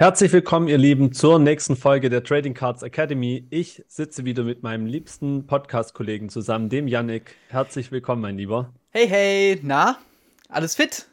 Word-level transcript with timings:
Herzlich 0.00 0.32
willkommen, 0.32 0.66
ihr 0.66 0.78
Lieben, 0.78 1.12
zur 1.12 1.38
nächsten 1.38 1.76
Folge 1.76 2.08
der 2.08 2.24
Trading 2.24 2.54
Cards 2.54 2.82
Academy. 2.82 3.46
Ich 3.50 3.84
sitze 3.86 4.24
wieder 4.24 4.44
mit 4.44 4.62
meinem 4.62 4.86
liebsten 4.86 5.46
Podcast-Kollegen 5.46 6.30
zusammen, 6.30 6.70
dem 6.70 6.88
Yannick. 6.88 7.36
Herzlich 7.48 7.92
willkommen, 7.92 8.22
mein 8.22 8.38
Lieber. 8.38 8.72
Hey, 8.92 9.06
hey, 9.06 9.60
na, 9.62 9.98
alles 10.48 10.74
fit? 10.74 11.06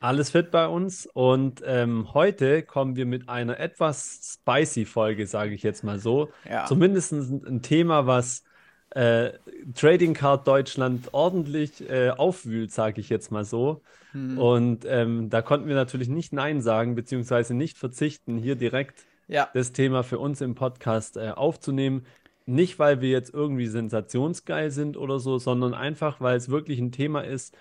Alles 0.00 0.30
fit 0.30 0.50
bei 0.50 0.66
uns 0.66 1.04
und 1.12 1.62
ähm, 1.66 2.14
heute 2.14 2.62
kommen 2.62 2.96
wir 2.96 3.04
mit 3.04 3.28
einer 3.28 3.60
etwas 3.60 4.38
spicy 4.40 4.86
Folge, 4.86 5.26
sage 5.26 5.52
ich 5.52 5.62
jetzt 5.62 5.84
mal 5.84 5.98
so. 5.98 6.30
Ja. 6.48 6.64
Zumindest 6.64 7.12
ein, 7.12 7.44
ein 7.46 7.60
Thema, 7.60 8.06
was 8.06 8.42
äh, 8.90 9.32
Trading 9.74 10.14
Card 10.14 10.46
Deutschland 10.46 11.12
ordentlich 11.12 11.88
äh, 11.88 12.10
aufwühlt, 12.10 12.72
sage 12.72 13.00
ich 13.00 13.08
jetzt 13.08 13.30
mal 13.30 13.44
so. 13.44 13.82
Mhm. 14.12 14.38
Und 14.38 14.84
ähm, 14.86 15.30
da 15.30 15.42
konnten 15.42 15.68
wir 15.68 15.74
natürlich 15.74 16.08
nicht 16.08 16.32
Nein 16.32 16.60
sagen, 16.62 16.94
beziehungsweise 16.94 17.54
nicht 17.54 17.76
verzichten, 17.76 18.38
hier 18.38 18.56
direkt 18.56 19.04
ja. 19.26 19.48
das 19.54 19.72
Thema 19.72 20.02
für 20.02 20.18
uns 20.18 20.40
im 20.40 20.54
Podcast 20.54 21.16
äh, 21.16 21.30
aufzunehmen. 21.30 22.06
Nicht, 22.46 22.78
weil 22.78 23.02
wir 23.02 23.10
jetzt 23.10 23.34
irgendwie 23.34 23.66
sensationsgeil 23.66 24.70
sind 24.70 24.96
oder 24.96 25.18
so, 25.20 25.38
sondern 25.38 25.74
einfach, 25.74 26.20
weil 26.20 26.36
es 26.36 26.48
wirklich 26.48 26.78
ein 26.78 26.92
Thema 26.92 27.20
ist, 27.20 27.54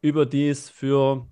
über 0.00 0.26
die 0.26 0.48
es 0.48 0.68
für, 0.68 1.28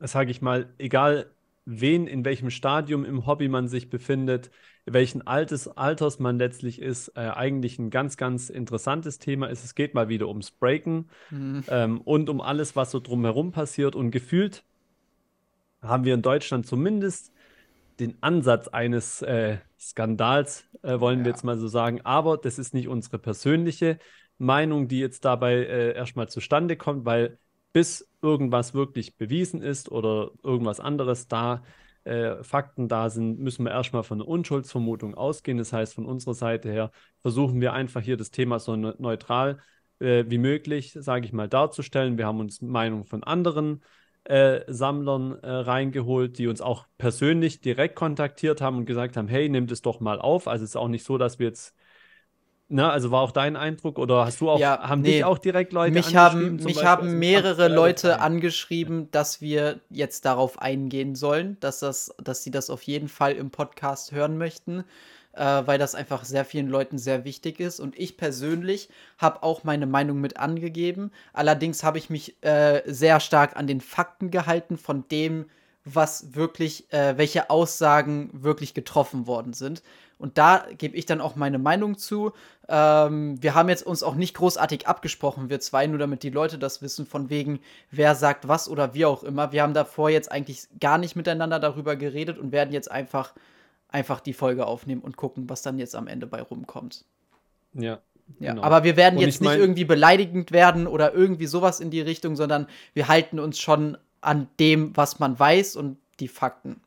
sage 0.00 0.32
ich 0.32 0.42
mal, 0.42 0.74
egal 0.78 1.30
wen, 1.64 2.08
in 2.08 2.24
welchem 2.24 2.50
Stadium 2.50 3.04
im 3.04 3.24
Hobby 3.26 3.48
man 3.48 3.68
sich 3.68 3.88
befindet, 3.88 4.50
welchen 4.86 5.26
Altes, 5.26 5.68
Alters 5.68 6.18
man 6.18 6.38
letztlich 6.38 6.80
ist, 6.80 7.08
äh, 7.16 7.20
eigentlich 7.20 7.78
ein 7.78 7.90
ganz, 7.90 8.16
ganz 8.16 8.50
interessantes 8.50 9.18
Thema 9.18 9.46
ist. 9.46 9.64
Es 9.64 9.74
geht 9.74 9.94
mal 9.94 10.08
wieder 10.08 10.28
ums 10.28 10.50
Breaken 10.50 11.08
mhm. 11.30 11.64
ähm, 11.68 12.00
und 12.02 12.28
um 12.28 12.40
alles, 12.40 12.76
was 12.76 12.90
so 12.90 13.00
drumherum 13.00 13.52
passiert. 13.52 13.96
Und 13.96 14.10
gefühlt 14.10 14.62
haben 15.80 16.04
wir 16.04 16.14
in 16.14 16.22
Deutschland 16.22 16.66
zumindest 16.66 17.32
den 18.00 18.16
Ansatz 18.20 18.68
eines 18.68 19.22
äh, 19.22 19.58
Skandals, 19.78 20.66
äh, 20.82 20.98
wollen 21.00 21.20
ja. 21.20 21.24
wir 21.26 21.30
jetzt 21.32 21.44
mal 21.44 21.58
so 21.58 21.68
sagen. 21.68 22.00
Aber 22.04 22.36
das 22.36 22.58
ist 22.58 22.74
nicht 22.74 22.88
unsere 22.88 23.18
persönliche 23.18 23.98
Meinung, 24.36 24.88
die 24.88 24.98
jetzt 24.98 25.24
dabei 25.24 25.54
äh, 25.54 25.94
erstmal 25.94 26.28
zustande 26.28 26.76
kommt, 26.76 27.06
weil 27.06 27.38
bis 27.72 28.08
irgendwas 28.20 28.74
wirklich 28.74 29.16
bewiesen 29.16 29.62
ist 29.62 29.90
oder 29.90 30.30
irgendwas 30.42 30.80
anderes 30.80 31.28
da 31.28 31.62
äh, 32.04 32.42
Fakten 32.42 32.88
da 32.88 33.10
sind, 33.10 33.38
müssen 33.40 33.64
wir 33.64 33.72
erstmal 33.72 34.02
von 34.04 34.20
einer 34.20 34.28
Unschuldsvermutung 34.28 35.14
ausgehen. 35.14 35.58
Das 35.58 35.72
heißt, 35.72 35.94
von 35.94 36.06
unserer 36.06 36.34
Seite 36.34 36.70
her 36.70 36.90
versuchen 37.22 37.60
wir 37.60 37.72
einfach 37.72 38.02
hier 38.02 38.16
das 38.16 38.30
Thema 38.30 38.58
so 38.58 38.76
ne-, 38.76 38.94
neutral 38.98 39.58
äh, 40.00 40.24
wie 40.28 40.38
möglich, 40.38 40.96
sage 40.98 41.26
ich 41.26 41.32
mal, 41.32 41.48
darzustellen. 41.48 42.18
Wir 42.18 42.26
haben 42.26 42.40
uns 42.40 42.60
Meinungen 42.62 43.04
von 43.04 43.22
anderen 43.24 43.82
äh, 44.24 44.60
Sammlern 44.68 45.38
äh, 45.42 45.50
reingeholt, 45.50 46.38
die 46.38 46.46
uns 46.46 46.60
auch 46.60 46.86
persönlich 46.98 47.60
direkt 47.60 47.96
kontaktiert 47.96 48.60
haben 48.60 48.78
und 48.78 48.86
gesagt 48.86 49.16
haben, 49.16 49.28
hey, 49.28 49.48
nehmt 49.48 49.70
es 49.70 49.82
doch 49.82 50.00
mal 50.00 50.20
auf. 50.20 50.48
Also 50.48 50.64
es 50.64 50.70
ist 50.70 50.76
auch 50.76 50.88
nicht 50.88 51.04
so, 51.04 51.18
dass 51.18 51.38
wir 51.38 51.48
jetzt 51.48 51.74
na, 52.68 52.90
also 52.90 53.10
war 53.10 53.20
auch 53.20 53.32
dein 53.32 53.56
Eindruck 53.56 53.98
oder 53.98 54.24
hast 54.24 54.40
du 54.40 54.50
auch, 54.50 54.58
ja, 54.58 54.80
haben 54.88 55.02
nee, 55.02 55.12
dich 55.12 55.24
auch 55.24 55.38
direkt 55.38 55.72
Leute 55.72 55.92
mich 55.92 56.16
haben 56.16 56.56
Mich 56.56 56.64
Beispiel, 56.64 56.84
haben 56.84 57.18
mehrere 57.18 57.68
Leute 57.68 58.20
angeschrieben, 58.20 59.10
dass 59.10 59.40
wir 59.40 59.80
jetzt 59.90 60.24
darauf 60.24 60.58
eingehen 60.60 61.14
sollen, 61.14 61.58
dass, 61.60 61.80
das, 61.80 62.14
dass 62.22 62.42
sie 62.42 62.50
das 62.50 62.70
auf 62.70 62.82
jeden 62.82 63.08
Fall 63.08 63.32
im 63.32 63.50
Podcast 63.50 64.12
hören 64.12 64.38
möchten, 64.38 64.84
äh, 65.34 65.44
weil 65.44 65.78
das 65.78 65.94
einfach 65.94 66.24
sehr 66.24 66.46
vielen 66.46 66.68
Leuten 66.68 66.96
sehr 66.96 67.24
wichtig 67.24 67.60
ist. 67.60 67.80
Und 67.80 67.98
ich 67.98 68.16
persönlich 68.16 68.88
habe 69.18 69.42
auch 69.42 69.64
meine 69.64 69.86
Meinung 69.86 70.20
mit 70.20 70.38
angegeben. 70.38 71.10
Allerdings 71.34 71.84
habe 71.84 71.98
ich 71.98 72.08
mich 72.08 72.42
äh, 72.42 72.82
sehr 72.86 73.20
stark 73.20 73.56
an 73.56 73.66
den 73.66 73.82
Fakten 73.82 74.30
gehalten 74.30 74.78
von 74.78 75.06
dem, 75.08 75.46
was 75.84 76.34
wirklich, 76.34 76.90
äh, 76.92 77.18
welche 77.18 77.50
Aussagen 77.50 78.30
wirklich 78.32 78.72
getroffen 78.72 79.26
worden 79.26 79.52
sind. 79.52 79.82
Und 80.18 80.38
da 80.38 80.66
gebe 80.78 80.96
ich 80.96 81.06
dann 81.06 81.20
auch 81.20 81.36
meine 81.36 81.58
Meinung 81.58 81.98
zu. 81.98 82.32
Ähm, 82.68 83.42
wir 83.42 83.54
haben 83.54 83.68
jetzt 83.68 83.84
uns 83.84 84.02
auch 84.02 84.14
nicht 84.14 84.34
großartig 84.34 84.86
abgesprochen, 84.86 85.50
wir 85.50 85.60
zwei, 85.60 85.86
nur 85.86 85.98
damit 85.98 86.22
die 86.22 86.30
Leute 86.30 86.58
das 86.58 86.82
wissen, 86.82 87.06
von 87.06 87.30
wegen, 87.30 87.60
wer 87.90 88.14
sagt 88.14 88.48
was 88.48 88.68
oder 88.68 88.94
wie 88.94 89.04
auch 89.04 89.22
immer. 89.22 89.52
Wir 89.52 89.62
haben 89.62 89.74
davor 89.74 90.10
jetzt 90.10 90.30
eigentlich 90.30 90.68
gar 90.80 90.98
nicht 90.98 91.16
miteinander 91.16 91.58
darüber 91.58 91.96
geredet 91.96 92.38
und 92.38 92.52
werden 92.52 92.72
jetzt 92.72 92.90
einfach, 92.90 93.34
einfach 93.88 94.20
die 94.20 94.32
Folge 94.32 94.66
aufnehmen 94.66 95.02
und 95.02 95.16
gucken, 95.16 95.48
was 95.50 95.62
dann 95.62 95.78
jetzt 95.78 95.94
am 95.94 96.06
Ende 96.06 96.26
bei 96.26 96.40
rumkommt. 96.40 97.04
Ja. 97.74 97.98
Ja, 98.38 98.54
genau. 98.54 98.62
aber 98.62 98.84
wir 98.84 98.96
werden 98.96 99.18
jetzt 99.18 99.42
nicht 99.42 99.54
irgendwie 99.54 99.84
beleidigend 99.84 100.50
werden 100.50 100.86
oder 100.86 101.12
irgendwie 101.12 101.46
sowas 101.46 101.80
in 101.80 101.90
die 101.90 102.00
Richtung, 102.00 102.36
sondern 102.36 102.68
wir 102.94 103.08
halten 103.08 103.38
uns 103.38 103.58
schon 103.58 103.98
an 104.22 104.48
dem, 104.58 104.96
was 104.96 105.18
man 105.18 105.38
weiß 105.38 105.76
und 105.76 105.98
die 106.20 106.28
Fakten. 106.28 106.80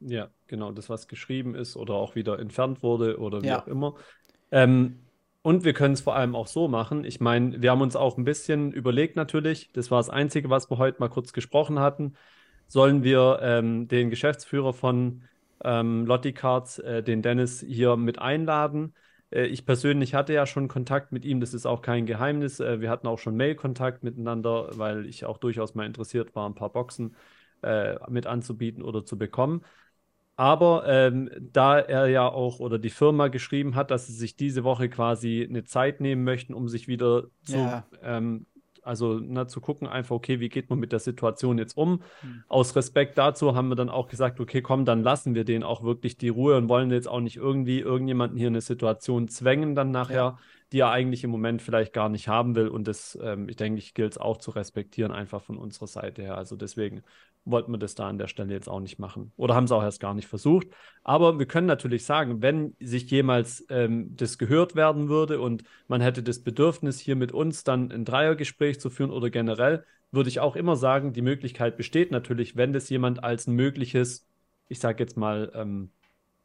Ja, 0.00 0.28
genau, 0.46 0.72
das, 0.72 0.88
was 0.90 1.08
geschrieben 1.08 1.54
ist 1.54 1.76
oder 1.76 1.94
auch 1.94 2.14
wieder 2.14 2.38
entfernt 2.38 2.82
wurde 2.82 3.18
oder 3.18 3.42
wie 3.42 3.48
ja. 3.48 3.62
auch 3.62 3.66
immer. 3.66 3.94
Ähm, 4.50 5.00
und 5.42 5.64
wir 5.64 5.74
können 5.74 5.94
es 5.94 6.00
vor 6.00 6.16
allem 6.16 6.34
auch 6.34 6.48
so 6.48 6.68
machen. 6.68 7.04
Ich 7.04 7.20
meine, 7.20 7.62
wir 7.62 7.70
haben 7.70 7.80
uns 7.80 7.94
auch 7.96 8.18
ein 8.18 8.24
bisschen 8.24 8.72
überlegt 8.72 9.16
natürlich, 9.16 9.70
das 9.72 9.90
war 9.90 9.98
das 9.98 10.10
Einzige, 10.10 10.50
was 10.50 10.70
wir 10.70 10.78
heute 10.78 10.98
mal 11.00 11.08
kurz 11.08 11.32
gesprochen 11.32 11.78
hatten. 11.78 12.14
Sollen 12.66 13.04
wir 13.04 13.38
ähm, 13.42 13.86
den 13.86 14.10
Geschäftsführer 14.10 14.72
von 14.72 15.22
ähm, 15.62 16.04
Lotti 16.04 16.32
Cards, 16.32 16.80
äh, 16.80 17.02
den 17.02 17.22
Dennis, 17.22 17.64
hier 17.66 17.96
mit 17.96 18.18
einladen? 18.18 18.92
Äh, 19.30 19.46
ich 19.46 19.64
persönlich 19.64 20.14
hatte 20.14 20.32
ja 20.32 20.46
schon 20.46 20.68
Kontakt 20.68 21.12
mit 21.12 21.24
ihm, 21.24 21.40
das 21.40 21.54
ist 21.54 21.66
auch 21.66 21.80
kein 21.80 22.06
Geheimnis. 22.06 22.60
Äh, 22.60 22.80
wir 22.80 22.90
hatten 22.90 23.06
auch 23.06 23.18
schon 23.18 23.36
Mail-Kontakt 23.36 24.02
miteinander, 24.02 24.70
weil 24.72 25.06
ich 25.06 25.24
auch 25.24 25.38
durchaus 25.38 25.74
mal 25.74 25.86
interessiert 25.86 26.34
war, 26.34 26.48
ein 26.48 26.54
paar 26.54 26.72
Boxen 26.72 27.14
äh, 27.62 27.94
mit 28.08 28.26
anzubieten 28.26 28.82
oder 28.82 29.04
zu 29.04 29.16
bekommen. 29.16 29.62
Aber 30.36 30.84
ähm, 30.86 31.30
da 31.40 31.78
er 31.78 32.08
ja 32.08 32.28
auch 32.28 32.60
oder 32.60 32.78
die 32.78 32.90
Firma 32.90 33.28
geschrieben 33.28 33.74
hat, 33.74 33.90
dass 33.90 34.06
sie 34.06 34.12
sich 34.12 34.36
diese 34.36 34.64
Woche 34.64 34.90
quasi 34.90 35.46
eine 35.48 35.64
Zeit 35.64 36.00
nehmen 36.00 36.24
möchten, 36.24 36.52
um 36.52 36.68
sich 36.68 36.88
wieder 36.88 37.24
zu, 37.42 37.56
ja. 37.56 37.86
ähm, 38.02 38.44
also 38.86 39.18
na, 39.20 39.40
ne, 39.40 39.46
zu 39.46 39.60
gucken, 39.60 39.88
einfach, 39.88 40.14
okay, 40.14 40.38
wie 40.38 40.48
geht 40.48 40.70
man 40.70 40.78
mit 40.78 40.92
der 40.92 41.00
Situation 41.00 41.58
jetzt 41.58 41.76
um? 41.76 42.02
Mhm. 42.22 42.44
Aus 42.48 42.76
Respekt 42.76 43.18
dazu 43.18 43.56
haben 43.56 43.68
wir 43.68 43.74
dann 43.76 43.88
auch 43.88 44.08
gesagt, 44.08 44.38
okay, 44.38 44.62
komm, 44.62 44.84
dann 44.84 45.02
lassen 45.02 45.34
wir 45.34 45.44
denen 45.44 45.64
auch 45.64 45.82
wirklich 45.82 46.18
die 46.18 46.28
Ruhe 46.28 46.56
und 46.56 46.68
wollen 46.68 46.90
jetzt 46.90 47.08
auch 47.08 47.20
nicht 47.20 47.36
irgendwie 47.36 47.80
irgendjemanden 47.80 48.38
hier 48.38 48.48
in 48.48 48.54
eine 48.54 48.60
Situation 48.60 49.28
zwängen, 49.28 49.74
dann 49.74 49.90
nachher, 49.90 50.14
ja. 50.14 50.38
Die 50.72 50.80
er 50.80 50.90
eigentlich 50.90 51.24
im 51.24 51.30
Moment 51.30 51.62
vielleicht 51.62 51.92
gar 51.92 52.08
nicht 52.08 52.28
haben 52.28 52.54
will. 52.54 52.68
Und 52.68 52.88
das, 52.88 53.18
ähm, 53.22 53.48
ich 53.48 53.56
denke, 53.56 53.82
gilt 53.94 54.12
es 54.12 54.18
auch 54.18 54.38
zu 54.38 54.50
respektieren, 54.50 55.12
einfach 55.12 55.42
von 55.42 55.56
unserer 55.56 55.86
Seite 55.86 56.22
her. 56.22 56.36
Also 56.36 56.56
deswegen 56.56 57.02
wollten 57.44 57.70
wir 57.70 57.78
das 57.78 57.94
da 57.94 58.08
an 58.08 58.18
der 58.18 58.26
Stelle 58.26 58.52
jetzt 58.52 58.68
auch 58.68 58.80
nicht 58.80 58.98
machen. 58.98 59.32
Oder 59.36 59.54
haben 59.54 59.64
es 59.64 59.72
auch 59.72 59.82
erst 59.82 60.00
gar 60.00 60.14
nicht 60.14 60.26
versucht. 60.26 60.66
Aber 61.04 61.38
wir 61.38 61.46
können 61.46 61.68
natürlich 61.68 62.04
sagen, 62.04 62.42
wenn 62.42 62.74
sich 62.80 63.08
jemals 63.10 63.64
ähm, 63.70 64.16
das 64.16 64.36
gehört 64.36 64.74
werden 64.74 65.08
würde 65.08 65.40
und 65.40 65.62
man 65.86 66.00
hätte 66.00 66.22
das 66.22 66.40
Bedürfnis, 66.40 66.98
hier 66.98 67.16
mit 67.16 67.32
uns 67.32 67.62
dann 67.62 67.92
ein 67.92 68.04
Dreiergespräch 68.04 68.80
zu 68.80 68.90
führen 68.90 69.10
oder 69.10 69.30
generell, 69.30 69.84
würde 70.10 70.28
ich 70.28 70.40
auch 70.40 70.56
immer 70.56 70.76
sagen, 70.76 71.12
die 71.12 71.22
Möglichkeit 71.22 71.76
besteht 71.76 72.10
natürlich, 72.10 72.56
wenn 72.56 72.72
das 72.72 72.88
jemand 72.90 73.22
als 73.22 73.46
ein 73.46 73.54
mögliches, 73.54 74.26
ich 74.68 74.80
sage 74.80 75.02
jetzt 75.02 75.16
mal, 75.16 75.52
ähm, 75.54 75.90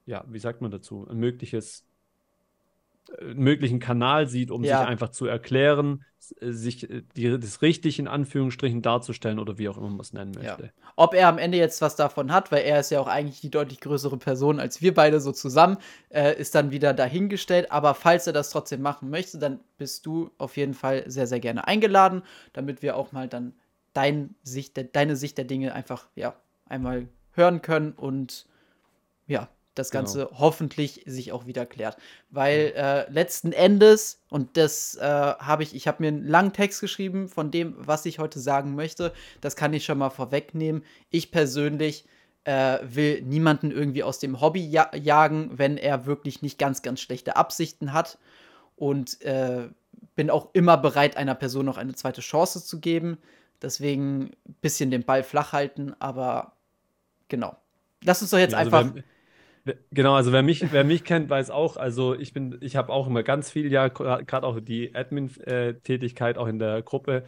ja, 0.05 0.23
wie 0.27 0.39
sagt 0.39 0.61
man 0.61 0.71
dazu, 0.71 1.07
ein 1.09 1.17
mögliches 1.17 1.85
möglichen 3.33 3.79
Kanal 3.79 4.27
sieht, 4.27 4.51
um 4.51 4.63
ja. 4.63 4.79
sich 4.79 4.87
einfach 4.87 5.09
zu 5.09 5.25
erklären, 5.25 6.03
äh, 6.39 6.51
sich 6.51 6.89
äh, 6.89 7.03
die, 7.15 7.39
das 7.39 7.61
richtig 7.61 7.99
in 7.99 8.07
Anführungsstrichen 8.07 8.81
darzustellen 8.81 9.39
oder 9.39 9.57
wie 9.57 9.69
auch 9.69 9.77
immer 9.77 9.89
man 9.89 9.99
es 9.99 10.13
nennen 10.13 10.31
möchte. 10.31 10.63
Ja. 10.63 10.69
Ob 10.95 11.13
er 11.13 11.27
am 11.27 11.37
Ende 11.37 11.57
jetzt 11.57 11.81
was 11.81 11.95
davon 11.95 12.31
hat, 12.31 12.51
weil 12.51 12.63
er 12.63 12.79
ist 12.79 12.91
ja 12.91 12.99
auch 12.99 13.07
eigentlich 13.07 13.41
die 13.41 13.51
deutlich 13.51 13.79
größere 13.79 14.17
Person 14.17 14.59
als 14.59 14.81
wir 14.81 14.93
beide 14.93 15.19
so 15.19 15.31
zusammen, 15.31 15.77
äh, 16.09 16.37
ist 16.39 16.55
dann 16.55 16.71
wieder 16.71 16.93
dahingestellt. 16.93 17.71
Aber 17.71 17.95
falls 17.95 18.27
er 18.27 18.33
das 18.33 18.49
trotzdem 18.49 18.81
machen 18.81 19.09
möchte, 19.09 19.37
dann 19.39 19.59
bist 19.77 20.05
du 20.05 20.31
auf 20.37 20.57
jeden 20.57 20.73
Fall 20.73 21.03
sehr, 21.09 21.27
sehr 21.27 21.39
gerne 21.39 21.67
eingeladen, 21.67 22.23
damit 22.53 22.81
wir 22.81 22.95
auch 22.95 23.11
mal 23.11 23.27
dann 23.27 23.53
dein 23.93 24.35
Sicht, 24.43 24.79
deine 24.95 25.15
Sicht 25.15 25.37
der 25.37 25.45
Dinge 25.45 25.73
einfach 25.73 26.07
ja 26.15 26.35
einmal 26.65 27.07
hören 27.33 27.61
können 27.61 27.91
und 27.93 28.45
ja, 29.27 29.49
das 29.75 29.89
genau. 29.89 30.03
Ganze 30.03 30.25
genau. 30.25 30.39
hoffentlich 30.39 31.03
sich 31.05 31.31
auch 31.31 31.45
wieder 31.45 31.65
klärt. 31.65 31.97
Weil 32.29 32.73
äh, 32.75 33.09
letzten 33.11 33.53
Endes, 33.53 34.21
und 34.29 34.57
das 34.57 34.95
äh, 34.95 35.01
habe 35.01 35.63
ich, 35.63 35.75
ich 35.75 35.87
habe 35.87 36.03
mir 36.03 36.09
einen 36.09 36.27
langen 36.27 36.53
Text 36.53 36.81
geschrieben 36.81 37.29
von 37.29 37.51
dem, 37.51 37.75
was 37.77 38.05
ich 38.05 38.19
heute 38.19 38.39
sagen 38.39 38.75
möchte, 38.75 39.13
das 39.39 39.55
kann 39.55 39.73
ich 39.73 39.85
schon 39.85 39.97
mal 39.97 40.09
vorwegnehmen. 40.09 40.83
Ich 41.09 41.31
persönlich 41.31 42.05
äh, 42.43 42.79
will 42.83 43.21
niemanden 43.21 43.71
irgendwie 43.71 44.03
aus 44.03 44.19
dem 44.19 44.41
Hobby 44.41 44.65
ja 44.65 44.93
jagen, 44.95 45.51
wenn 45.57 45.77
er 45.77 46.05
wirklich 46.05 46.41
nicht 46.41 46.57
ganz, 46.57 46.81
ganz 46.81 46.99
schlechte 46.99 47.35
Absichten 47.35 47.93
hat. 47.93 48.17
Und 48.75 49.21
äh, 49.21 49.69
bin 50.15 50.29
auch 50.29 50.49
immer 50.53 50.77
bereit, 50.77 51.17
einer 51.17 51.35
Person 51.35 51.65
noch 51.65 51.77
eine 51.77 51.93
zweite 51.93 52.21
Chance 52.21 52.65
zu 52.65 52.79
geben. 52.79 53.17
Deswegen 53.61 54.31
ein 54.47 54.55
bisschen 54.61 54.91
den 54.91 55.03
Ball 55.03 55.23
flach 55.23 55.53
halten, 55.53 55.93
aber 55.99 56.53
genau. 57.27 57.55
Lass 58.03 58.21
uns 58.21 58.31
doch 58.31 58.39
jetzt 58.39 58.53
ja, 58.53 58.57
also 58.57 58.75
einfach. 58.75 59.03
Genau, 59.91 60.15
also 60.15 60.31
wer 60.31 60.41
mich, 60.41 60.71
wer 60.71 60.83
mich 60.83 61.03
kennt, 61.03 61.29
weiß 61.29 61.51
auch, 61.51 61.77
also 61.77 62.15
ich 62.15 62.33
bin, 62.33 62.57
ich 62.61 62.75
habe 62.75 62.91
auch 62.91 63.07
immer 63.07 63.21
ganz 63.21 63.51
viel, 63.51 63.71
ja, 63.71 63.89
gerade 63.89 64.47
auch 64.47 64.59
die 64.59 64.95
Admin-Tätigkeit 64.95 66.37
auch 66.37 66.47
in 66.47 66.57
der 66.59 66.81
Gruppe. 66.81 67.23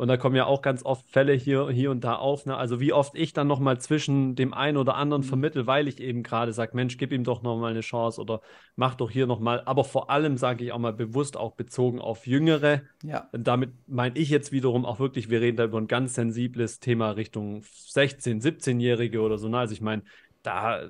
Und 0.00 0.08
da 0.08 0.16
kommen 0.16 0.34
ja 0.34 0.46
auch 0.46 0.62
ganz 0.62 0.82
oft 0.82 1.10
Fälle 1.10 1.34
hier, 1.34 1.68
hier 1.68 1.90
und 1.90 2.04
da 2.04 2.14
auf. 2.14 2.46
Ne? 2.46 2.56
Also 2.56 2.80
wie 2.80 2.94
oft 2.94 3.14
ich 3.18 3.34
dann 3.34 3.46
nochmal 3.46 3.78
zwischen 3.82 4.34
dem 4.34 4.54
einen 4.54 4.78
oder 4.78 4.94
anderen 4.94 5.20
mhm. 5.20 5.26
vermittel, 5.26 5.66
weil 5.66 5.88
ich 5.88 6.00
eben 6.00 6.22
gerade 6.22 6.54
sage, 6.54 6.74
Mensch, 6.74 6.96
gib 6.96 7.12
ihm 7.12 7.22
doch 7.22 7.42
nochmal 7.42 7.72
eine 7.72 7.82
Chance 7.82 8.18
oder 8.18 8.40
mach 8.76 8.94
doch 8.94 9.10
hier 9.10 9.26
nochmal. 9.26 9.62
Aber 9.66 9.84
vor 9.84 10.08
allem 10.08 10.38
sage 10.38 10.64
ich 10.64 10.72
auch 10.72 10.78
mal 10.78 10.94
bewusst 10.94 11.36
auch 11.36 11.54
bezogen 11.54 12.00
auf 12.00 12.26
Jüngere. 12.26 12.80
Ja. 13.02 13.28
Damit 13.32 13.72
meine 13.88 14.16
ich 14.16 14.30
jetzt 14.30 14.52
wiederum 14.52 14.86
auch 14.86 15.00
wirklich, 15.00 15.28
wir 15.28 15.42
reden 15.42 15.58
da 15.58 15.64
über 15.64 15.76
ein 15.76 15.86
ganz 15.86 16.14
sensibles 16.14 16.80
Thema 16.80 17.10
Richtung 17.10 17.60
16-, 17.60 18.40
17-Jährige 18.42 19.20
oder 19.20 19.36
so. 19.36 19.48
Ne? 19.48 19.58
Also 19.58 19.74
ich 19.74 19.82
meine, 19.82 20.02
da 20.42 20.88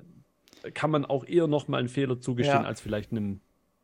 kann 0.73 0.91
man 0.91 1.05
auch 1.05 1.25
eher 1.25 1.47
nochmal 1.47 1.79
einen 1.79 1.89
Fehler 1.89 2.19
zugestehen 2.19 2.63
ja. 2.63 2.67
als 2.67 2.81
vielleicht 2.81 3.11
einem 3.11 3.41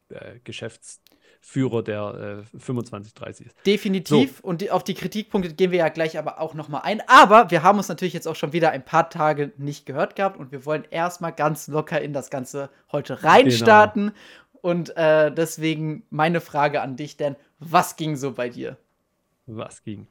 äh, 0.09 0.39
Geschäfts- 0.44 1.01
Führer, 1.39 1.81
der 1.83 2.44
äh, 2.53 2.59
25, 2.59 3.13
30 3.13 3.45
ist. 3.47 3.56
Definitiv. 3.65 4.38
So. 4.38 4.47
Und 4.47 4.62
die, 4.62 4.71
auf 4.71 4.83
die 4.83 4.94
Kritikpunkte 4.94 5.53
gehen 5.53 5.71
wir 5.71 5.79
ja 5.79 5.89
gleich 5.89 6.18
aber 6.18 6.41
auch 6.41 6.53
nochmal 6.53 6.81
ein. 6.83 7.01
Aber 7.07 7.51
wir 7.51 7.63
haben 7.63 7.77
uns 7.77 7.88
natürlich 7.88 8.13
jetzt 8.13 8.27
auch 8.27 8.35
schon 8.35 8.53
wieder 8.53 8.71
ein 8.71 8.83
paar 8.83 9.09
Tage 9.09 9.53
nicht 9.57 9.85
gehört 9.85 10.15
gehabt 10.15 10.38
und 10.38 10.51
wir 10.51 10.65
wollen 10.65 10.85
erstmal 10.89 11.31
ganz 11.31 11.68
locker 11.68 12.01
in 12.01 12.12
das 12.12 12.29
Ganze 12.29 12.69
heute 12.91 13.24
reinstarten. 13.24 14.07
Genau. 14.07 14.59
Und 14.62 14.97
äh, 14.97 15.31
deswegen 15.31 16.03
meine 16.09 16.41
Frage 16.41 16.81
an 16.81 16.97
dich, 16.97 17.15
denn 17.15 17.35
was 17.59 17.95
ging 17.95 18.15
so 18.15 18.33
bei 18.33 18.50
dir? 18.50 18.77
Was 19.45 19.83
ging? 19.83 20.07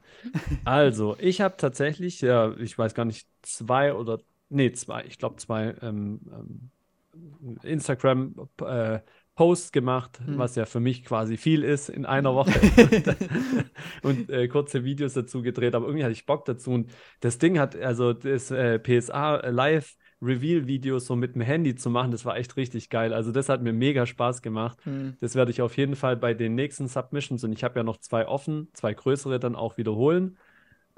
Also, 0.65 1.15
ich 1.19 1.41
habe 1.41 1.55
tatsächlich, 1.57 2.21
ja, 2.21 2.53
ich 2.57 2.75
weiß 2.75 2.95
gar 2.95 3.05
nicht, 3.05 3.27
zwei 3.43 3.93
oder, 3.93 4.19
nee, 4.49 4.71
zwei, 4.71 5.03
ich 5.05 5.17
glaube 5.17 5.37
zwei 5.37 5.75
ähm, 5.81 6.21
ähm, 6.31 7.59
Instagram 7.63 8.35
äh, 8.61 8.99
Posts 9.35 9.71
gemacht, 9.71 10.19
mhm. 10.25 10.39
was 10.39 10.55
ja 10.55 10.65
für 10.65 10.79
mich 10.79 11.05
quasi 11.05 11.37
viel 11.37 11.63
ist 11.63 11.89
in 11.89 12.05
einer 12.05 12.33
Woche 12.33 12.59
und 14.01 14.29
äh, 14.31 14.47
kurze 14.47 14.83
Videos 14.83 15.13
dazu 15.13 15.43
gedreht, 15.43 15.75
aber 15.75 15.85
irgendwie 15.85 16.03
hatte 16.03 16.13
ich 16.13 16.25
Bock 16.25 16.45
dazu 16.45 16.71
und 16.71 16.91
das 17.19 17.37
Ding 17.37 17.59
hat, 17.59 17.75
also 17.75 18.13
das 18.13 18.49
äh, 18.49 18.79
PSA 18.79 19.47
Live 19.49 19.95
Reveal-Videos 20.21 21.05
so 21.05 21.15
mit 21.15 21.35
dem 21.35 21.41
Handy 21.41 21.75
zu 21.75 21.89
machen, 21.89 22.11
das 22.11 22.25
war 22.25 22.37
echt 22.37 22.57
richtig 22.57 22.89
geil. 22.89 23.13
Also 23.13 23.31
das 23.31 23.49
hat 23.49 23.61
mir 23.61 23.73
mega 23.73 24.07
Spaß 24.07 24.41
gemacht. 24.41 24.83
Mhm. 24.85 25.15
Das 25.19 25.35
werde 25.35 25.51
ich 25.51 25.61
auf 25.61 25.77
jeden 25.77 25.95
Fall 25.95 26.17
bei 26.17 26.33
den 26.33 26.55
nächsten 26.55 26.87
Submissions 26.87 27.43
und 27.43 27.53
ich 27.53 27.63
habe 27.63 27.77
ja 27.79 27.83
noch 27.83 27.97
zwei 27.97 28.27
offen, 28.27 28.69
zwei 28.73 28.93
größere 28.93 29.39
dann 29.39 29.55
auch 29.55 29.77
wiederholen. 29.77 30.37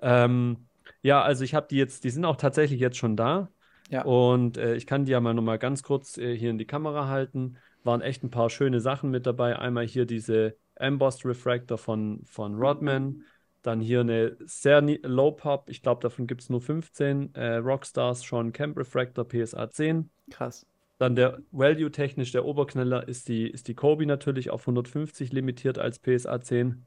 Ähm, 0.02 0.69
ja, 1.02 1.22
also 1.22 1.44
ich 1.44 1.54
habe 1.54 1.68
die 1.70 1.78
jetzt, 1.78 2.04
die 2.04 2.10
sind 2.10 2.26
auch 2.26 2.36
tatsächlich 2.36 2.80
jetzt 2.80 2.98
schon 2.98 3.16
da. 3.16 3.50
Ja. 3.90 4.04
Und 4.04 4.58
äh, 4.58 4.76
ich 4.76 4.86
kann 4.86 5.06
die 5.06 5.12
ja 5.12 5.20
mal 5.20 5.34
nochmal 5.34 5.58
ganz 5.58 5.82
kurz 5.82 6.18
äh, 6.18 6.36
hier 6.36 6.52
in 6.52 6.58
die 6.58 6.66
Kamera 6.66 7.08
halten 7.08 7.58
waren 7.84 8.02
echt 8.02 8.24
ein 8.24 8.30
paar 8.30 8.50
schöne 8.50 8.82
Sachen 8.82 9.10
mit 9.10 9.26
dabei. 9.26 9.58
Einmal 9.58 9.86
hier 9.86 10.06
diese 10.06 10.56
Embossed 10.76 11.26
Refractor 11.26 11.78
von, 11.78 12.22
von 12.26 12.56
Rodman. 12.56 13.24
Dann 13.62 13.82
hier 13.82 14.02
eine 14.02 14.38
sehr 14.46 14.82
Low 14.82 15.32
Pop. 15.32 15.70
Ich 15.70 15.82
glaube, 15.82 16.02
davon 16.02 16.28
gibt 16.28 16.42
es 16.42 16.50
nur 16.50 16.62
15. 16.62 17.36
Äh, 17.36 17.56
Rockstars 17.56 18.22
Sean 18.22 18.54
Camp 18.54 18.78
Refractor 18.78 19.28
PSA 19.28 19.70
10. 19.70 20.10
Krass. 20.30 20.66
Dann 20.98 21.16
der 21.16 21.40
Value 21.52 21.92
technisch, 21.92 22.32
der 22.32 22.46
Oberknaller 22.46 23.08
ist 23.08 23.30
die, 23.30 23.48
ist 23.50 23.68
die 23.68 23.74
Kobe 23.74 24.06
natürlich 24.06 24.50
auf 24.50 24.62
150 24.62 25.32
limitiert 25.32 25.78
als 25.78 26.00
PSA 26.00 26.42
10. 26.42 26.86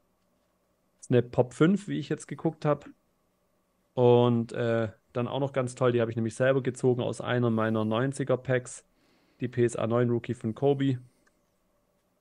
Das 0.98 1.06
ist 1.06 1.10
eine 1.10 1.22
Pop 1.22 1.54
5, 1.54 1.88
wie 1.88 1.98
ich 1.98 2.08
jetzt 2.08 2.28
geguckt 2.28 2.64
habe. 2.64 2.86
Und 3.94 4.52
äh, 4.52 4.88
dann 5.12 5.28
auch 5.28 5.40
noch 5.40 5.52
ganz 5.52 5.74
toll, 5.74 5.92
die 5.92 6.00
habe 6.00 6.10
ich 6.10 6.16
nämlich 6.16 6.34
selber 6.34 6.62
gezogen 6.62 7.02
aus 7.02 7.20
einer 7.20 7.50
meiner 7.50 7.82
90er 7.82 8.36
Packs 8.36 8.84
die 9.40 9.48
PSA 9.48 9.86
9 9.86 10.08
Rookie 10.08 10.34
von 10.34 10.54
Kobe. 10.54 10.98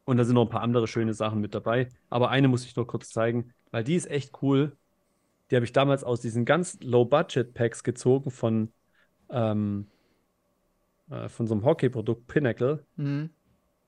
Und 0.06 0.18
da 0.18 0.24
sind 0.26 0.36
noch 0.36 0.46
ein 0.46 0.50
paar 0.50 0.64
andere 0.64 0.88
schöne 0.88 1.14
Sachen 1.14 1.40
mit 1.40 1.54
dabei. 1.54 1.88
Aber 2.10 2.30
eine 2.30 2.48
muss 2.48 2.66
ich 2.66 2.76
noch 2.76 2.86
kurz 2.86 3.10
zeigen, 3.10 3.54
weil 3.70 3.84
die 3.84 3.96
ist 3.96 4.10
echt 4.10 4.42
cool. 4.42 4.76
Die 5.50 5.56
habe 5.56 5.66
ich 5.66 5.72
damals 5.72 6.04
aus 6.04 6.22
diesen 6.22 6.46
ganz 6.46 6.80
Low-Budget-Packs 6.82 7.84
gezogen 7.84 8.32
von, 8.32 8.72
ähm, 9.30 9.88
äh, 11.10 11.30
von 11.30 11.46
so 11.46 11.54
einem 11.54 11.64
Hockey-Produkt 11.64 12.28
Pinnacle. 12.28 12.86
Mhm. 12.96 13.30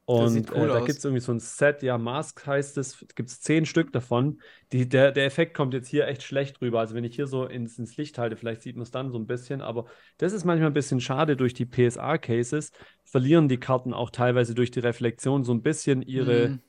Und 0.05 0.51
cool 0.51 0.69
äh, 0.69 0.73
da 0.73 0.79
gibt 0.79 0.97
es 0.97 1.05
irgendwie 1.05 1.21
so 1.21 1.31
ein 1.31 1.39
Set, 1.39 1.81
ja, 1.81 1.97
Mask 1.97 2.45
heißt 2.45 2.77
es, 2.77 3.05
gibt 3.15 3.29
es 3.29 3.39
zehn 3.39 3.65
Stück 3.65 3.93
davon. 3.93 4.41
Die, 4.73 4.87
der, 4.89 5.13
der 5.13 5.25
Effekt 5.25 5.53
kommt 5.53 5.73
jetzt 5.73 5.87
hier 5.87 6.07
echt 6.07 6.23
schlecht 6.23 6.61
rüber. 6.61 6.81
Also 6.81 6.93
wenn 6.93 7.05
ich 7.05 7.15
hier 7.15 7.25
so 7.25 7.45
ins, 7.45 7.79
ins 7.79 7.95
Licht 7.95 8.17
halte, 8.17 8.35
vielleicht 8.35 8.63
sieht 8.63 8.75
man 8.75 8.83
es 8.83 8.91
dann 8.91 9.11
so 9.11 9.17
ein 9.17 9.27
bisschen, 9.27 9.61
aber 9.61 9.85
das 10.17 10.33
ist 10.33 10.43
manchmal 10.43 10.71
ein 10.71 10.73
bisschen 10.73 10.99
schade 10.99 11.37
durch 11.37 11.53
die 11.53 11.65
PSA-Cases. 11.65 12.73
Verlieren 13.05 13.47
die 13.47 13.59
Karten 13.59 13.93
auch 13.93 14.09
teilweise 14.09 14.53
durch 14.53 14.71
die 14.71 14.81
Reflexion 14.81 15.45
so 15.45 15.53
ein 15.53 15.61
bisschen 15.61 16.01
ihre 16.01 16.49
mhm. 16.49 16.59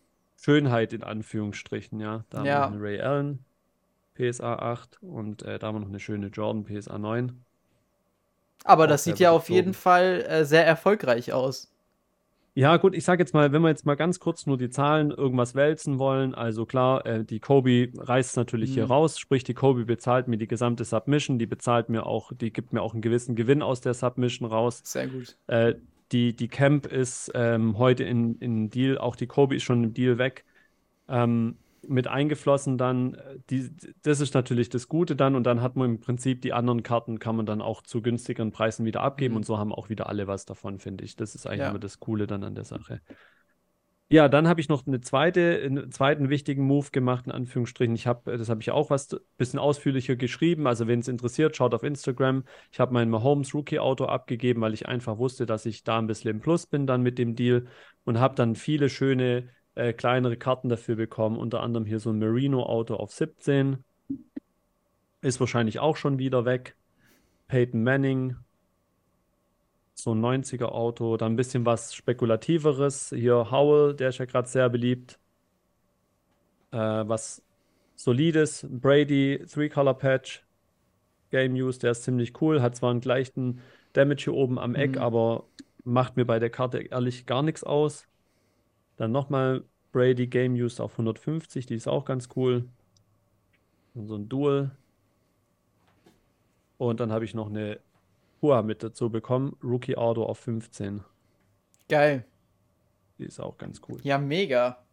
Schönheit 0.41 0.93
in 0.93 1.03
Anführungsstrichen, 1.03 1.99
ja. 1.99 2.25
Da 2.31 2.45
ja. 2.45 2.61
haben 2.61 2.75
wir 2.75 2.87
eine 2.87 2.99
Ray 2.99 3.01
Allen, 3.01 3.45
PSA 4.15 4.55
8 4.55 5.03
und 5.03 5.43
äh, 5.43 5.59
da 5.59 5.67
haben 5.67 5.75
wir 5.75 5.81
noch 5.81 5.89
eine 5.89 5.99
schöne 5.99 6.29
Jordan, 6.29 6.65
PSA 6.65 6.99
9. 6.99 7.45
Aber 8.63 8.85
auch 8.85 8.89
das 8.89 9.03
sieht 9.03 9.19
ja 9.19 9.33
auf 9.33 9.51
jeden 9.51 9.75
Fall 9.75 10.25
äh, 10.29 10.45
sehr 10.45 10.65
erfolgreich 10.65 11.33
aus. 11.33 11.74
Ja, 12.57 12.77
gut, 12.77 12.95
ich 12.95 13.05
sage 13.05 13.21
jetzt 13.21 13.35
mal, 13.35 13.51
wenn 13.51 13.63
wir 13.63 13.69
jetzt 13.69 13.85
mal 13.85 13.97
ganz 13.97 14.21
kurz 14.21 14.47
nur 14.47 14.57
die 14.57 14.71
Zahlen 14.71 15.11
irgendwas 15.11 15.57
wälzen 15.57 15.99
wollen, 15.99 16.37
also 16.37 16.67
klar, 16.67 17.05
äh, 17.05 17.25
die 17.25 17.41
Kobe 17.41 17.89
reißt 17.97 18.37
natürlich 18.37 18.71
mhm. 18.71 18.75
hier 18.75 18.85
raus, 18.85 19.19
sprich, 19.19 19.43
die 19.43 19.55
Kobe 19.55 19.85
bezahlt 19.85 20.29
mir 20.29 20.39
die 20.39 20.47
gesamte 20.47 20.85
Submission, 20.85 21.41
die 21.41 21.47
bezahlt 21.47 21.89
mir 21.89 22.07
auch, 22.07 22.31
die 22.33 22.53
gibt 22.53 22.73
mir 22.73 22.81
auch 22.81 22.93
einen 22.93 23.03
gewissen 23.03 23.35
Gewinn 23.35 23.61
aus 23.61 23.81
der 23.81 23.95
Submission 23.95 24.49
raus. 24.49 24.83
Sehr 24.85 25.09
gut. 25.09 25.37
Äh, 25.49 25.75
die, 26.13 26.37
die 26.37 26.47
Camp 26.47 26.87
ist 26.87 27.33
ähm, 27.35 27.77
heute 27.77 28.05
in, 28.05 28.37
in 28.39 28.71
Deal, 28.71 28.99
auch 28.99 29.17
die 29.17 29.27
Kobe 29.27 29.57
ist 29.57 29.65
schon 29.65 29.83
im 29.83 29.93
Deal 29.93 30.19
weg. 30.19 30.45
Ähm, 31.09 31.57
mit 31.89 32.07
eingeflossen 32.07 32.79
dann, 32.79 33.15
äh, 33.15 33.39
die, 33.51 33.71
das 34.03 34.21
ist 34.21 34.35
natürlich 34.35 34.69
das 34.69 34.89
Gute 34.89 35.17
dann 35.17 35.35
und 35.35 35.45
dann 35.45 35.61
hat 35.61 35.77
man 35.77 35.91
im 35.91 36.01
Prinzip 36.01 36.43
die 36.43 36.53
anderen 36.53 36.83
Karten, 36.83 37.19
kann 37.19 37.37
man 37.37 37.47
dann 37.47 37.61
auch 37.61 37.83
zu 37.83 38.03
günstigeren 38.03 38.53
Preisen 38.53 38.85
wieder 38.85 39.03
abgeben 39.03 39.35
mhm. 39.35 39.39
und 39.39 39.47
so 39.47 39.59
haben 39.59 39.73
auch 39.73 39.89
wieder 39.89 40.09
alle 40.09 40.27
was 40.27 40.45
davon, 40.45 40.79
finde 40.79 41.05
ich. 41.05 41.17
Das 41.17 41.35
ist 41.35 41.47
eigentlich 41.47 41.61
ja. 41.61 41.71
immer 41.71 41.79
das 41.79 42.01
Coole 42.01 42.27
dann 42.27 42.45
an 42.45 42.55
der 42.55 42.65
Sache. 42.65 43.01
Ja, 44.11 44.29
dann 44.29 44.47
habe 44.47 44.61
ich 44.61 44.69
noch 44.69 44.87
eine 44.87 45.01
zweite, 45.01 45.61
einen 45.65 45.91
zweiten 45.91 46.29
wichtigen 46.29 46.63
Move 46.65 46.91
gemacht, 46.93 47.27
in 47.27 47.33
Anführungsstrichen. 47.33 47.95
Ich 47.95 48.07
habe, 48.07 48.37
das 48.37 48.49
habe 48.51 48.61
ich 48.61 48.71
auch 48.71 48.91
was 48.91 49.13
ein 49.13 49.19
bisschen 49.39 49.59
ausführlicher 49.59 50.15
geschrieben. 50.15 50.67
Also, 50.67 50.87
wenn 50.87 51.01
es 51.01 51.09
interessiert, 51.09 51.57
schaut 51.57 51.75
auf 51.75 51.83
Instagram. 51.83 52.45
Ich 52.71 52.81
habe 52.81 52.93
mein 52.93 53.09
Mahomes 53.09 53.55
Rookie 53.55 53.79
Auto 53.79 54.05
abgegeben, 54.05 54.61
weil 54.61 54.75
ich 54.75 54.87
einfach 54.87 55.19
wusste, 55.19 55.47
dass 55.47 55.65
ich 55.65 55.85
da 55.85 55.99
ein 55.99 56.07
bisschen 56.07 56.31
im 56.31 56.41
Plus 56.41 56.67
bin 56.67 56.87
dann 56.87 57.03
mit 57.03 57.19
dem 57.19 57.35
Deal 57.35 57.67
und 58.05 58.21
habe 58.21 58.35
dann 58.35 58.55
viele 58.55 58.91
schöne 58.91 59.49
äh, 59.75 59.93
kleinere 59.93 60.37
Karten 60.37 60.69
dafür 60.69 60.97
bekommen. 60.97 61.37
Unter 61.37 61.63
anderem 61.63 61.87
hier 61.87 62.01
so 62.01 62.11
ein 62.11 62.19
Merino-Auto 62.19 62.95
auf 62.95 63.13
17. 63.13 63.85
Ist 65.21 65.41
wahrscheinlich 65.41 65.79
auch 65.79 65.97
schon 65.97 66.19
wieder 66.19 66.45
weg. 66.45 66.77
Peyton 67.49 67.83
Manning. 67.83 68.37
So 69.95 70.15
ein 70.15 70.21
90er 70.21 70.67
Auto. 70.67 71.17
Dann 71.17 71.33
ein 71.33 71.37
bisschen 71.37 71.67
was 71.67 71.95
Spekulativeres. 71.95 73.11
Hier 73.11 73.51
Howell, 73.51 73.95
der 73.95 74.11
ist 74.11 74.19
ja 74.19 74.25
gerade 74.25 74.49
sehr 74.49 74.69
beliebt. 74.69 75.19
Äh, 76.71 76.77
was 76.77 77.43
Solides. 77.97 78.67
Brady, 78.71 79.45
Three-Color 79.47 79.95
Patch. 79.95 80.45
Game 81.31 81.55
Use, 81.55 81.81
der 81.81 81.91
ist 81.91 82.05
ziemlich 82.05 82.41
cool. 82.41 82.63
Hat 82.63 82.77
zwar 82.77 82.93
einen 82.93 83.01
gleichen 83.01 83.61
Damage 83.93 84.25
hier 84.25 84.35
oben 84.35 84.59
am 84.59 84.77
Eck, 84.77 84.93
mhm. 84.93 85.03
aber 85.03 85.49
macht 85.83 86.17
mir 86.17 86.25
bei 86.25 86.39
der 86.39 86.51
Karte 86.51 86.79
ehrlich 86.79 87.27
gar 87.27 87.43
nichts 87.43 87.65
aus. 87.65 88.07
Dann 88.97 89.13
nochmal 89.13 89.65
Brady 89.93 90.27
Game 90.27 90.55
Used 90.55 90.81
auf 90.81 90.93
150, 90.93 91.67
die 91.67 91.75
ist 91.75 91.89
auch 91.89 92.05
ganz 92.05 92.29
cool. 92.37 92.69
Und 93.95 94.09
so 94.09 94.17
ein 94.17 94.29
Dual. 94.29 94.73
Und 96.79 97.01
dann 97.01 97.13
habe 97.13 97.25
ich 97.25 97.35
noch 97.35 97.49
eine 97.49 97.79
Hua 98.43 98.63
mit 98.63 98.83
dazu 98.83 99.11
bekommen. 99.11 99.57
Rookie 99.63 99.97
Auto 99.97 100.25
auf 100.25 100.39
15. 100.39 101.03
Geil. 101.89 102.25
Die 103.19 103.25
ist 103.25 103.41
auch 103.41 103.57
ganz 103.57 103.81
cool. 103.89 103.99
Ja, 104.03 104.19
mega. 104.19 104.85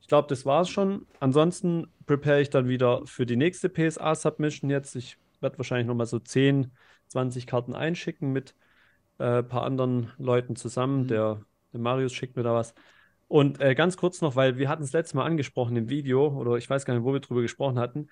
Ich 0.00 0.08
glaube, 0.08 0.28
das 0.28 0.44
war's 0.44 0.68
schon. 0.68 1.06
Ansonsten 1.20 1.86
prepare 2.06 2.40
ich 2.40 2.50
dann 2.50 2.68
wieder 2.68 3.06
für 3.06 3.24
die 3.24 3.36
nächste 3.36 3.68
PSA-Submission 3.68 4.68
jetzt. 4.68 4.96
Ich 4.96 5.16
werde 5.40 5.58
wahrscheinlich 5.58 5.86
nochmal 5.86 6.06
so 6.06 6.18
10, 6.18 6.72
20 7.08 7.46
Karten 7.46 7.74
einschicken 7.74 8.32
mit 8.32 8.54
ein 9.18 9.38
äh, 9.38 9.42
paar 9.42 9.62
anderen 9.62 10.12
Leuten 10.18 10.56
zusammen. 10.56 11.04
Mhm. 11.04 11.08
Der, 11.08 11.40
der 11.72 11.80
Marius 11.80 12.12
schickt 12.12 12.36
mir 12.36 12.42
da 12.42 12.54
was. 12.54 12.74
Und 13.32 13.62
äh, 13.62 13.74
ganz 13.74 13.96
kurz 13.96 14.20
noch, 14.20 14.36
weil 14.36 14.58
wir 14.58 14.68
hatten 14.68 14.82
es 14.82 14.92
letztes 14.92 15.14
Mal 15.14 15.24
angesprochen 15.24 15.74
im 15.74 15.88
Video, 15.88 16.26
oder 16.38 16.56
ich 16.56 16.68
weiß 16.68 16.84
gar 16.84 16.92
nicht, 16.92 17.02
wo 17.02 17.14
wir 17.14 17.20
drüber 17.20 17.40
gesprochen 17.40 17.78
hatten. 17.78 18.08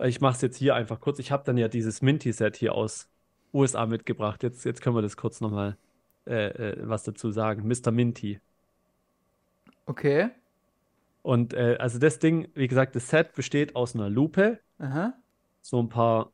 Äh, 0.00 0.08
ich 0.08 0.20
mache 0.20 0.34
es 0.34 0.42
jetzt 0.42 0.56
hier 0.56 0.74
einfach 0.74 0.98
kurz. 1.00 1.20
Ich 1.20 1.30
habe 1.30 1.44
dann 1.44 1.56
ja 1.56 1.68
dieses 1.68 2.02
Minty-Set 2.02 2.56
hier 2.56 2.74
aus 2.74 3.08
USA 3.52 3.86
mitgebracht. 3.86 4.42
Jetzt, 4.42 4.64
jetzt 4.64 4.82
können 4.82 4.96
wir 4.96 5.02
das 5.02 5.16
kurz 5.16 5.40
nochmal 5.40 5.76
äh, 6.26 6.46
äh, 6.48 6.76
was 6.80 7.04
dazu 7.04 7.30
sagen. 7.30 7.68
Mr. 7.68 7.92
Minty. 7.92 8.40
Okay. 9.86 10.30
Und 11.22 11.54
äh, 11.54 11.76
also 11.78 12.00
das 12.00 12.18
Ding, 12.18 12.48
wie 12.54 12.66
gesagt, 12.66 12.96
das 12.96 13.08
Set 13.08 13.32
besteht 13.36 13.76
aus 13.76 13.94
einer 13.94 14.10
Lupe, 14.10 14.58
Aha. 14.80 15.14
so 15.62 15.80
ein 15.80 15.88
paar 15.88 16.32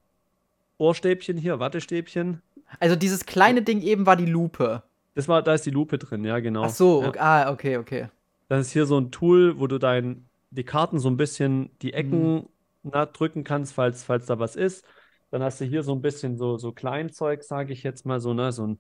Ohrstäbchen 0.79 1.37
hier, 1.37 1.61
Wattestäbchen. 1.61 2.41
Also 2.79 2.97
dieses 2.97 3.27
kleine 3.27 3.61
Ding 3.61 3.83
eben 3.83 4.07
war 4.07 4.17
die 4.17 4.25
Lupe. 4.25 4.83
Das 5.15 5.29
war, 5.29 5.43
da 5.43 5.53
ist 5.53 5.67
die 5.67 5.71
Lupe 5.71 5.99
drin, 5.99 6.25
ja, 6.25 6.39
genau. 6.39 6.63
Ach 6.63 6.71
so, 6.71 7.03
ja. 7.03 7.13
ah, 7.19 7.53
okay, 7.53 7.77
okay. 7.77 8.09
Das 8.51 8.67
ist 8.67 8.73
hier 8.73 8.85
so 8.85 8.99
ein 8.99 9.13
Tool, 9.13 9.61
wo 9.61 9.69
du 9.69 9.79
dein, 9.79 10.29
die 10.51 10.65
Karten 10.65 10.99
so 10.99 11.09
ein 11.09 11.17
bisschen, 11.17 11.71
die 11.83 11.93
Ecken 11.93 12.35
mhm. 12.35 12.49
na, 12.83 13.07
drücken 13.07 13.45
kannst, 13.45 13.75
falls, 13.75 14.03
falls 14.03 14.27
da 14.27 14.41
was 14.41 14.57
ist. 14.57 14.85
Dann 15.31 15.41
hast 15.41 15.61
du 15.61 15.65
hier 15.65 15.85
so 15.85 15.95
ein 15.95 16.03
bisschen 16.03 16.37
so, 16.37 16.59
so 16.59 16.73
Kleinzeug, 16.73 17.45
sage 17.45 17.73
ich 17.73 17.85
jetzt 17.85 18.05
mal 18.07 18.19
so, 18.19 18.35
ne? 18.35 18.51
So 18.51 18.67
ein 18.67 18.79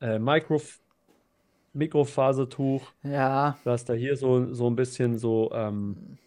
äh, 0.00 0.18
Micro, 0.18 0.60
Mikrofasertuch. 1.72 2.82
Ja. 3.04 3.56
Du 3.62 3.70
hast 3.70 3.84
da 3.84 3.92
hier 3.92 4.16
so, 4.16 4.52
so 4.52 4.68
ein 4.68 4.74
bisschen 4.74 5.18
so, 5.18 5.52
ähm, 5.54 6.18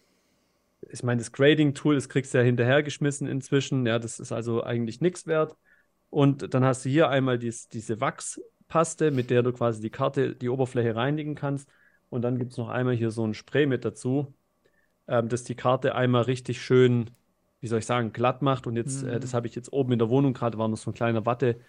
ich 0.88 1.02
meine, 1.02 1.18
das 1.18 1.32
Grading-Tool, 1.32 1.96
das 1.96 2.08
kriegst 2.08 2.32
du 2.32 2.38
ja 2.38 2.44
hinterhergeschmissen 2.44 3.28
inzwischen. 3.28 3.84
Ja, 3.84 3.98
das 3.98 4.18
ist 4.18 4.32
also 4.32 4.64
eigentlich 4.64 5.02
nichts 5.02 5.26
wert. 5.26 5.54
Und 6.08 6.54
dann 6.54 6.64
hast 6.64 6.86
du 6.86 6.88
hier 6.88 7.10
einmal 7.10 7.38
dies, 7.38 7.68
diese 7.68 8.00
Wachspaste, 8.00 9.10
mit 9.10 9.28
der 9.28 9.42
du 9.42 9.52
quasi 9.52 9.82
die 9.82 9.90
Karte, 9.90 10.34
die 10.34 10.48
Oberfläche 10.48 10.96
reinigen 10.96 11.34
kannst. 11.34 11.68
Und 12.10 12.22
dann 12.22 12.38
gibt 12.38 12.52
es 12.52 12.58
noch 12.58 12.68
einmal 12.68 12.94
hier 12.94 13.10
so 13.10 13.26
ein 13.26 13.34
Spray 13.34 13.66
mit 13.66 13.84
dazu, 13.84 14.34
ähm, 15.08 15.28
das 15.28 15.44
die 15.44 15.54
Karte 15.56 15.94
einmal 15.94 16.22
richtig 16.22 16.62
schön, 16.62 17.10
wie 17.60 17.68
soll 17.68 17.80
ich 17.80 17.86
sagen, 17.86 18.12
glatt 18.12 18.42
macht. 18.42 18.66
Und 18.66 18.76
jetzt, 18.76 19.02
äh, 19.02 19.06
mhm. 19.06 19.12
äh, 19.14 19.20
das 19.20 19.34
habe 19.34 19.46
ich 19.46 19.54
jetzt 19.54 19.72
oben 19.72 19.92
in 19.92 19.98
der 19.98 20.10
Wohnung 20.10 20.34
gerade, 20.34 20.58
war 20.58 20.68
noch 20.68 20.76
so 20.76 20.90
ein 20.90 20.94
kleiner 20.94 21.26
Watte, 21.26 21.60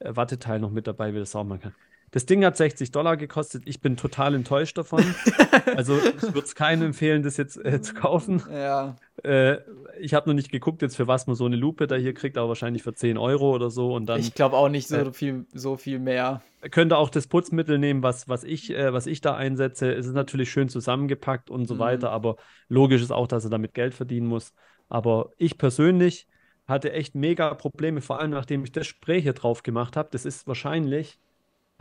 äh, 0.00 0.16
Watteteil 0.16 0.60
noch 0.60 0.70
mit 0.70 0.86
dabei, 0.86 1.14
wie 1.14 1.18
das 1.18 1.36
auch 1.36 1.44
machen 1.44 1.60
kann. 1.60 1.74
Das 2.12 2.26
Ding 2.26 2.44
hat 2.44 2.58
60 2.58 2.92
Dollar 2.92 3.16
gekostet. 3.16 3.62
Ich 3.64 3.80
bin 3.80 3.96
total 3.96 4.34
enttäuscht 4.34 4.76
davon. 4.76 5.02
also 5.76 5.96
ich 5.96 6.22
würde 6.22 6.46
es 6.46 6.54
keinem 6.54 6.88
empfehlen, 6.88 7.22
das 7.22 7.38
jetzt 7.38 7.56
äh, 7.64 7.80
zu 7.80 7.94
kaufen. 7.94 8.42
Ja. 8.52 8.96
Äh, 9.24 9.56
ich 9.98 10.12
habe 10.12 10.28
noch 10.28 10.34
nicht 10.34 10.52
geguckt, 10.52 10.82
jetzt 10.82 10.94
für 10.94 11.06
was 11.06 11.26
man 11.26 11.36
so 11.36 11.46
eine 11.46 11.56
Lupe 11.56 11.86
da 11.86 11.96
hier 11.96 12.12
kriegt, 12.12 12.36
aber 12.36 12.48
wahrscheinlich 12.48 12.82
für 12.82 12.92
10 12.92 13.16
Euro 13.16 13.54
oder 13.54 13.70
so. 13.70 13.94
Und 13.94 14.06
dann, 14.06 14.20
ich 14.20 14.34
glaube 14.34 14.58
auch 14.58 14.68
nicht 14.68 14.88
so, 14.88 14.96
äh, 14.96 15.12
viel, 15.14 15.46
so 15.54 15.78
viel 15.78 15.98
mehr. 15.98 16.42
Könnte 16.70 16.98
auch 16.98 17.08
das 17.08 17.28
Putzmittel 17.28 17.78
nehmen, 17.78 18.02
was, 18.02 18.28
was, 18.28 18.44
ich, 18.44 18.70
äh, 18.70 18.92
was 18.92 19.06
ich 19.06 19.22
da 19.22 19.34
einsetze. 19.34 19.90
Es 19.90 20.06
ist 20.06 20.14
natürlich 20.14 20.50
schön 20.50 20.68
zusammengepackt 20.68 21.48
und 21.48 21.64
so 21.64 21.76
mhm. 21.76 21.78
weiter, 21.78 22.10
aber 22.10 22.36
logisch 22.68 23.00
ist 23.00 23.10
auch, 23.10 23.26
dass 23.26 23.44
er 23.44 23.50
damit 23.50 23.72
Geld 23.72 23.94
verdienen 23.94 24.26
muss. 24.26 24.52
Aber 24.90 25.30
ich 25.38 25.56
persönlich 25.56 26.28
hatte 26.66 26.92
echt 26.92 27.14
mega 27.14 27.54
Probleme, 27.54 28.02
vor 28.02 28.20
allem 28.20 28.32
nachdem 28.32 28.64
ich 28.64 28.72
das 28.72 28.86
Spray 28.86 29.22
hier 29.22 29.32
drauf 29.32 29.62
gemacht 29.62 29.96
habe. 29.96 30.10
Das 30.12 30.26
ist 30.26 30.46
wahrscheinlich 30.46 31.18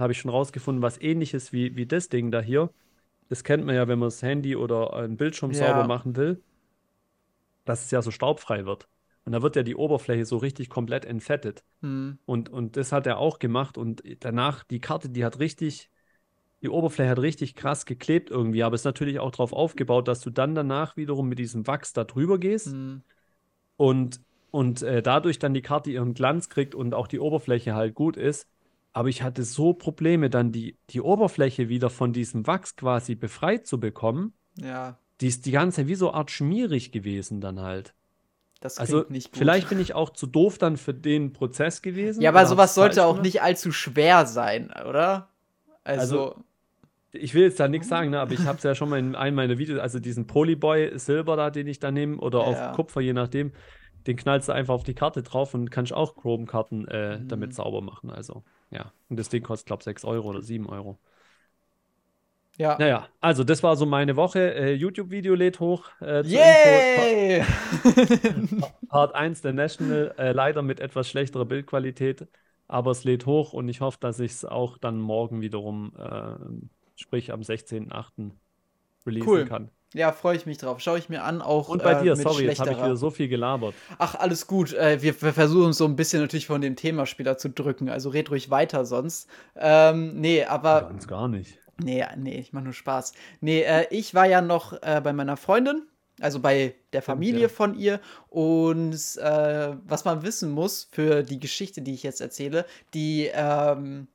habe 0.01 0.13
ich 0.13 0.19
schon 0.19 0.31
rausgefunden, 0.31 0.81
was 0.81 0.99
ähnliches 0.99 1.53
wie, 1.53 1.75
wie 1.75 1.85
das 1.85 2.09
Ding 2.09 2.31
da 2.31 2.41
hier. 2.41 2.69
Das 3.29 3.43
kennt 3.45 3.65
man 3.65 3.75
ja, 3.75 3.87
wenn 3.87 3.99
man 3.99 4.07
das 4.07 4.21
Handy 4.21 4.57
oder 4.57 4.93
einen 4.93 5.15
Bildschirm 5.15 5.51
ja. 5.51 5.67
sauber 5.67 5.87
machen 5.87 6.17
will, 6.17 6.41
dass 7.63 7.85
es 7.85 7.91
ja 7.91 8.01
so 8.01 8.11
staubfrei 8.11 8.65
wird. 8.65 8.89
Und 9.23 9.33
da 9.33 9.41
wird 9.41 9.55
ja 9.55 9.63
die 9.63 9.75
Oberfläche 9.75 10.25
so 10.25 10.37
richtig 10.37 10.69
komplett 10.69 11.05
entfettet. 11.05 11.63
Hm. 11.81 12.17
Und, 12.25 12.49
und 12.49 12.75
das 12.75 12.91
hat 12.91 13.05
er 13.05 13.19
auch 13.19 13.39
gemacht. 13.39 13.77
Und 13.77 14.03
danach, 14.19 14.63
die 14.63 14.79
Karte, 14.79 15.09
die 15.09 15.23
hat 15.23 15.39
richtig, 15.39 15.89
die 16.61 16.69
Oberfläche 16.69 17.11
hat 17.11 17.19
richtig 17.19 17.55
krass 17.55 17.85
geklebt 17.85 18.31
irgendwie. 18.31 18.63
Aber 18.63 18.75
es 18.75 18.81
ist 18.81 18.85
natürlich 18.85 19.19
auch 19.19 19.31
darauf 19.31 19.53
aufgebaut, 19.53 20.07
dass 20.07 20.21
du 20.21 20.31
dann 20.31 20.55
danach 20.55 20.97
wiederum 20.97 21.29
mit 21.29 21.39
diesem 21.39 21.67
Wachs 21.67 21.93
da 21.93 22.03
drüber 22.03 22.39
gehst. 22.39 22.67
Hm. 22.67 23.03
Und, 23.77 24.21
und 24.49 24.81
äh, 24.81 25.01
dadurch 25.01 25.37
dann 25.37 25.53
die 25.53 25.61
Karte 25.61 25.91
ihren 25.91 26.15
Glanz 26.15 26.49
kriegt 26.49 26.73
und 26.73 26.93
auch 26.93 27.07
die 27.07 27.19
Oberfläche 27.19 27.75
halt 27.75 27.93
gut 27.93 28.17
ist. 28.17 28.47
Aber 28.93 29.09
ich 29.09 29.23
hatte 29.23 29.43
so 29.43 29.73
Probleme, 29.73 30.29
dann 30.29 30.51
die, 30.51 30.77
die 30.89 31.01
Oberfläche 31.01 31.69
wieder 31.69 31.89
von 31.89 32.11
diesem 32.11 32.45
Wachs 32.47 32.75
quasi 32.75 33.15
befreit 33.15 33.65
zu 33.65 33.79
bekommen. 33.79 34.33
Ja. 34.55 34.97
Die 35.21 35.27
ist 35.27 35.45
die 35.45 35.51
ganze 35.51 35.77
Zeit 35.77 35.87
wie 35.87 35.95
so 35.95 36.11
Art 36.11 36.31
schmierig 36.31 36.91
gewesen 36.91 37.39
dann 37.39 37.61
halt. 37.61 37.93
Das 38.59 38.77
also 38.77 39.05
nicht 39.09 39.31
gut. 39.31 39.39
vielleicht 39.39 39.69
bin 39.69 39.79
ich 39.79 39.95
auch 39.95 40.11
zu 40.11 40.27
doof 40.27 40.57
dann 40.57 40.77
für 40.77 40.93
den 40.93 41.33
Prozess 41.33 41.81
gewesen. 41.81 42.21
Ja, 42.21 42.29
aber 42.29 42.45
sowas 42.45 42.75
sollte 42.75 43.05
auch 43.05 43.21
nicht 43.21 43.41
allzu 43.41 43.71
schwer 43.71 44.27
sein, 44.27 44.71
oder? 44.87 45.29
Also, 45.83 46.01
also 46.01 46.43
ich 47.11 47.33
will 47.33 47.43
jetzt 47.43 47.59
da 47.59 47.67
nichts 47.67 47.87
sagen, 47.87 48.11
ne, 48.11 48.19
aber 48.19 48.33
ich 48.33 48.45
habe 48.45 48.57
es 48.57 48.63
ja 48.63 48.75
schon 48.75 48.89
mal 48.89 48.99
in 48.99 49.15
einem 49.15 49.35
meiner 49.35 49.57
Videos, 49.57 49.79
also 49.79 49.99
diesen 49.99 50.27
Polyboy 50.27 50.97
Silber 50.99 51.35
da, 51.35 51.49
den 51.49 51.67
ich 51.67 51.79
da 51.79 51.91
nehme, 51.91 52.17
oder 52.17 52.39
ja. 52.51 52.69
auf 52.69 52.75
Kupfer, 52.75 53.01
je 53.01 53.13
nachdem, 53.13 53.51
den 54.07 54.17
knallst 54.17 54.49
du 54.49 54.53
einfach 54.53 54.73
auf 54.73 54.83
die 54.83 54.93
Karte 54.93 55.23
drauf 55.23 55.53
und 55.53 55.69
kannst 55.69 55.93
auch 55.93 56.15
Chrome-Karten 56.15 56.87
äh, 56.87 57.17
mhm. 57.17 57.27
damit 57.27 57.53
sauber 57.53 57.81
machen. 57.81 58.09
Also. 58.09 58.43
Ja, 58.71 58.93
und 59.09 59.19
das 59.19 59.29
Ding 59.29 59.43
kostet, 59.43 59.67
glaube 59.67 59.81
ich, 59.81 59.85
6 59.85 60.05
Euro 60.05 60.29
oder 60.29 60.41
7 60.41 60.67
Euro. 60.67 60.97
Ja. 62.57 62.77
Naja, 62.77 63.07
also 63.21 63.43
das 63.43 63.63
war 63.63 63.75
so 63.75 63.85
meine 63.85 64.15
Woche. 64.15 64.53
Äh, 64.53 64.73
YouTube-Video 64.73 65.35
lädt 65.35 65.59
hoch. 65.59 65.89
Äh, 66.01 66.21
Yay! 66.25 67.43
Part 68.89 69.15
1 69.15 69.41
der 69.41 69.53
National, 69.53 70.13
äh, 70.17 70.31
leider 70.31 70.61
mit 70.61 70.79
etwas 70.79 71.09
schlechterer 71.09 71.45
Bildqualität, 71.45 72.27
aber 72.67 72.91
es 72.91 73.03
lädt 73.03 73.25
hoch 73.25 73.53
und 73.53 73.67
ich 73.69 73.81
hoffe, 73.81 73.97
dass 73.99 74.19
ich 74.19 74.31
es 74.31 74.45
auch 74.45 74.77
dann 74.77 74.99
morgen 74.99 75.41
wiederum, 75.41 75.93
äh, 75.97 76.35
sprich 76.95 77.31
am 77.31 77.41
16.08. 77.41 78.31
releasen 79.05 79.29
cool. 79.29 79.45
kann. 79.45 79.71
Ja, 79.93 80.13
freue 80.13 80.37
ich 80.37 80.45
mich 80.45 80.57
drauf. 80.57 80.79
Schaue 80.79 80.99
ich 80.99 81.09
mir 81.09 81.23
an, 81.23 81.41
auch. 81.41 81.67
Und 81.67 81.83
bei 81.83 81.91
äh, 81.93 82.03
dir, 82.03 82.15
sorry, 82.15 82.45
jetzt 82.45 82.59
habe 82.59 82.71
ich 82.71 82.77
wieder 82.77 82.95
so 82.95 83.09
viel 83.09 83.27
gelabert. 83.27 83.75
Ach, 83.97 84.15
alles 84.15 84.47
gut. 84.47 84.73
Äh, 84.73 85.01
wir, 85.01 85.21
wir, 85.21 85.33
versuchen 85.33 85.65
uns 85.65 85.77
so 85.77 85.85
ein 85.85 85.97
bisschen 85.97 86.21
natürlich 86.21 86.47
von 86.47 86.61
dem 86.61 86.77
Themaspieler 86.77 87.37
zu 87.37 87.49
drücken. 87.49 87.89
Also 87.89 88.09
red 88.09 88.31
ruhig 88.31 88.49
weiter 88.49 88.85
sonst. 88.85 89.29
Ähm, 89.55 90.19
nee, 90.19 90.45
aber. 90.45 90.83
Ganz 90.83 91.07
gar 91.07 91.27
nicht. 91.27 91.57
Nee, 91.83 92.05
nee, 92.17 92.39
ich 92.39 92.53
mache 92.53 92.65
nur 92.65 92.73
Spaß. 92.73 93.13
Nee, 93.41 93.61
äh, 93.61 93.87
ich 93.89 94.13
war 94.13 94.25
ja 94.25 94.41
noch 94.41 94.73
äh, 94.81 95.01
bei 95.03 95.13
meiner 95.13 95.35
Freundin, 95.35 95.87
also 96.19 96.39
bei 96.39 96.75
der 96.93 97.01
Familie 97.01 97.43
ja. 97.43 97.49
von 97.49 97.77
ihr. 97.77 97.99
Und 98.29 99.17
äh, 99.17 99.75
was 99.85 100.05
man 100.05 100.21
wissen 100.23 100.51
muss 100.51 100.87
für 100.91 101.23
die 101.23 101.39
Geschichte, 101.39 101.81
die 101.81 101.93
ich 101.93 102.03
jetzt 102.03 102.21
erzähle, 102.21 102.65
die, 102.93 103.29
ähm, 103.33 104.07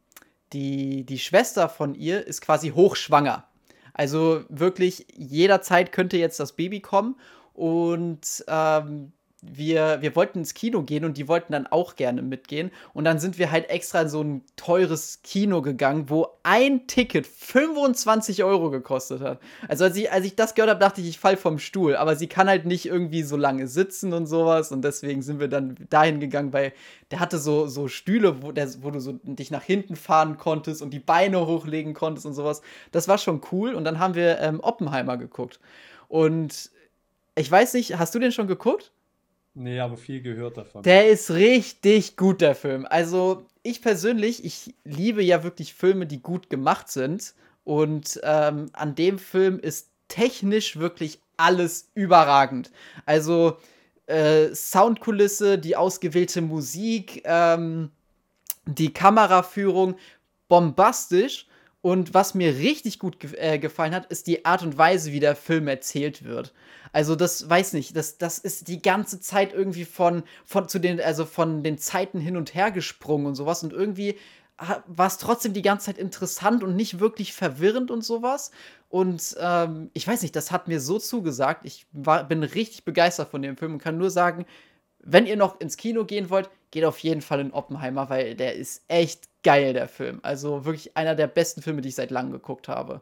die, 0.52 1.04
die 1.04 1.18
Schwester 1.18 1.68
von 1.68 1.94
ihr 1.94 2.26
ist 2.26 2.40
quasi 2.40 2.70
hochschwanger. 2.70 3.46
Also 3.96 4.44
wirklich 4.50 5.06
jederzeit 5.16 5.90
könnte 5.90 6.18
jetzt 6.18 6.38
das 6.38 6.52
Baby 6.52 6.80
kommen 6.80 7.16
und 7.54 8.44
ähm, 8.46 9.12
wir, 9.52 9.98
wir 10.00 10.16
wollten 10.16 10.40
ins 10.40 10.54
Kino 10.54 10.82
gehen 10.82 11.04
und 11.04 11.16
die 11.16 11.28
wollten 11.28 11.52
dann 11.52 11.66
auch 11.66 11.96
gerne 11.96 12.22
mitgehen. 12.22 12.70
Und 12.92 13.04
dann 13.04 13.18
sind 13.18 13.38
wir 13.38 13.50
halt 13.50 13.68
extra 13.70 14.02
in 14.02 14.08
so 14.08 14.22
ein 14.22 14.42
teures 14.56 15.20
Kino 15.22 15.62
gegangen, 15.62 16.08
wo 16.10 16.28
ein 16.42 16.86
Ticket 16.86 17.26
25 17.26 18.44
Euro 18.44 18.70
gekostet 18.70 19.20
hat. 19.20 19.40
Also 19.68 19.84
als 19.84 19.96
ich, 19.96 20.10
als 20.10 20.24
ich 20.24 20.36
das 20.36 20.54
gehört 20.54 20.70
habe, 20.70 20.80
dachte 20.80 21.00
ich, 21.00 21.08
ich 21.08 21.18
fall 21.18 21.36
vom 21.36 21.58
Stuhl. 21.58 21.96
Aber 21.96 22.16
sie 22.16 22.26
kann 22.26 22.48
halt 22.48 22.66
nicht 22.66 22.86
irgendwie 22.86 23.22
so 23.22 23.36
lange 23.36 23.68
sitzen 23.68 24.12
und 24.12 24.26
sowas. 24.26 24.72
Und 24.72 24.82
deswegen 24.82 25.22
sind 25.22 25.40
wir 25.40 25.48
dann 25.48 25.76
dahin 25.90 26.20
gegangen, 26.20 26.52
weil 26.52 26.72
der 27.10 27.20
hatte 27.20 27.38
so, 27.38 27.66
so 27.66 27.88
Stühle, 27.88 28.42
wo, 28.42 28.52
der, 28.52 28.68
wo 28.82 28.90
du 28.90 29.00
so 29.00 29.12
dich 29.22 29.50
nach 29.50 29.62
hinten 29.62 29.96
fahren 29.96 30.36
konntest 30.38 30.82
und 30.82 30.90
die 30.90 30.98
Beine 30.98 31.46
hochlegen 31.46 31.94
konntest 31.94 32.26
und 32.26 32.34
sowas. 32.34 32.62
Das 32.92 33.08
war 33.08 33.18
schon 33.18 33.40
cool. 33.52 33.74
Und 33.74 33.84
dann 33.84 33.98
haben 33.98 34.14
wir 34.14 34.40
ähm, 34.40 34.60
Oppenheimer 34.60 35.16
geguckt. 35.16 35.60
Und 36.08 36.70
ich 37.36 37.50
weiß 37.50 37.74
nicht, 37.74 37.98
hast 37.98 38.14
du 38.14 38.18
den 38.18 38.32
schon 38.32 38.46
geguckt? 38.46 38.92
Nee, 39.58 39.80
aber 39.80 39.96
viel 39.96 40.20
gehört 40.20 40.58
davon. 40.58 40.82
Der 40.82 41.08
ist 41.08 41.30
richtig 41.30 42.18
gut, 42.18 42.42
der 42.42 42.54
Film. 42.54 42.86
Also, 42.88 43.46
ich 43.62 43.80
persönlich, 43.80 44.44
ich 44.44 44.74
liebe 44.84 45.22
ja 45.22 45.42
wirklich 45.44 45.72
Filme, 45.72 46.06
die 46.06 46.20
gut 46.20 46.50
gemacht 46.50 46.90
sind. 46.90 47.34
Und 47.64 48.20
ähm, 48.22 48.66
an 48.74 48.94
dem 48.94 49.18
Film 49.18 49.58
ist 49.58 49.88
technisch 50.08 50.78
wirklich 50.78 51.20
alles 51.38 51.90
überragend. 51.94 52.70
Also, 53.06 53.56
äh, 54.04 54.54
Soundkulisse, 54.54 55.58
die 55.58 55.74
ausgewählte 55.74 56.42
Musik, 56.42 57.22
ähm, 57.24 57.90
die 58.66 58.92
Kameraführung, 58.92 59.96
bombastisch. 60.48 61.45
Und 61.86 62.14
was 62.14 62.34
mir 62.34 62.56
richtig 62.58 62.98
gut 62.98 63.20
ge 63.20 63.30
äh, 63.36 63.60
gefallen 63.60 63.94
hat, 63.94 64.06
ist 64.06 64.26
die 64.26 64.44
Art 64.44 64.64
und 64.64 64.76
Weise, 64.76 65.12
wie 65.12 65.20
der 65.20 65.36
Film 65.36 65.68
erzählt 65.68 66.24
wird. 66.24 66.52
Also 66.92 67.14
das 67.14 67.48
weiß 67.48 67.74
nicht, 67.74 67.94
das, 67.96 68.18
das 68.18 68.40
ist 68.40 68.66
die 68.66 68.82
ganze 68.82 69.20
Zeit 69.20 69.52
irgendwie 69.52 69.84
von, 69.84 70.24
von 70.44 70.68
zu 70.68 70.80
den, 70.80 71.00
also 71.00 71.24
von 71.24 71.62
den 71.62 71.78
Zeiten 71.78 72.18
hin 72.18 72.36
und 72.36 72.56
her 72.56 72.72
gesprungen 72.72 73.26
und 73.26 73.36
sowas. 73.36 73.62
Und 73.62 73.72
irgendwie 73.72 74.16
war 74.88 75.06
es 75.06 75.18
trotzdem 75.18 75.52
die 75.52 75.62
ganze 75.62 75.86
Zeit 75.86 75.98
interessant 75.98 76.64
und 76.64 76.74
nicht 76.74 76.98
wirklich 76.98 77.32
verwirrend 77.32 77.92
und 77.92 78.04
sowas. 78.04 78.50
Und 78.88 79.36
ähm, 79.38 79.90
ich 79.92 80.08
weiß 80.08 80.22
nicht, 80.22 80.34
das 80.34 80.50
hat 80.50 80.66
mir 80.66 80.80
so 80.80 80.98
zugesagt. 80.98 81.60
Ich 81.64 81.86
war, 81.92 82.24
bin 82.24 82.42
richtig 82.42 82.84
begeistert 82.84 83.28
von 83.28 83.42
dem 83.42 83.56
Film 83.56 83.74
und 83.74 83.78
kann 83.78 83.96
nur 83.96 84.10
sagen, 84.10 84.44
wenn 85.06 85.26
ihr 85.26 85.36
noch 85.36 85.60
ins 85.60 85.76
Kino 85.76 86.04
gehen 86.04 86.30
wollt, 86.30 86.50
geht 86.72 86.84
auf 86.84 86.98
jeden 86.98 87.22
Fall 87.22 87.40
in 87.40 87.52
Oppenheimer, 87.52 88.10
weil 88.10 88.34
der 88.34 88.56
ist 88.56 88.82
echt 88.88 89.28
geil, 89.44 89.72
der 89.72 89.88
Film. 89.88 90.18
Also 90.22 90.64
wirklich 90.64 90.96
einer 90.96 91.14
der 91.14 91.28
besten 91.28 91.62
Filme, 91.62 91.80
die 91.80 91.90
ich 91.90 91.94
seit 91.94 92.10
langem 92.10 92.32
geguckt 92.32 92.66
habe. 92.68 93.00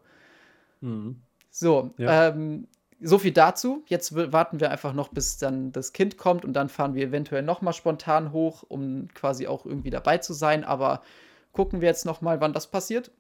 Mhm. 0.83 1.23
So, 1.51 1.91
ja. 1.97 2.29
ähm, 2.29 2.69
so 3.01 3.19
viel 3.19 3.33
dazu. 3.33 3.83
Jetzt 3.87 4.15
warten 4.15 4.61
wir 4.61 4.71
einfach 4.71 4.93
noch, 4.93 5.09
bis 5.09 5.39
dann 5.39 5.73
das 5.73 5.95
Kind 5.95 6.19
kommt 6.19 6.45
und 6.45 6.53
dann 6.53 6.69
fahren 6.69 6.95
wir 6.95 7.07
eventuell 7.07 7.43
noch 7.43 7.63
mal 7.63 7.73
spontan 7.73 8.33
hoch, 8.33 8.65
um 8.69 9.09
quasi 9.15 9.47
auch 9.47 9.65
irgendwie 9.65 9.91
dabei 9.91 10.19
zu 10.19 10.35
sein. 10.35 10.63
Aber 10.63 11.03
gucken 11.53 11.81
wir 11.81 11.89
jetzt 11.89 12.05
noch 12.05 12.21
mal, 12.21 12.41
wann 12.41 12.53
das 12.53 12.67
passiert. 12.67 13.11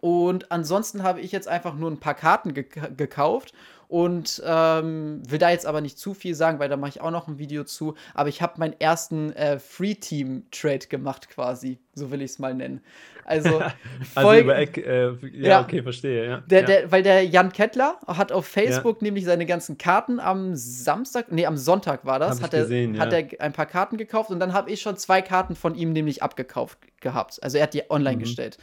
Und 0.00 0.50
ansonsten 0.50 1.02
habe 1.04 1.20
ich 1.20 1.32
jetzt 1.32 1.48
einfach 1.48 1.74
nur 1.74 1.90
ein 1.90 2.00
paar 2.00 2.14
Karten 2.14 2.54
ge 2.54 2.66
gekauft 2.96 3.54
und 3.94 4.42
ähm, 4.44 5.22
will 5.24 5.38
da 5.38 5.50
jetzt 5.50 5.66
aber 5.66 5.80
nicht 5.80 6.00
zu 6.00 6.14
viel 6.14 6.34
sagen, 6.34 6.58
weil 6.58 6.68
da 6.68 6.76
mache 6.76 6.88
ich 6.88 7.00
auch 7.00 7.12
noch 7.12 7.28
ein 7.28 7.38
Video 7.38 7.62
zu. 7.62 7.94
Aber 8.12 8.28
ich 8.28 8.42
habe 8.42 8.54
meinen 8.56 8.74
ersten 8.80 9.32
äh, 9.34 9.60
Free-Team-Trade 9.60 10.88
gemacht 10.88 11.28
quasi, 11.30 11.78
so 11.94 12.10
will 12.10 12.20
ich 12.20 12.32
es 12.32 12.38
mal 12.40 12.54
nennen. 12.54 12.80
Also, 13.24 13.62
also 14.16 14.32
über 14.34 14.58
Eck, 14.58 14.78
äh, 14.78 15.12
ja, 15.12 15.48
ja, 15.48 15.60
okay, 15.60 15.80
verstehe, 15.80 16.26
ja. 16.26 16.40
Der. 16.40 16.64
Der, 16.64 16.90
weil 16.90 17.04
der 17.04 17.24
Jan 17.24 17.52
Kettler 17.52 18.00
hat 18.08 18.32
auf 18.32 18.46
Facebook 18.46 18.96
ja. 18.96 19.04
nämlich 19.04 19.26
seine 19.26 19.46
ganzen 19.46 19.78
Karten 19.78 20.18
am 20.18 20.56
Samstag, 20.56 21.30
nee, 21.30 21.46
am 21.46 21.56
Sonntag 21.56 22.04
war 22.04 22.18
das, 22.18 22.42
hat, 22.42 22.52
er, 22.52 22.62
gesehen, 22.62 22.98
hat 22.98 23.12
er 23.12 23.28
ein 23.38 23.52
paar 23.52 23.66
Karten 23.66 23.96
gekauft 23.96 24.30
und 24.30 24.40
dann 24.40 24.54
habe 24.54 24.72
ich 24.72 24.82
schon 24.82 24.96
zwei 24.96 25.22
Karten 25.22 25.54
von 25.54 25.76
ihm 25.76 25.92
nämlich 25.92 26.20
abgekauft 26.20 26.78
gehabt. 27.00 27.40
Also 27.44 27.58
er 27.58 27.62
hat 27.62 27.74
die 27.74 27.88
online 27.88 28.16
mhm. 28.16 28.22
gestellt. 28.22 28.58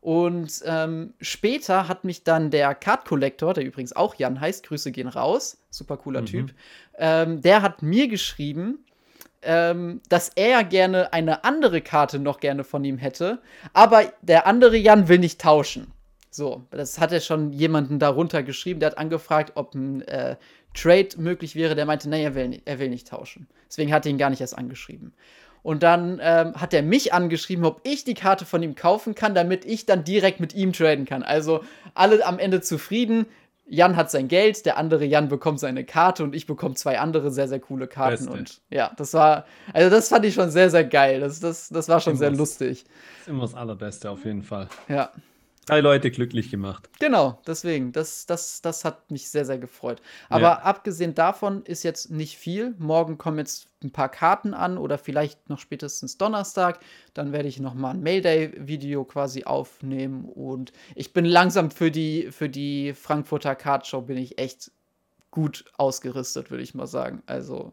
Und 0.00 0.62
ähm, 0.64 1.12
später 1.20 1.86
hat 1.86 2.04
mich 2.04 2.24
dann 2.24 2.50
der 2.50 2.74
Card 2.74 3.04
Collector, 3.04 3.52
der 3.52 3.64
übrigens 3.64 3.94
auch 3.94 4.14
Jan 4.14 4.40
heißt, 4.40 4.66
Grüße 4.66 4.92
gehen 4.92 5.08
raus, 5.08 5.58
super 5.68 5.98
cooler 5.98 6.22
mhm. 6.22 6.26
Typ, 6.26 6.54
ähm, 6.96 7.42
der 7.42 7.60
hat 7.60 7.82
mir 7.82 8.08
geschrieben, 8.08 8.84
ähm, 9.42 10.00
dass 10.08 10.30
er 10.30 10.64
gerne 10.64 11.12
eine 11.12 11.44
andere 11.44 11.82
Karte 11.82 12.18
noch 12.18 12.40
gerne 12.40 12.64
von 12.64 12.82
ihm 12.84 12.96
hätte, 12.96 13.40
aber 13.74 14.12
der 14.22 14.46
andere 14.46 14.76
Jan 14.76 15.08
will 15.08 15.18
nicht 15.18 15.40
tauschen. 15.40 15.92
So, 16.30 16.64
das 16.70 16.98
hat 16.98 17.12
er 17.12 17.20
schon 17.20 17.52
jemanden 17.52 17.98
darunter 17.98 18.42
geschrieben, 18.42 18.80
der 18.80 18.90
hat 18.90 18.98
angefragt, 18.98 19.52
ob 19.56 19.74
ein 19.74 20.02
äh, 20.02 20.36
Trade 20.74 21.08
möglich 21.16 21.56
wäre. 21.56 21.74
Der 21.74 21.86
meinte, 21.86 22.08
nee, 22.08 22.22
er 22.22 22.34
will, 22.34 22.62
er 22.64 22.78
will 22.78 22.88
nicht 22.88 23.08
tauschen. 23.08 23.48
Deswegen 23.68 23.92
hat 23.92 24.06
er 24.06 24.10
ihn 24.10 24.18
gar 24.18 24.30
nicht 24.30 24.40
erst 24.40 24.56
angeschrieben. 24.56 25.12
Und 25.62 25.82
dann 25.82 26.20
ähm, 26.22 26.54
hat 26.54 26.72
er 26.72 26.82
mich 26.82 27.12
angeschrieben, 27.12 27.64
ob 27.64 27.80
ich 27.84 28.04
die 28.04 28.14
Karte 28.14 28.44
von 28.44 28.62
ihm 28.62 28.74
kaufen 28.74 29.14
kann, 29.14 29.34
damit 29.34 29.64
ich 29.64 29.86
dann 29.86 30.04
direkt 30.04 30.40
mit 30.40 30.54
ihm 30.54 30.72
traden 30.72 31.04
kann. 31.04 31.22
Also 31.22 31.62
alle 31.94 32.24
am 32.24 32.38
Ende 32.38 32.60
zufrieden. 32.60 33.26
Jan 33.66 33.94
hat 33.94 34.10
sein 34.10 34.26
Geld, 34.26 34.66
der 34.66 34.78
andere 34.78 35.04
Jan 35.04 35.28
bekommt 35.28 35.60
seine 35.60 35.84
Karte 35.84 36.24
und 36.24 36.34
ich 36.34 36.46
bekomme 36.46 36.74
zwei 36.74 36.98
andere 36.98 37.30
sehr, 37.30 37.46
sehr 37.46 37.60
coole 37.60 37.86
Karten. 37.86 38.26
Beste. 38.26 38.30
Und 38.30 38.60
ja, 38.70 38.90
das 38.96 39.14
war, 39.14 39.44
also 39.72 39.90
das 39.90 40.08
fand 40.08 40.24
ich 40.24 40.34
schon 40.34 40.50
sehr, 40.50 40.70
sehr 40.70 40.84
geil. 40.84 41.20
Das, 41.20 41.38
das, 41.38 41.68
das 41.68 41.88
war 41.88 42.00
schon 42.00 42.14
immer 42.14 42.18
sehr 42.18 42.30
lustig. 42.32 42.84
Das 42.84 43.20
ist 43.20 43.28
immer 43.28 43.42
das 43.42 43.54
Allerbeste 43.54 44.10
auf 44.10 44.24
jeden 44.24 44.42
Fall. 44.42 44.68
Ja 44.88 45.10
drei 45.70 45.80
Leute 45.80 46.10
glücklich 46.10 46.50
gemacht. 46.50 46.90
Genau, 46.98 47.40
deswegen. 47.46 47.92
Das, 47.92 48.26
das, 48.26 48.60
das 48.62 48.84
hat 48.84 49.10
mich 49.10 49.30
sehr, 49.30 49.44
sehr 49.44 49.58
gefreut. 49.58 50.02
Aber 50.28 50.42
ja. 50.42 50.58
abgesehen 50.60 51.14
davon 51.14 51.64
ist 51.64 51.82
jetzt 51.82 52.10
nicht 52.10 52.36
viel. 52.36 52.74
Morgen 52.78 53.18
kommen 53.18 53.38
jetzt 53.38 53.68
ein 53.82 53.90
paar 53.92 54.08
Karten 54.08 54.52
an 54.52 54.78
oder 54.78 54.98
vielleicht 54.98 55.48
noch 55.48 55.58
spätestens 55.58 56.18
Donnerstag. 56.18 56.80
Dann 57.14 57.32
werde 57.32 57.48
ich 57.48 57.60
nochmal 57.60 57.94
ein 57.94 58.02
Mayday-Video 58.02 59.04
quasi 59.04 59.44
aufnehmen. 59.44 60.24
Und 60.24 60.72
ich 60.94 61.12
bin 61.12 61.24
langsam 61.24 61.70
für 61.70 61.90
die, 61.90 62.28
für 62.30 62.48
die 62.48 62.92
Frankfurter 62.92 63.54
Kartshow 63.54 64.02
bin 64.02 64.18
ich 64.18 64.38
echt 64.38 64.70
gut 65.30 65.64
ausgerüstet, 65.76 66.50
würde 66.50 66.62
ich 66.62 66.74
mal 66.74 66.86
sagen. 66.86 67.22
Also, 67.26 67.72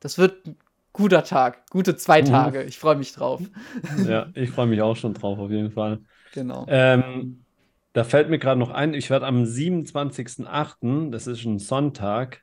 das 0.00 0.18
wird 0.18 0.46
ein 0.46 0.56
guter 0.92 1.24
Tag, 1.24 1.68
gute 1.70 1.96
zwei 1.96 2.22
mhm. 2.22 2.26
Tage. 2.26 2.62
Ich 2.62 2.78
freue 2.78 2.96
mich 2.96 3.12
drauf. 3.12 3.42
Ja, 4.06 4.28
ich 4.34 4.50
freue 4.50 4.66
mich 4.66 4.80
auch 4.80 4.96
schon 4.96 5.12
drauf, 5.14 5.38
auf 5.38 5.50
jeden 5.50 5.72
Fall. 5.72 6.00
Genau. 6.34 6.66
Ähm, 6.68 7.44
da 7.92 8.02
fällt 8.02 8.28
mir 8.28 8.40
gerade 8.40 8.58
noch 8.58 8.70
ein, 8.70 8.92
ich 8.92 9.08
werde 9.08 9.26
am 9.26 9.44
27.08., 9.44 11.10
das 11.10 11.28
ist 11.28 11.44
ein 11.44 11.60
Sonntag, 11.60 12.42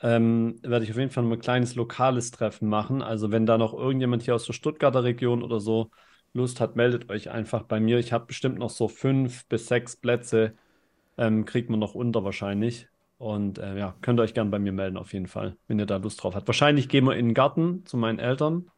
ähm, 0.00 0.60
werde 0.62 0.84
ich 0.84 0.92
auf 0.92 0.96
jeden 0.96 1.10
Fall 1.10 1.24
ein 1.24 1.38
kleines 1.40 1.74
lokales 1.74 2.30
Treffen 2.30 2.68
machen. 2.68 3.02
Also 3.02 3.32
wenn 3.32 3.44
da 3.44 3.58
noch 3.58 3.74
irgendjemand 3.74 4.22
hier 4.22 4.36
aus 4.36 4.46
der 4.46 4.52
Stuttgarter 4.52 5.02
Region 5.02 5.42
oder 5.42 5.58
so 5.58 5.90
Lust 6.32 6.60
hat, 6.60 6.76
meldet 6.76 7.10
euch 7.10 7.30
einfach 7.30 7.64
bei 7.64 7.80
mir. 7.80 7.98
Ich 7.98 8.12
habe 8.12 8.26
bestimmt 8.26 8.58
noch 8.58 8.70
so 8.70 8.86
fünf 8.86 9.46
bis 9.48 9.66
sechs 9.66 9.96
Plätze, 9.96 10.54
ähm, 11.16 11.44
kriegt 11.44 11.70
man 11.70 11.80
noch 11.80 11.96
unter 11.96 12.22
wahrscheinlich. 12.22 12.86
Und 13.16 13.58
äh, 13.58 13.76
ja, 13.76 13.96
könnt 14.00 14.20
ihr 14.20 14.22
euch 14.22 14.34
gern 14.34 14.52
bei 14.52 14.60
mir 14.60 14.70
melden 14.72 14.96
auf 14.96 15.12
jeden 15.12 15.26
Fall, 15.26 15.56
wenn 15.66 15.80
ihr 15.80 15.86
da 15.86 15.96
Lust 15.96 16.22
drauf 16.22 16.36
habt. 16.36 16.46
Wahrscheinlich 16.46 16.88
gehen 16.88 17.04
wir 17.04 17.16
in 17.16 17.26
den 17.26 17.34
Garten 17.34 17.84
zu 17.84 17.96
meinen 17.96 18.20
Eltern. 18.20 18.70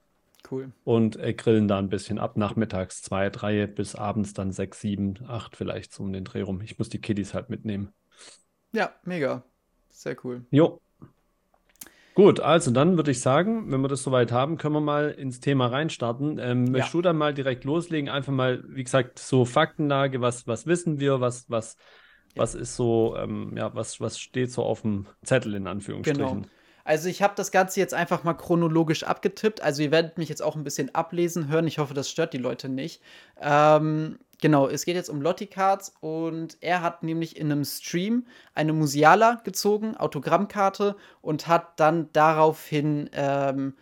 Cool. 0.51 0.73
Und 0.85 1.17
äh, 1.17 1.33
grillen 1.33 1.69
da 1.69 1.79
ein 1.79 1.89
bisschen 1.89 2.19
ab, 2.19 2.37
nachmittags 2.37 3.03
zwei, 3.03 3.31
drei 3.31 3.67
bis 3.67 3.95
abends 3.95 4.35
dann 4.35 4.53
sechs, 4.53 4.81
sieben, 4.81 5.15
acht 5.29 5.57
vielleicht 5.57 5.93
so 5.93 6.03
um 6.03 6.13
den 6.13 6.25
Dreh 6.25 6.43
rum. 6.43 6.61
Ich 6.63 6.79
muss 6.79 6.89
die 6.89 7.01
Kiddies 7.01 7.35
halt 7.35 7.51
mitnehmen. 7.51 7.93
Ja, 8.73 8.93
mega. 9.05 9.45
Sehr 9.91 10.17
cool. 10.25 10.45
Jo. 10.51 10.81
Gut, 12.15 12.41
also 12.41 12.71
dann 12.71 12.97
würde 12.97 13.13
ich 13.13 13.21
sagen, 13.21 13.71
wenn 13.71 13.81
wir 13.81 13.89
das 13.89 14.03
soweit 14.03 14.33
haben, 14.33 14.59
können 14.59 14.75
wir 14.75 14.81
mal 14.81 15.11
ins 15.11 15.41
Thema 15.41 15.69
reinstarten. 15.69 16.39
Ähm, 16.39 16.67
ja. 16.67 16.73
Möchtest 16.73 16.95
du 16.95 17.03
dann 17.03 17.17
mal 17.17 17.33
direkt 17.33 17.65
loslegen? 17.65 18.11
Einfach 18.11 18.33
mal, 18.33 18.65
wie 18.67 18.83
gesagt, 18.83 19.19
so 19.19 19.45
Faktenlage, 19.45 20.21
was, 20.21 20.47
was 20.47 20.67
wissen 20.67 20.99
wir, 20.99 21.21
was, 21.21 21.49
was, 21.49 21.77
ja. 22.35 22.43
was 22.43 22.55
ist 22.57 22.75
so, 22.75 23.17
ähm, 23.17 23.57
ja, 23.57 23.75
was, 23.75 24.01
was 24.01 24.19
steht 24.19 24.51
so 24.51 24.65
auf 24.65 24.83
dem 24.83 25.07
Zettel 25.23 25.55
in 25.55 25.67
Anführungsstrichen? 25.69 26.43
Genau. 26.43 26.49
Also 26.85 27.09
ich 27.09 27.23
habe 27.23 27.35
das 27.37 27.51
Ganze 27.51 27.81
jetzt 27.81 27.95
einfach 27.95 28.25
mal 28.25 28.35
chronologisch 28.35 29.05
abgetippt. 29.05 29.61
Also 29.63 29.83
ihr 29.83 29.91
werdet 29.91 30.19
mich 30.19 30.29
jetzt 30.29 30.43
auch 30.43 30.57
ein 30.57 30.65
bisschen 30.65 30.95
ablesen 30.95 31.49
hören. 31.49 31.67
Ich 31.67 31.79
hoffe, 31.79 31.95
das 31.95 32.11
stört 32.11 32.33
die 32.33 32.39
Leute 32.39 32.69
nicht. 32.69 33.03
Ähm, 33.41 34.19
genau, 34.41 34.69
es 34.69 34.85
geht 34.85 34.97
jetzt 34.97 35.11
um 35.11 35.21
Lotti 35.23 35.47
Cards 35.47 35.95
und 36.01 36.57
er 36.61 36.83
hat 36.83 37.03
nämlich 37.03 37.37
in 37.37 37.51
einem 37.51 37.65
Stream 37.65 38.27
eine 38.55 38.73
Musiala 38.73 39.41
gezogen, 39.45 39.97
Autogrammkarte, 39.97 40.97
und 41.21 41.47
hat 41.47 41.79
dann 41.79 42.09
daraufhin, 42.13 43.11
ähm, 43.13 43.75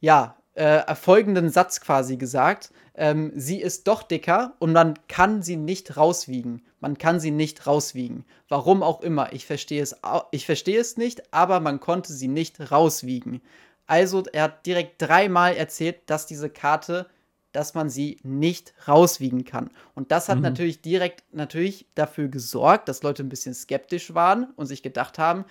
ja, 0.00 0.36
äh, 0.54 0.94
folgenden 0.94 1.50
Satz 1.50 1.80
quasi 1.80 2.16
gesagt. 2.16 2.72
Ähm, 2.94 3.30
sie 3.34 3.60
ist 3.60 3.86
doch 3.88 4.02
dicker 4.02 4.54
und 4.58 4.72
man 4.72 4.94
kann 5.06 5.42
sie 5.42 5.56
nicht 5.56 5.96
rauswiegen. 5.98 6.62
Man 6.86 6.98
kann 6.98 7.18
sie 7.18 7.32
nicht 7.32 7.66
rauswiegen. 7.66 8.24
Warum 8.48 8.84
auch 8.84 9.00
immer. 9.00 9.32
Ich 9.32 9.44
verstehe 9.44 9.82
es, 9.82 9.96
ich 10.30 10.46
verstehe 10.46 10.78
es 10.78 10.96
nicht, 10.96 11.34
aber 11.34 11.58
man 11.58 11.80
konnte 11.80 12.12
sie 12.12 12.28
nicht 12.28 12.70
rauswiegen. 12.70 13.42
Also 13.88 14.22
er 14.32 14.44
hat 14.44 14.66
direkt 14.66 15.02
dreimal 15.02 15.56
erzählt, 15.56 15.96
dass 16.06 16.26
diese 16.26 16.48
Karte, 16.48 17.08
dass 17.50 17.74
man 17.74 17.90
sie 17.90 18.20
nicht 18.22 18.72
rauswiegen 18.86 19.44
kann. 19.44 19.70
Und 19.96 20.12
das 20.12 20.28
hat 20.28 20.36
mhm. 20.36 20.42
natürlich 20.42 20.80
direkt 20.80 21.24
natürlich 21.34 21.86
dafür 21.96 22.28
gesorgt, 22.28 22.88
dass 22.88 23.02
Leute 23.02 23.24
ein 23.24 23.30
bisschen 23.30 23.54
skeptisch 23.54 24.14
waren 24.14 24.52
und 24.54 24.66
sich 24.66 24.84
gedacht 24.84 25.18
haben, 25.18 25.44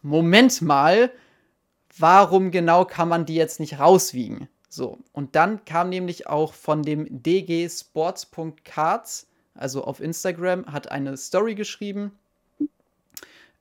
Moment 0.00 0.62
mal, 0.62 1.10
warum 1.98 2.52
genau 2.52 2.86
kann 2.86 3.10
man 3.10 3.26
die 3.26 3.34
jetzt 3.34 3.60
nicht 3.60 3.78
rauswiegen? 3.78 4.48
So, 4.70 4.98
und 5.12 5.36
dann 5.36 5.66
kam 5.66 5.90
nämlich 5.90 6.26
auch 6.26 6.54
von 6.54 6.82
dem 6.82 7.22
dgsports.cards, 7.22 9.26
also 9.60 9.84
auf 9.84 10.00
Instagram, 10.00 10.66
hat 10.66 10.90
eine 10.90 11.16
Story 11.16 11.54
geschrieben 11.54 12.12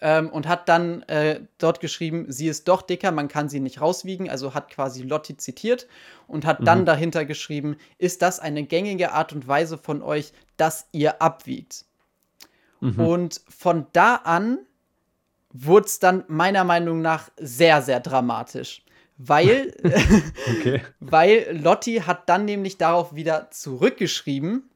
ähm, 0.01 0.29
und 0.29 0.47
hat 0.47 0.69
dann 0.69 1.03
äh, 1.03 1.41
dort 1.57 1.79
geschrieben, 1.79 2.25
sie 2.29 2.47
ist 2.47 2.67
doch 2.67 2.81
dicker, 2.81 3.11
man 3.11 3.27
kann 3.27 3.49
sie 3.49 3.59
nicht 3.59 3.81
rauswiegen, 3.81 4.29
also 4.29 4.53
hat 4.53 4.69
quasi 4.69 5.03
Lotti 5.03 5.37
zitiert 5.37 5.87
und 6.27 6.45
hat 6.45 6.61
mhm. 6.61 6.65
dann 6.65 6.85
dahinter 6.85 7.25
geschrieben, 7.25 7.77
ist 7.97 8.21
das 8.21 8.39
eine 8.39 8.63
gängige 8.63 9.11
Art 9.11 9.33
und 9.33 9.47
Weise 9.47 9.77
von 9.77 10.01
euch, 10.01 10.31
dass 10.57 10.87
ihr 10.91 11.21
abwiegt? 11.21 11.85
Mhm. 12.79 12.99
Und 12.99 13.41
von 13.49 13.87
da 13.93 14.15
an 14.15 14.59
wurde 15.51 15.87
es 15.87 15.99
dann 15.99 16.23
meiner 16.27 16.63
Meinung 16.63 17.01
nach 17.01 17.29
sehr, 17.37 17.81
sehr 17.81 17.99
dramatisch. 17.99 18.83
Weil, 19.17 19.73
okay. 20.49 20.81
weil 21.01 21.59
Lotti 21.61 22.03
hat 22.05 22.29
dann 22.29 22.45
nämlich 22.45 22.77
darauf 22.77 23.15
wieder 23.15 23.51
zurückgeschrieben 23.51 24.69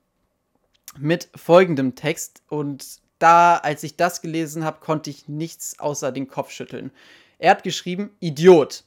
mit 1.00 1.30
folgendem 1.36 1.96
Text. 1.96 2.42
Und 2.50 3.02
da, 3.20 3.58
als 3.58 3.84
ich 3.84 3.96
das 3.96 4.22
gelesen 4.22 4.64
habe, 4.64 4.80
konnte 4.80 5.10
ich 5.10 5.28
nichts 5.28 5.80
außer 5.80 6.12
den 6.12 6.28
Kopf 6.28 6.52
schütteln. 6.52 6.92
Er 7.38 7.52
hat 7.52 7.64
geschrieben, 7.64 8.12
Idiot. 8.20 8.84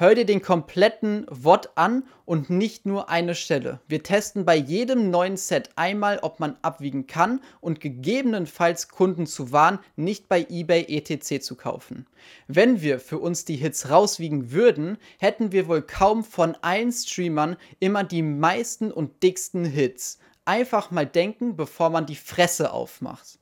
Hör 0.00 0.14
dir 0.14 0.24
den 0.24 0.40
kompletten 0.40 1.26
WOT 1.28 1.72
an 1.74 2.04
und 2.24 2.48
nicht 2.48 2.86
nur 2.86 3.10
eine 3.10 3.34
Stelle. 3.34 3.80
Wir 3.86 4.02
testen 4.02 4.46
bei 4.46 4.56
jedem 4.56 5.10
neuen 5.10 5.36
Set 5.36 5.68
einmal, 5.76 6.20
ob 6.22 6.40
man 6.40 6.56
abwiegen 6.62 7.06
kann 7.06 7.42
und 7.60 7.80
gegebenenfalls 7.80 8.88
Kunden 8.88 9.26
zu 9.26 9.52
warnen, 9.52 9.78
nicht 9.96 10.26
bei 10.26 10.46
eBay 10.48 10.86
ETC 10.88 11.42
zu 11.42 11.54
kaufen. 11.54 12.06
Wenn 12.48 12.80
wir 12.80 12.98
für 12.98 13.18
uns 13.18 13.44
die 13.44 13.56
Hits 13.56 13.90
rauswiegen 13.90 14.52
würden, 14.52 14.96
hätten 15.18 15.52
wir 15.52 15.68
wohl 15.68 15.82
kaum 15.82 16.24
von 16.24 16.56
allen 16.62 16.92
Streamern 16.92 17.56
immer 17.78 18.02
die 18.02 18.22
meisten 18.22 18.90
und 18.90 19.22
dicksten 19.22 19.66
Hits. 19.66 20.18
Einfach 20.44 20.90
mal 20.90 21.06
denken, 21.06 21.56
bevor 21.56 21.90
man 21.90 22.06
die 22.06 22.16
Fresse 22.16 22.72
aufmacht. 22.72 23.38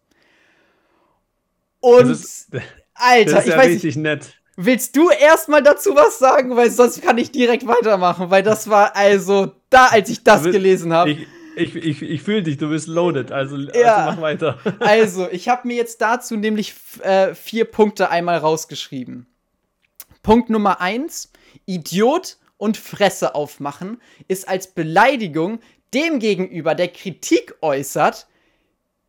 Und 1.81 2.09
das 2.09 2.21
ist, 2.21 2.51
Alter, 2.95 3.33
das 3.33 3.45
ist 3.45 3.49
ja 3.49 3.55
ich 3.55 3.59
weiß 3.59 3.67
richtig 3.69 3.97
nicht, 3.97 4.03
nett. 4.03 4.35
Willst 4.57 4.97
du 4.97 5.09
erstmal 5.11 5.63
dazu 5.63 5.95
was 5.95 6.19
sagen? 6.19 6.57
Weil 6.57 6.71
sonst 6.71 7.01
kann 7.01 7.17
ich 7.17 7.31
direkt 7.31 7.67
weitermachen, 7.67 8.31
weil 8.31 8.43
das 8.43 8.69
war 8.69 8.97
also 8.97 9.53
da, 9.71 9.87
als 9.87 10.11
ich 10.11 10.25
das 10.25 10.43
gelesen 10.43 10.93
habe. 10.93 11.11
Ich, 11.11 11.29
ich, 11.55 11.77
ich, 11.77 12.03
ich 12.03 12.23
fühle 12.23 12.43
dich, 12.43 12.57
du 12.57 12.69
bist 12.69 12.89
loaded, 12.89 13.31
also, 13.31 13.57
also 13.57 13.71
ja. 13.79 13.97
also 13.97 14.11
mach 14.11 14.21
weiter. 14.21 14.59
also, 14.81 15.29
ich 15.31 15.49
habe 15.49 15.67
mir 15.69 15.77
jetzt 15.77 16.01
dazu 16.01 16.37
nämlich 16.37 16.75
äh, 17.03 17.35
vier 17.35 17.67
Punkte 17.67 18.11
einmal 18.11 18.39
rausgeschrieben. 18.39 19.27
Punkt 20.23 20.51
Nummer 20.51 20.81
eins: 20.81 21.31
Idiot 21.67 22.39
und 22.57 22.77
Fresse 22.77 23.35
aufmachen 23.35 24.01
ist 24.27 24.49
als 24.49 24.69
Beleidigung 24.69 25.61
dem 25.95 26.19
gegenüber, 26.19 26.75
der 26.75 26.89
Kritik 26.89 27.55
äußert, 27.61 28.27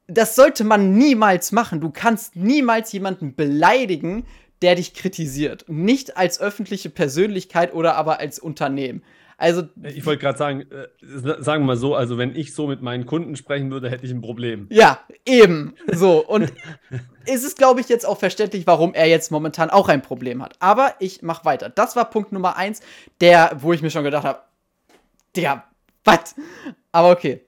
das 0.07 0.35
sollte 0.35 0.63
man 0.63 0.97
niemals 0.97 1.51
machen. 1.51 1.81
Du 1.81 1.91
kannst 1.91 2.35
niemals 2.35 2.91
jemanden 2.91 3.35
beleidigen, 3.35 4.25
der 4.61 4.75
dich 4.75 4.93
kritisiert. 4.93 5.65
Nicht 5.67 6.17
als 6.17 6.39
öffentliche 6.39 6.89
Persönlichkeit 6.89 7.73
oder 7.73 7.95
aber 7.95 8.19
als 8.19 8.39
Unternehmen. 8.39 9.03
Also, 9.37 9.63
ich 9.83 10.05
wollte 10.05 10.21
gerade 10.21 10.37
sagen, 10.37 10.65
äh, 10.69 10.87
sagen 11.01 11.63
wir 11.63 11.67
mal 11.67 11.77
so, 11.77 11.95
also 11.95 12.17
wenn 12.17 12.35
ich 12.35 12.53
so 12.53 12.67
mit 12.67 12.81
meinen 12.81 13.05
Kunden 13.05 13.37
sprechen 13.37 13.71
würde, 13.71 13.89
hätte 13.89 14.05
ich 14.05 14.11
ein 14.11 14.19
Problem. 14.19 14.67
Ja, 14.69 14.99
eben. 15.25 15.75
So. 15.93 16.25
Und 16.25 16.51
es 17.25 17.45
ist, 17.45 17.57
glaube 17.57 17.79
ich, 17.79 17.87
jetzt 17.87 18.05
auch 18.05 18.19
verständlich, 18.19 18.67
warum 18.67 18.93
er 18.93 19.07
jetzt 19.07 19.31
momentan 19.31 19.69
auch 19.69 19.87
ein 19.87 20.01
Problem 20.01 20.43
hat. 20.43 20.55
Aber 20.59 20.93
ich 20.99 21.21
mache 21.21 21.45
weiter. 21.45 21.69
Das 21.69 21.95
war 21.95 22.09
Punkt 22.09 22.33
Nummer 22.33 22.57
eins, 22.57 22.81
der, 23.21 23.55
wo 23.59 23.71
ich 23.71 23.81
mir 23.81 23.89
schon 23.89 24.03
gedacht 24.03 24.25
habe, 24.25 24.39
der, 25.37 25.63
was? 26.11 26.35
Aber 26.91 27.11
okay. 27.11 27.41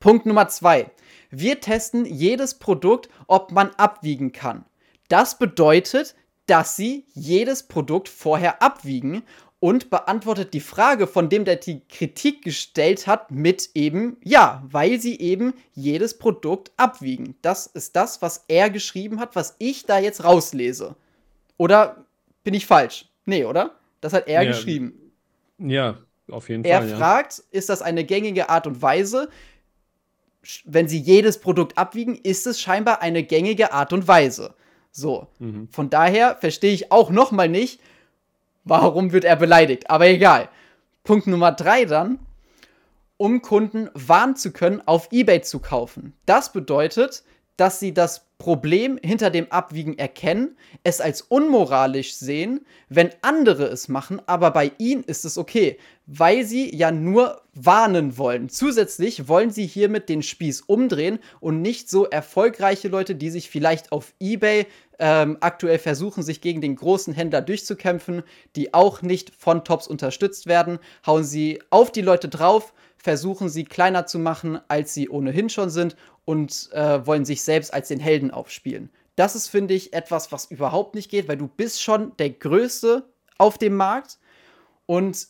Punkt 0.00 0.26
Nummer 0.26 0.48
zwei. 0.48 0.90
Wir 1.30 1.60
testen 1.60 2.04
jedes 2.04 2.54
Produkt, 2.54 3.08
ob 3.26 3.52
man 3.52 3.70
abwiegen 3.76 4.32
kann. 4.32 4.64
Das 5.08 5.38
bedeutet, 5.38 6.14
dass 6.46 6.76
sie 6.76 7.04
jedes 7.14 7.64
Produkt 7.64 8.08
vorher 8.08 8.62
abwiegen 8.62 9.22
und 9.60 9.90
beantwortet 9.90 10.54
die 10.54 10.60
Frage 10.60 11.06
von 11.06 11.28
dem, 11.28 11.44
der 11.44 11.56
die 11.56 11.80
Kritik 11.88 12.42
gestellt 12.42 13.06
hat, 13.06 13.30
mit 13.30 13.70
eben 13.74 14.16
ja, 14.22 14.62
weil 14.64 15.00
sie 15.00 15.18
eben 15.18 15.52
jedes 15.74 16.16
Produkt 16.16 16.70
abwiegen. 16.76 17.34
Das 17.42 17.66
ist 17.66 17.96
das, 17.96 18.22
was 18.22 18.44
er 18.48 18.70
geschrieben 18.70 19.20
hat, 19.20 19.34
was 19.34 19.56
ich 19.58 19.84
da 19.84 19.98
jetzt 19.98 20.24
rauslese. 20.24 20.94
Oder 21.56 22.04
bin 22.44 22.54
ich 22.54 22.66
falsch? 22.66 23.06
Nee, 23.26 23.44
oder? 23.44 23.74
Das 24.00 24.12
hat 24.12 24.28
er 24.28 24.42
ja, 24.42 24.50
geschrieben. 24.50 25.12
Ja, 25.58 25.98
auf 26.30 26.48
jeden 26.48 26.64
er 26.64 26.80
Fall. 26.80 26.90
Er 26.90 26.96
fragt, 26.96 27.38
ja. 27.38 27.44
ist 27.50 27.68
das 27.68 27.82
eine 27.82 28.04
gängige 28.04 28.48
Art 28.48 28.66
und 28.66 28.80
Weise? 28.82 29.28
Wenn 30.64 30.88
sie 30.88 30.98
jedes 30.98 31.38
Produkt 31.40 31.76
abwiegen, 31.76 32.14
ist 32.14 32.46
es 32.46 32.60
scheinbar 32.60 33.02
eine 33.02 33.22
gängige 33.22 33.72
Art 33.72 33.92
und 33.92 34.08
Weise. 34.08 34.54
So. 34.90 35.26
Mhm. 35.38 35.68
Von 35.70 35.90
daher 35.90 36.36
verstehe 36.36 36.72
ich 36.72 36.90
auch 36.90 37.10
noch 37.10 37.32
mal 37.32 37.48
nicht, 37.48 37.80
Warum 38.68 39.12
wird 39.12 39.24
er 39.24 39.36
beleidigt? 39.36 39.88
Aber 39.88 40.06
egal. 40.06 40.50
Punkt 41.02 41.26
Nummer 41.26 41.52
drei 41.52 41.86
dann, 41.86 42.18
um 43.16 43.40
Kunden 43.40 43.88
warnen 43.94 44.36
zu 44.36 44.52
können, 44.52 44.82
auf 44.84 45.08
eBay 45.10 45.40
zu 45.40 45.58
kaufen. 45.58 46.12
Das 46.26 46.52
bedeutet, 46.52 47.24
dass 47.58 47.80
sie 47.80 47.92
das 47.92 48.24
Problem 48.38 49.00
hinter 49.02 49.30
dem 49.30 49.50
Abwiegen 49.50 49.98
erkennen, 49.98 50.56
es 50.84 51.00
als 51.00 51.22
unmoralisch 51.22 52.14
sehen, 52.14 52.64
wenn 52.88 53.10
andere 53.20 53.64
es 53.64 53.88
machen, 53.88 54.22
aber 54.26 54.52
bei 54.52 54.70
ihnen 54.78 55.02
ist 55.02 55.24
es 55.24 55.36
okay, 55.36 55.76
weil 56.06 56.44
sie 56.44 56.74
ja 56.74 56.92
nur 56.92 57.42
warnen 57.52 58.16
wollen. 58.16 58.48
Zusätzlich 58.48 59.26
wollen 59.26 59.50
sie 59.50 59.66
hiermit 59.66 60.08
den 60.08 60.22
Spieß 60.22 60.62
umdrehen 60.62 61.18
und 61.40 61.60
nicht 61.60 61.90
so 61.90 62.06
erfolgreiche 62.06 62.86
Leute, 62.86 63.16
die 63.16 63.30
sich 63.30 63.50
vielleicht 63.50 63.90
auf 63.90 64.14
eBay 64.20 64.66
ähm, 65.00 65.36
aktuell 65.40 65.80
versuchen, 65.80 66.22
sich 66.22 66.40
gegen 66.40 66.60
den 66.60 66.76
großen 66.76 67.14
Händler 67.14 67.42
durchzukämpfen, 67.42 68.22
die 68.54 68.72
auch 68.72 69.02
nicht 69.02 69.34
von 69.34 69.64
Tops 69.64 69.88
unterstützt 69.88 70.46
werden, 70.46 70.78
hauen 71.04 71.24
sie 71.24 71.60
auf 71.70 71.90
die 71.90 72.02
Leute 72.02 72.28
drauf, 72.28 72.72
versuchen 72.96 73.48
sie 73.48 73.64
kleiner 73.64 74.06
zu 74.06 74.18
machen, 74.18 74.60
als 74.68 74.94
sie 74.94 75.08
ohnehin 75.08 75.50
schon 75.50 75.70
sind 75.70 75.96
und 76.28 76.68
äh, 76.74 77.06
wollen 77.06 77.24
sich 77.24 77.40
selbst 77.40 77.72
als 77.72 77.88
den 77.88 78.00
Helden 78.00 78.30
aufspielen. 78.30 78.90
Das 79.16 79.34
ist, 79.34 79.48
finde 79.48 79.72
ich, 79.72 79.94
etwas, 79.94 80.30
was 80.30 80.50
überhaupt 80.50 80.94
nicht 80.94 81.10
geht, 81.10 81.26
weil 81.26 81.38
du 81.38 81.48
bist 81.48 81.82
schon 81.82 82.14
der 82.18 82.28
Größte 82.28 83.08
auf 83.38 83.56
dem 83.56 83.74
Markt 83.74 84.18
und 84.84 85.26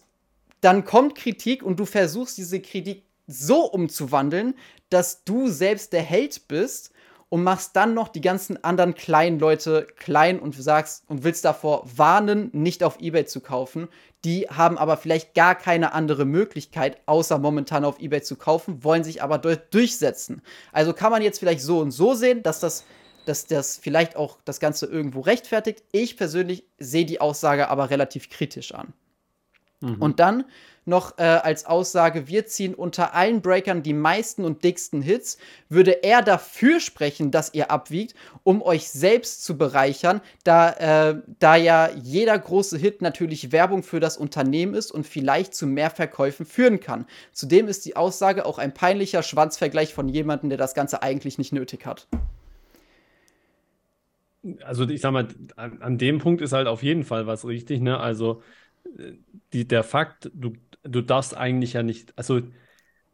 dann 0.61 0.85
kommt 0.85 1.15
Kritik 1.15 1.63
und 1.63 1.79
du 1.79 1.85
versuchst 1.85 2.37
diese 2.37 2.59
Kritik 2.59 3.05
so 3.29 3.67
umzuwandeln, 3.71 4.55
dass 4.91 5.23
du 5.23 5.47
selbst 5.47 5.93
der 5.93 6.03
Held 6.03 6.49
bist 6.49 6.91
und 7.31 7.43
machst 7.43 7.77
dann 7.77 7.95
noch 7.95 8.09
die 8.09 8.21
ganzen 8.21 8.63
anderen 8.65 8.95
kleinen 8.95 9.39
Leute 9.39 9.87
klein 9.97 10.39
und 10.39 10.55
sagst 10.55 11.05
und 11.09 11.25
willst 11.25 11.45
davor 11.45 11.85
warnen, 11.95 12.51
nicht 12.53 12.83
auf 12.83 13.01
eBay 13.01 13.27
zu 13.27 13.41
kaufen. 13.41 13.89
Die 14.25 14.49
haben 14.49 14.79
aber 14.79 14.97
vielleicht 14.97 15.35
gar 15.35 15.55
keine 15.55 15.93
andere 15.93 16.25
Möglichkeit, 16.25 16.99
außer 17.07 17.39
momentan 17.39 17.85
auf 17.85 18.01
eBay 18.01 18.23
zu 18.23 18.37
kaufen, 18.37 18.83
wollen 18.83 19.05
sich 19.05 19.23
aber 19.23 19.39
durchsetzen. 19.39 20.43
Also 20.73 20.93
kann 20.93 21.13
man 21.13 21.23
jetzt 21.23 21.39
vielleicht 21.39 21.61
so 21.61 21.81
und 21.81 21.91
so 21.91 22.15
sehen, 22.15 22.43
dass 22.43 22.61
das 22.61 22.85
dass 23.29 23.45
das 23.45 23.77
vielleicht 23.77 24.17
auch 24.17 24.39
das 24.47 24.59
Ganze 24.59 24.87
irgendwo 24.87 25.21
rechtfertigt. 25.21 25.85
Ich 25.93 26.17
persönlich 26.17 26.65
sehe 26.79 27.05
die 27.05 27.21
Aussage 27.21 27.69
aber 27.69 27.91
relativ 27.91 28.31
kritisch 28.31 28.73
an. 28.73 28.95
Mhm. 29.81 29.97
Und 30.01 30.19
dann 30.19 30.45
noch 30.89 31.19
äh, 31.19 31.23
als 31.23 31.67
Aussage, 31.67 32.27
wir 32.27 32.47
ziehen 32.47 32.75
unter 32.75 33.15
allen 33.15 33.43
Breakern 33.43 33.83
die 33.83 33.93
meisten 33.93 34.45
und 34.45 34.65
dicksten 34.65 35.03
Hits, 35.03 35.39
würde 35.69 36.03
er 36.03 36.23
dafür 36.23 36.81
sprechen, 36.81 37.31
dass 37.31 37.55
ihr 37.55 37.71
abwiegt, 37.71 38.15
um 38.43 38.63
euch 38.63 38.89
selbst 38.89 39.45
zu 39.45 39.57
bereichern, 39.57 40.21
da, 40.43 41.11
äh, 41.11 41.23
da 41.39 41.57
ja 41.57 41.91
jeder 41.95 42.37
große 42.39 42.79
Hit 42.79 43.03
natürlich 43.03 43.53
Werbung 43.53 43.83
für 43.83 44.01
das 44.01 44.17
Unternehmen 44.17 44.75
ist 44.75 44.91
und 44.91 45.07
vielleicht 45.07 45.55
zu 45.55 45.67
mehr 45.67 45.91
Verkäufen 45.91 46.47
führen 46.47 46.81
kann. 46.81 47.07
Zudem 47.33 47.69
ist 47.69 47.85
die 47.85 47.95
Aussage 47.95 48.47
auch 48.47 48.59
ein 48.59 48.75
peinlicher 48.75 49.23
Schwanzvergleich 49.23 49.95
von 49.95 50.09
jemandem, 50.09 50.49
der 50.49 50.59
das 50.59 50.75
Ganze 50.75 51.03
eigentlich 51.03 51.39
nicht 51.39 51.53
nötig 51.53 51.87
hat. 51.87 52.09
Also 54.65 54.89
ich 54.89 55.01
sag 55.01 55.13
mal, 55.13 55.29
an, 55.57 55.83
an 55.83 55.99
dem 55.99 56.19
Punkt 56.19 56.41
ist 56.41 56.53
halt 56.53 56.69
auf 56.69 56.83
jeden 56.83 57.05
Fall 57.05 57.27
was 57.27 57.45
richtig, 57.45 57.81
ne? 57.81 57.99
Also 57.99 58.41
die, 59.53 59.67
der 59.67 59.83
Fakt, 59.83 60.31
du, 60.35 60.53
du 60.83 61.01
darfst 61.01 61.37
eigentlich 61.37 61.75
ja 61.75 61.83
nicht, 61.83 62.13
also 62.17 62.41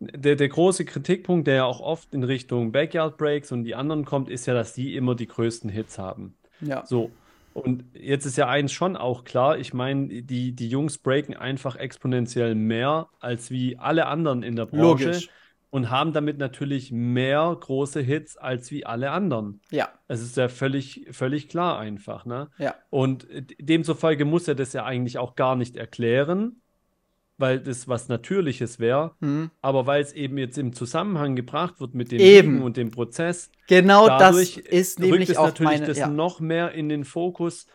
der, 0.01 0.37
der 0.37 0.49
große 0.49 0.85
Kritikpunkt, 0.85 1.47
der 1.47 1.55
ja 1.55 1.65
auch 1.65 1.81
oft 1.81 2.15
in 2.15 2.25
Richtung 2.25 2.73
Backyard 2.73 3.17
Breaks 3.17 3.53
und 3.53 3.65
die 3.65 3.75
anderen 3.75 4.05
kommt, 4.05 4.29
ist 4.29 4.47
ja, 4.47 4.55
dass 4.55 4.75
die 4.75 4.97
immer 4.97 5.15
die 5.15 5.27
größten 5.27 5.71
Hits 5.71 5.99
haben. 5.99 6.35
Ja. 6.61 6.85
So. 6.87 7.11
Und 7.53 7.85
jetzt 7.95 8.27
ist 8.27 8.37
ja 8.37 8.49
eins 8.49 8.73
schon 8.73 8.97
auch 8.97 9.23
klar, 9.23 9.59
ich 9.59 9.73
meine, 9.73 10.23
die, 10.23 10.53
die 10.53 10.69
Jungs 10.69 10.99
breaken 10.99 11.37
einfach 11.37 11.77
exponentiell 11.77 12.57
mehr 12.57 13.09
als 13.21 13.51
wie 13.51 13.79
alle 13.79 14.07
anderen 14.07 14.43
in 14.43 14.57
der 14.57 14.67
Branche. 14.67 14.83
Logisch 14.83 15.31
und 15.75 15.91
haben 15.91 16.13
damit 16.13 16.39
natürlich 16.39 16.93
mehr 16.93 17.57
große 17.59 18.01
Hits 18.01 18.37
als 18.37 18.71
wie 18.71 18.87
alle 18.87 19.11
anderen. 19.11 19.61
Ja. 19.73 19.89
Es 20.07 20.23
ist 20.23 20.37
ja 20.37 20.47
völlig, 20.47 21.09
völlig 21.11 21.49
klar 21.49 21.81
einfach, 21.81 22.27
ne? 22.27 22.49
Ja. 22.59 22.77
Und 22.91 23.27
demzufolge 23.59 24.25
muss 24.25 24.47
er 24.47 24.55
das 24.55 24.73
ja 24.73 24.85
eigentlich 24.85 25.19
auch 25.19 25.35
gar 25.35 25.57
nicht 25.57 25.75
erklären, 25.77 26.61
weil 27.39 27.59
das 27.59 27.89
was 27.89 28.07
Natürliches 28.07 28.79
wäre. 28.79 29.17
Mhm. 29.19 29.51
Aber 29.63 29.85
weil 29.89 30.01
es 30.01 30.13
eben 30.13 30.39
jetzt 30.39 30.59
im 30.59 30.75
Zusammenhang 30.75 31.35
gebracht 31.35 31.81
wird 31.81 31.93
mit 31.97 32.13
dem 32.13 32.21
eben. 32.21 32.63
und 32.63 32.77
dem 32.77 32.93
Prozess. 32.93 33.51
Genau 33.67 34.07
das 34.07 34.57
ist 34.57 35.01
nämlich 35.01 35.31
es 35.31 35.37
auch 35.37 35.47
natürlich 35.47 35.73
meine, 35.73 35.87
das 35.87 35.99
ja. 35.99 36.07
noch 36.07 36.39
mehr 36.39 36.71
in 36.71 36.89
den 36.89 37.05
Fokus, 37.05 37.67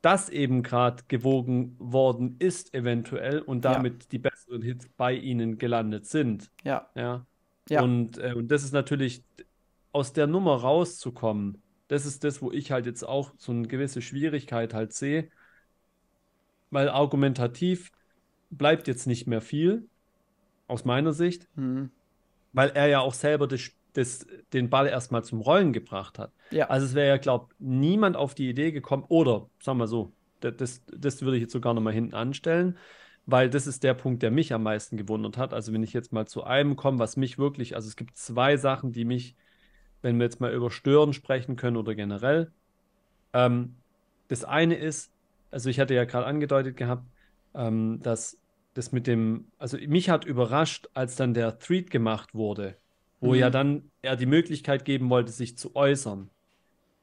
dass 0.00 0.30
eben 0.30 0.62
gerade 0.62 1.02
gewogen 1.06 1.76
worden 1.78 2.36
ist, 2.38 2.72
eventuell, 2.72 3.40
und 3.40 3.66
damit 3.66 4.04
ja. 4.04 4.08
die 4.10 4.18
besseren 4.20 4.62
Hits 4.62 4.88
bei 4.96 5.12
ihnen 5.12 5.58
gelandet 5.58 6.06
sind. 6.06 6.50
Ja. 6.64 6.88
Ja. 6.94 7.26
Ja. 7.72 7.82
Und, 7.82 8.18
äh, 8.18 8.34
und 8.34 8.48
das 8.48 8.64
ist 8.64 8.72
natürlich, 8.72 9.24
aus 9.92 10.12
der 10.12 10.26
Nummer 10.26 10.56
rauszukommen, 10.56 11.62
das 11.88 12.06
ist 12.06 12.24
das, 12.24 12.40
wo 12.40 12.50
ich 12.52 12.70
halt 12.70 12.86
jetzt 12.86 13.02
auch 13.02 13.32
so 13.36 13.52
eine 13.52 13.68
gewisse 13.68 14.00
Schwierigkeit 14.00 14.72
halt 14.72 14.92
sehe, 14.92 15.28
weil 16.70 16.88
argumentativ 16.88 17.92
bleibt 18.50 18.88
jetzt 18.88 19.06
nicht 19.06 19.26
mehr 19.26 19.40
viel, 19.40 19.86
aus 20.68 20.84
meiner 20.84 21.12
Sicht, 21.12 21.48
mhm. 21.54 21.90
weil 22.52 22.70
er 22.70 22.86
ja 22.86 23.00
auch 23.00 23.14
selber 23.14 23.46
das, 23.46 23.70
das, 23.92 24.26
den 24.52 24.70
Ball 24.70 24.86
erstmal 24.86 25.24
zum 25.24 25.40
Rollen 25.40 25.72
gebracht 25.72 26.18
hat. 26.18 26.32
Ja. 26.50 26.68
Also 26.70 26.86
es 26.86 26.94
wäre 26.94 27.08
ja, 27.08 27.16
glaube 27.18 27.48
ich, 27.50 27.56
niemand 27.58 28.16
auf 28.16 28.34
die 28.34 28.48
Idee 28.48 28.72
gekommen, 28.72 29.04
oder, 29.08 29.48
sagen 29.60 29.78
wir 29.78 29.86
so, 29.86 30.12
das, 30.40 30.56
das, 30.56 30.82
das 30.86 31.22
würde 31.22 31.36
ich 31.36 31.42
jetzt 31.42 31.52
sogar 31.52 31.74
nochmal 31.74 31.92
hinten 31.92 32.14
anstellen 32.14 32.78
weil 33.26 33.48
das 33.48 33.66
ist 33.66 33.84
der 33.84 33.94
Punkt, 33.94 34.22
der 34.22 34.30
mich 34.30 34.52
am 34.52 34.64
meisten 34.64 34.96
gewundert 34.96 35.38
hat. 35.38 35.54
Also 35.54 35.72
wenn 35.72 35.82
ich 35.82 35.92
jetzt 35.92 36.12
mal 36.12 36.26
zu 36.26 36.44
einem 36.44 36.76
komme, 36.76 36.98
was 36.98 37.16
mich 37.16 37.38
wirklich, 37.38 37.76
also 37.76 37.88
es 37.88 37.96
gibt 37.96 38.16
zwei 38.16 38.56
Sachen, 38.56 38.92
die 38.92 39.04
mich, 39.04 39.36
wenn 40.02 40.18
wir 40.18 40.24
jetzt 40.24 40.40
mal 40.40 40.52
über 40.52 40.70
Stören 40.70 41.12
sprechen 41.12 41.56
können 41.56 41.76
oder 41.76 41.94
generell, 41.94 42.50
ähm, 43.32 43.76
das 44.28 44.44
eine 44.44 44.74
ist, 44.74 45.12
also 45.50 45.70
ich 45.70 45.78
hatte 45.78 45.94
ja 45.94 46.04
gerade 46.04 46.26
angedeutet 46.26 46.76
gehabt, 46.76 47.04
ähm, 47.54 48.00
dass 48.02 48.38
das 48.74 48.90
mit 48.90 49.06
dem, 49.06 49.46
also 49.58 49.76
mich 49.76 50.08
hat 50.08 50.24
überrascht, 50.24 50.88
als 50.94 51.16
dann 51.16 51.34
der 51.34 51.58
Thread 51.58 51.90
gemacht 51.90 52.34
wurde, 52.34 52.76
wo 53.20 53.32
mhm. 53.32 53.38
ja 53.38 53.50
dann 53.50 53.90
er 54.00 54.16
die 54.16 54.26
Möglichkeit 54.26 54.84
geben 54.84 55.10
wollte, 55.10 55.30
sich 55.30 55.58
zu 55.58 55.76
äußern, 55.76 56.30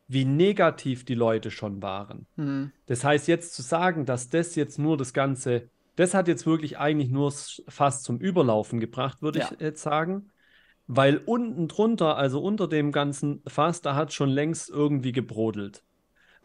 wie 0.07 0.25
negativ 0.25 1.05
die 1.05 1.15
Leute 1.15 1.51
schon 1.51 1.81
waren. 1.81 2.25
Mhm. 2.35 2.71
Das 2.87 3.03
heißt, 3.03 3.27
jetzt 3.27 3.53
zu 3.53 3.61
sagen, 3.61 4.05
dass 4.05 4.29
das 4.29 4.55
jetzt 4.55 4.79
nur 4.79 4.97
das 4.97 5.13
Ganze 5.13 5.69
das 5.95 6.13
hat 6.13 6.27
jetzt 6.27 6.45
wirklich 6.45 6.77
eigentlich 6.77 7.09
nur 7.09 7.31
fast 7.67 8.03
zum 8.03 8.19
Überlaufen 8.19 8.79
gebracht, 8.79 9.21
würde 9.21 9.39
ja. 9.39 9.49
ich 9.51 9.59
jetzt 9.59 9.81
sagen. 9.81 10.31
Weil 10.87 11.17
unten 11.17 11.67
drunter, 11.67 12.17
also 12.17 12.41
unter 12.41 12.67
dem 12.67 12.91
ganzen 12.91 13.43
Fass, 13.45 13.81
da 13.81 13.95
hat 13.95 14.11
schon 14.11 14.29
längst 14.29 14.69
irgendwie 14.69 15.11
gebrodelt. 15.11 15.83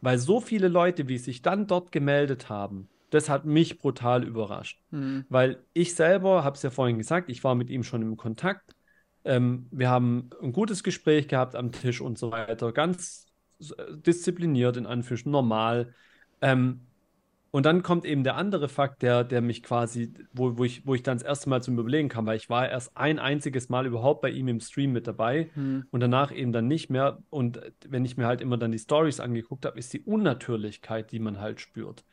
Weil 0.02 0.18
so 0.18 0.40
viele 0.40 0.68
Leute, 0.68 1.08
wie 1.08 1.16
sich 1.16 1.40
dann 1.40 1.66
dort 1.66 1.92
gemeldet 1.92 2.50
haben, 2.50 2.88
das 3.08 3.30
hat 3.30 3.46
mich 3.46 3.78
brutal 3.78 4.22
überrascht. 4.22 4.82
Mhm. 4.90 5.24
Weil 5.28 5.64
ich 5.72 5.94
selber, 5.94 6.44
habe 6.44 6.56
es 6.56 6.62
ja 6.62 6.70
vorhin 6.70 6.98
gesagt, 6.98 7.30
ich 7.30 7.42
war 7.42 7.54
mit 7.54 7.70
ihm 7.70 7.84
schon 7.84 8.02
im 8.02 8.16
Kontakt. 8.16 8.74
Ähm, 9.24 9.66
wir 9.70 9.88
haben 9.88 10.28
ein 10.42 10.52
gutes 10.52 10.82
Gespräch 10.82 11.28
gehabt 11.28 11.54
am 11.54 11.72
Tisch 11.72 12.00
und 12.00 12.18
so 12.18 12.32
weiter. 12.32 12.72
Ganz 12.72 13.26
diszipliniert, 13.58 14.76
in 14.76 14.86
Anführungsstrichen, 14.86 15.32
normal. 15.32 15.94
Ähm, 16.42 16.80
und 17.54 17.66
dann 17.66 17.84
kommt 17.84 18.04
eben 18.04 18.24
der 18.24 18.34
andere 18.34 18.68
Fakt, 18.68 19.02
der, 19.02 19.22
der 19.22 19.40
mich 19.40 19.62
quasi, 19.62 20.12
wo, 20.32 20.58
wo, 20.58 20.64
ich, 20.64 20.84
wo 20.88 20.96
ich 20.96 21.04
dann 21.04 21.18
das 21.18 21.24
erste 21.24 21.48
Mal 21.48 21.62
zum 21.62 21.78
Überlegen 21.78 22.08
kam, 22.08 22.26
weil 22.26 22.36
ich 22.36 22.50
war 22.50 22.68
erst 22.68 22.96
ein 22.96 23.20
einziges 23.20 23.68
Mal 23.68 23.86
überhaupt 23.86 24.22
bei 24.22 24.30
ihm 24.30 24.48
im 24.48 24.58
Stream 24.58 24.90
mit 24.90 25.06
dabei 25.06 25.50
hm. 25.54 25.86
und 25.92 26.00
danach 26.00 26.34
eben 26.34 26.50
dann 26.50 26.66
nicht 26.66 26.90
mehr. 26.90 27.22
Und 27.30 27.60
wenn 27.88 28.04
ich 28.04 28.16
mir 28.16 28.26
halt 28.26 28.40
immer 28.40 28.56
dann 28.56 28.72
die 28.72 28.80
Stories 28.80 29.20
angeguckt 29.20 29.66
habe, 29.66 29.78
ist 29.78 29.92
die 29.92 30.00
Unnatürlichkeit, 30.00 31.12
die 31.12 31.20
man 31.20 31.38
halt 31.38 31.60
spürt 31.60 32.04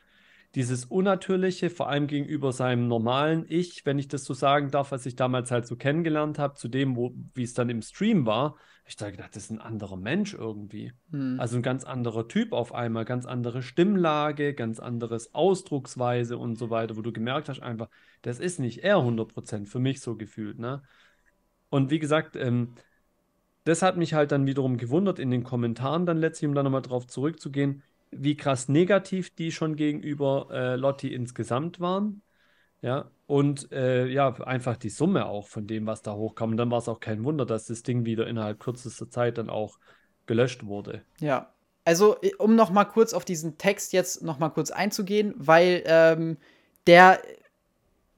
dieses 0.53 0.85
Unnatürliche, 0.85 1.69
vor 1.69 1.87
allem 1.87 2.07
gegenüber 2.07 2.51
seinem 2.51 2.87
normalen 2.89 3.45
Ich, 3.47 3.85
wenn 3.85 3.97
ich 3.97 4.09
das 4.09 4.25
so 4.25 4.33
sagen 4.33 4.69
darf, 4.69 4.91
was 4.91 5.05
ich 5.05 5.15
damals 5.15 5.49
halt 5.49 5.65
so 5.65 5.77
kennengelernt 5.77 6.39
habe, 6.39 6.55
zu 6.55 6.67
dem, 6.67 6.97
wo, 6.97 7.15
wie 7.33 7.43
es 7.43 7.53
dann 7.53 7.69
im 7.69 7.81
Stream 7.81 8.25
war, 8.25 8.57
ich 8.85 8.95
da 8.95 9.09
gedacht, 9.09 9.35
das 9.35 9.43
ist 9.43 9.51
ein 9.51 9.61
anderer 9.61 9.95
Mensch 9.95 10.33
irgendwie. 10.33 10.91
Hm. 11.11 11.39
Also 11.39 11.55
ein 11.57 11.61
ganz 11.61 11.83
anderer 11.83 12.27
Typ 12.27 12.51
auf 12.51 12.73
einmal, 12.73 13.05
ganz 13.05 13.25
andere 13.25 13.61
Stimmlage, 13.61 14.53
ganz 14.53 14.79
anderes 14.79 15.33
Ausdrucksweise 15.33 16.37
und 16.37 16.57
so 16.57 16.69
weiter, 16.69 16.97
wo 16.97 17.01
du 17.01 17.13
gemerkt 17.13 17.49
hast, 17.49 17.61
einfach, 17.61 17.89
das 18.21 18.39
ist 18.39 18.59
nicht 18.59 18.83
er 18.83 18.97
100% 18.97 19.67
für 19.67 19.79
mich 19.79 20.01
so 20.01 20.15
gefühlt, 20.15 20.59
ne? 20.59 20.81
Und 21.69 21.89
wie 21.89 21.99
gesagt, 21.99 22.35
ähm, 22.35 22.73
das 23.63 23.81
hat 23.81 23.95
mich 23.95 24.13
halt 24.13 24.31
dann 24.31 24.45
wiederum 24.45 24.77
gewundert 24.77 25.19
in 25.19 25.31
den 25.31 25.43
Kommentaren 25.43 26.05
dann 26.05 26.17
letztlich, 26.17 26.49
um 26.49 26.55
dann 26.55 26.65
nochmal 26.65 26.81
drauf 26.81 27.07
zurückzugehen 27.07 27.83
wie 28.11 28.35
krass 28.35 28.67
negativ 28.67 29.33
die 29.33 29.51
schon 29.51 29.75
gegenüber 29.75 30.47
äh, 30.51 30.75
Lotti 30.75 31.13
insgesamt 31.13 31.79
waren. 31.79 32.21
Ja, 32.81 33.11
und 33.27 33.71
äh, 33.71 34.07
ja, 34.07 34.33
einfach 34.41 34.75
die 34.75 34.89
Summe 34.89 35.27
auch 35.27 35.47
von 35.47 35.67
dem, 35.67 35.85
was 35.85 36.01
da 36.01 36.13
hochkam. 36.13 36.51
Und 36.51 36.57
dann 36.57 36.71
war 36.71 36.79
es 36.79 36.89
auch 36.89 36.99
kein 36.99 37.23
Wunder, 37.23 37.45
dass 37.45 37.67
das 37.67 37.83
Ding 37.83 38.05
wieder 38.05 38.27
innerhalb 38.27 38.59
kürzester 38.59 39.09
Zeit 39.09 39.37
dann 39.37 39.49
auch 39.49 39.77
gelöscht 40.25 40.65
wurde. 40.65 41.03
Ja, 41.19 41.53
also 41.85 42.17
um 42.37 42.55
noch 42.55 42.71
mal 42.71 42.85
kurz 42.85 43.13
auf 43.13 43.25
diesen 43.25 43.57
Text 43.57 43.93
jetzt 43.93 44.23
noch 44.23 44.39
mal 44.39 44.49
kurz 44.49 44.71
einzugehen, 44.71 45.33
weil 45.37 45.83
ähm, 45.85 46.37
der 46.87 47.21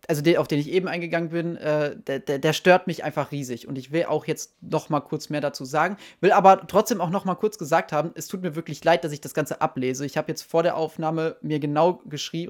also 0.08 0.21
den, 0.21 0.38
auf 0.38 0.47
den 0.47 0.60
ich 0.60 0.69
eben 0.69 0.88
eingegangen 0.88 1.30
bin, 1.30 1.56
äh, 1.56 1.95
der, 1.95 2.19
der, 2.19 2.39
der, 2.39 2.54
stört 2.54 2.88
mich 2.88 3.04
einfach 3.04 3.32
riesig. 3.32 3.67
Und 3.67 3.78
ich 3.78 3.91
will 3.91 4.06
auch 4.06 4.26
jetzt 4.26 4.56
noch 4.62 4.89
mal 4.89 4.99
kurz 4.99 5.30
mehr 5.30 5.41
dazu 5.41 5.65
sagen, 5.65 5.97
will 6.19 6.32
aber 6.32 6.67
trotzdem 6.67 6.99
auch 6.99 7.10
noch 7.10 7.26
mal 7.26 7.36
kurz 7.36 7.58
gesagt 7.58 7.91
haben, 7.91 8.12
es 8.15 8.28
tut 8.28 8.41
mir 8.41 8.56
wirklich 8.56 8.84
leid, 8.84 9.04
dass 9.04 9.12
ich 9.12 9.21
das 9.21 9.34
Ganze 9.34 9.62
ablese. 9.62 10.06
Ich 10.06 10.17
habe 10.17 10.28
jetzt 10.30 10.41
vor 10.41 10.63
der 10.63 10.76
Aufnahme 10.76 11.38
mir 11.41 11.60
genau 11.60 12.02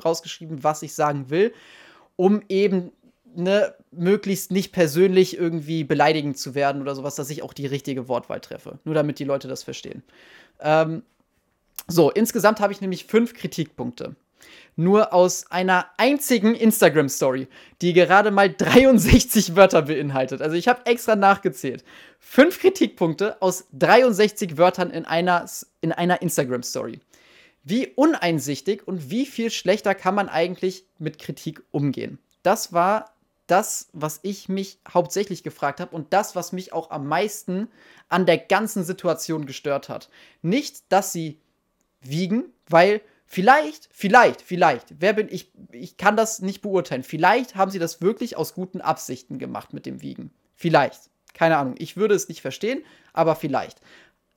rausgeschrieben, 0.03 0.63
was 0.63 0.81
ich 0.81 0.95
sagen 0.95 1.29
will, 1.29 1.53
um 2.15 2.41
eben 2.49 2.91
ne, 3.35 3.73
möglichst 3.91 4.51
nicht 4.51 4.71
persönlich 4.71 5.37
irgendwie 5.37 5.83
beleidigend 5.83 6.37
zu 6.37 6.55
werden 6.55 6.81
oder 6.81 6.95
sowas, 6.95 7.15
dass 7.15 7.29
ich 7.29 7.43
auch 7.43 7.53
die 7.53 7.67
richtige 7.67 8.07
Wortwahl 8.07 8.41
treffe. 8.41 8.79
Nur 8.83 8.95
damit 8.95 9.19
die 9.19 9.23
Leute 9.23 9.47
das 9.47 9.63
verstehen. 9.63 10.03
Ähm, 10.59 11.03
so, 11.87 12.11
insgesamt 12.11 12.59
habe 12.59 12.73
ich 12.73 12.81
nämlich 12.81 13.05
fünf 13.05 13.33
Kritikpunkte 13.33 14.15
nur 14.75 15.13
aus 15.13 15.49
einer 15.51 15.85
einzigen 15.97 16.55
Instagram-Story, 16.55 17.47
die 17.81 17.93
gerade 17.93 18.31
mal 18.31 18.53
63 18.57 19.55
Wörter 19.55 19.83
beinhaltet. 19.83 20.41
Also 20.41 20.55
ich 20.55 20.67
habe 20.67 20.85
extra 20.85 21.15
nachgezählt. 21.15 21.83
Fünf 22.19 22.59
Kritikpunkte 22.59 23.41
aus 23.41 23.67
63 23.73 24.57
Wörtern 24.57 24.89
in 24.89 25.05
einer, 25.05 25.45
in 25.81 25.91
einer 25.91 26.21
Instagram-Story. 26.21 26.99
Wie 27.63 27.87
uneinsichtig 27.87 28.87
und 28.87 29.09
wie 29.09 29.25
viel 29.25 29.49
schlechter 29.49 29.95
kann 29.95 30.15
man 30.15 30.29
eigentlich 30.29 30.85
mit 30.99 31.17
Kritik 31.17 31.63
umgehen? 31.71 32.19
Das 32.43 32.73
war 32.73 33.13
das, 33.47 33.89
was 33.93 34.19
ich 34.23 34.49
mich 34.49 34.79
hauptsächlich 34.91 35.43
gefragt 35.43 35.79
habe 35.79 35.95
und 35.95 36.13
das, 36.13 36.35
was 36.35 36.51
mich 36.51 36.73
auch 36.73 36.91
am 36.91 37.07
meisten 37.07 37.69
an 38.09 38.25
der 38.25 38.37
ganzen 38.37 38.83
Situation 38.83 39.45
gestört 39.45 39.89
hat. 39.89 40.09
Nicht, 40.41 40.83
dass 40.89 41.11
sie 41.11 41.39
wiegen, 42.01 42.45
weil 42.67 43.01
Vielleicht, 43.33 43.89
vielleicht, 43.91 44.43
vielleicht, 44.43 44.93
wer 44.99 45.13
bin 45.13 45.27
ich? 45.27 45.51
Ich 45.71 45.97
kann 45.97 46.15
das 46.15 46.43
nicht 46.43 46.61
beurteilen. 46.61 47.01
Vielleicht 47.01 47.55
haben 47.55 47.71
sie 47.71 47.79
das 47.79 47.99
wirklich 47.99 48.37
aus 48.37 48.53
guten 48.53 48.79
Absichten 48.79 49.39
gemacht 49.39 49.73
mit 49.73 49.87
dem 49.87 50.03
Wiegen. 50.03 50.29
Vielleicht. 50.55 51.09
Keine 51.33 51.57
Ahnung. 51.57 51.73
Ich 51.79 51.97
würde 51.97 52.13
es 52.13 52.27
nicht 52.27 52.41
verstehen, 52.41 52.83
aber 53.11 53.35
vielleicht. 53.35 53.81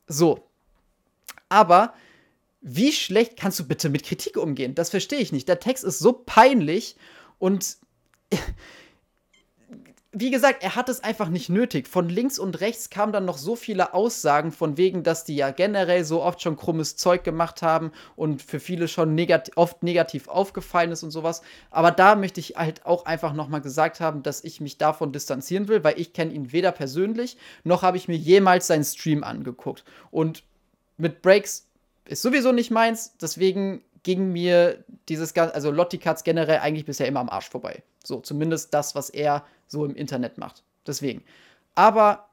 So. 0.06 0.48
Aber 1.50 1.92
wie 2.68 2.90
schlecht 2.90 3.36
kannst 3.36 3.60
du 3.60 3.64
bitte 3.68 3.88
mit 3.88 4.02
Kritik 4.02 4.36
umgehen? 4.36 4.74
Das 4.74 4.90
verstehe 4.90 5.20
ich 5.20 5.30
nicht. 5.30 5.46
Der 5.46 5.60
Text 5.60 5.84
ist 5.84 6.00
so 6.00 6.12
peinlich 6.12 6.96
und 7.38 7.76
wie 10.10 10.32
gesagt, 10.32 10.64
er 10.64 10.74
hat 10.74 10.88
es 10.88 11.04
einfach 11.04 11.28
nicht 11.28 11.48
nötig. 11.48 11.86
Von 11.86 12.08
links 12.08 12.40
und 12.40 12.60
rechts 12.60 12.90
kamen 12.90 13.12
dann 13.12 13.24
noch 13.24 13.38
so 13.38 13.54
viele 13.54 13.94
Aussagen 13.94 14.50
von 14.50 14.76
wegen, 14.76 15.04
dass 15.04 15.24
die 15.24 15.36
ja 15.36 15.52
generell 15.52 16.04
so 16.04 16.24
oft 16.24 16.42
schon 16.42 16.56
krummes 16.56 16.96
Zeug 16.96 17.22
gemacht 17.22 17.62
haben 17.62 17.92
und 18.16 18.42
für 18.42 18.58
viele 18.58 18.88
schon 18.88 19.14
negat 19.14 19.52
oft 19.54 19.84
negativ 19.84 20.26
aufgefallen 20.26 20.90
ist 20.90 21.04
und 21.04 21.12
sowas. 21.12 21.42
Aber 21.70 21.92
da 21.92 22.16
möchte 22.16 22.40
ich 22.40 22.56
halt 22.56 22.84
auch 22.84 23.06
einfach 23.06 23.32
nochmal 23.32 23.60
gesagt 23.60 24.00
haben, 24.00 24.24
dass 24.24 24.42
ich 24.42 24.60
mich 24.60 24.76
davon 24.76 25.12
distanzieren 25.12 25.68
will, 25.68 25.84
weil 25.84 26.00
ich 26.00 26.12
kenne 26.14 26.32
ihn 26.32 26.50
weder 26.50 26.72
persönlich, 26.72 27.36
noch 27.62 27.82
habe 27.82 27.96
ich 27.96 28.08
mir 28.08 28.16
jemals 28.16 28.66
seinen 28.66 28.84
Stream 28.84 29.22
angeguckt. 29.22 29.84
Und 30.10 30.42
mit 30.96 31.22
Breaks 31.22 31.66
ist 32.08 32.22
sowieso 32.22 32.52
nicht 32.52 32.70
meins, 32.70 33.16
deswegen 33.18 33.82
ging 34.02 34.32
mir 34.32 34.84
dieses 35.08 35.34
ganze, 35.34 35.54
also 35.54 35.70
Lotti 35.70 35.98
Cuts 35.98 36.24
generell 36.24 36.58
eigentlich 36.60 36.86
bisher 36.86 37.08
immer 37.08 37.20
am 37.20 37.28
Arsch 37.28 37.48
vorbei. 37.48 37.82
So, 38.04 38.20
zumindest 38.20 38.72
das, 38.72 38.94
was 38.94 39.10
er 39.10 39.44
so 39.66 39.84
im 39.84 39.96
Internet 39.96 40.38
macht. 40.38 40.62
Deswegen. 40.86 41.24
Aber 41.74 42.28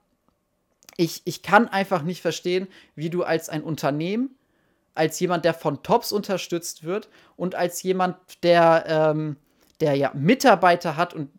ich, 0.98 1.22
ich 1.26 1.42
kann 1.42 1.68
einfach 1.68 2.04
nicht 2.04 2.22
verstehen, 2.22 2.68
wie 2.96 3.10
du 3.10 3.24
als 3.24 3.50
ein 3.50 3.64
Unternehmen, 3.64 4.36
als 4.94 5.20
jemand, 5.20 5.46
der 5.46 5.56
von 5.56 5.82
Tops 5.82 6.12
unterstützt 6.12 6.84
wird 6.84 7.10
und 7.36 7.56
als 7.56 7.82
jemand, 7.82 8.18
der, 8.44 8.86
ähm, 8.88 9.38
der 9.80 9.96
ja 9.96 10.12
Mitarbeiter 10.14 10.96
hat 10.96 11.16
und 11.16 11.32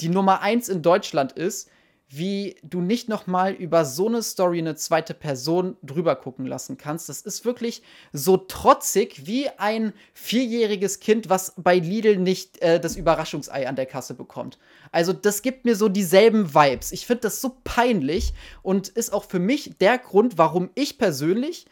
die 0.00 0.08
Nummer 0.08 0.40
eins 0.40 0.68
in 0.68 0.82
Deutschland 0.82 1.32
ist, 1.32 1.70
wie 2.10 2.56
du 2.62 2.80
nicht 2.80 3.08
noch 3.08 3.26
mal 3.26 3.52
über 3.52 3.84
so 3.84 4.08
eine 4.08 4.22
Story 4.22 4.58
eine 4.58 4.76
zweite 4.76 5.12
Person 5.12 5.76
drüber 5.82 6.16
gucken 6.16 6.46
lassen 6.46 6.78
kannst. 6.78 7.10
Das 7.10 7.20
ist 7.20 7.44
wirklich 7.44 7.82
so 8.12 8.38
trotzig 8.38 9.26
wie 9.26 9.50
ein 9.58 9.92
vierjähriges 10.14 11.00
Kind, 11.00 11.28
was 11.28 11.52
bei 11.58 11.78
Lidl 11.78 12.16
nicht 12.16 12.62
äh, 12.62 12.80
das 12.80 12.96
Überraschungsei 12.96 13.68
an 13.68 13.76
der 13.76 13.84
Kasse 13.84 14.14
bekommt. 14.14 14.58
Also 14.90 15.12
das 15.12 15.42
gibt 15.42 15.66
mir 15.66 15.76
so 15.76 15.90
dieselben 15.90 16.54
Vibes. 16.54 16.92
Ich 16.92 17.06
finde 17.06 17.22
das 17.22 17.42
so 17.42 17.56
peinlich 17.62 18.32
und 18.62 18.88
ist 18.88 19.12
auch 19.12 19.24
für 19.24 19.38
mich 19.38 19.76
der 19.78 19.98
Grund, 19.98 20.38
warum 20.38 20.70
ich 20.74 20.96
persönlich 20.96 21.66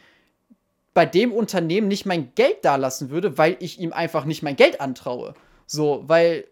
bei 0.93 1.07
dem 1.07 1.33
Unternehmen 1.33 1.89
nicht 1.89 2.05
mein 2.05 2.35
Geld 2.35 2.63
dalassen 2.63 3.09
würde, 3.09 3.39
weil 3.39 3.57
ich 3.61 3.79
ihm 3.81 3.93
einfach 3.95 4.27
nicht 4.27 4.43
mein 4.43 4.57
Geld 4.57 4.83
antraue. 4.83 5.33
So, 5.67 6.05
weil 6.07 6.47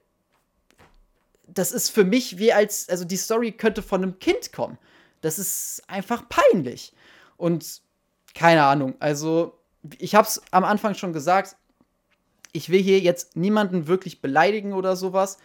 das 1.47 1.73
ist 1.73 1.91
für 1.91 2.05
mich 2.05 2.39
wie 2.39 2.53
als, 2.53 2.89
also 2.89 3.05
die 3.05 3.17
Story 3.17 3.53
könnte 3.53 3.83
von 3.83 4.03
einem 4.03 4.19
Kind 4.19 4.53
kommen. 4.53 4.79
Das 5.21 5.39
ist 5.39 5.83
einfach 5.87 6.29
peinlich. 6.29 6.93
Und 7.37 7.83
keine 8.35 8.65
Ahnung, 8.65 8.95
also 8.99 9.59
ich 9.99 10.15
habe 10.15 10.27
es 10.27 10.43
am 10.51 10.65
Anfang 10.65 10.95
schon 10.95 11.13
gesagt, 11.13 11.57
ich 12.53 12.71
will 12.71 12.83
hier 12.83 13.01
jetzt 13.01 13.37
niemanden 13.37 13.87
wirklich 13.87 14.21
beleidigen 14.21 14.73
oder 14.73 14.97
sowas. 14.97 15.39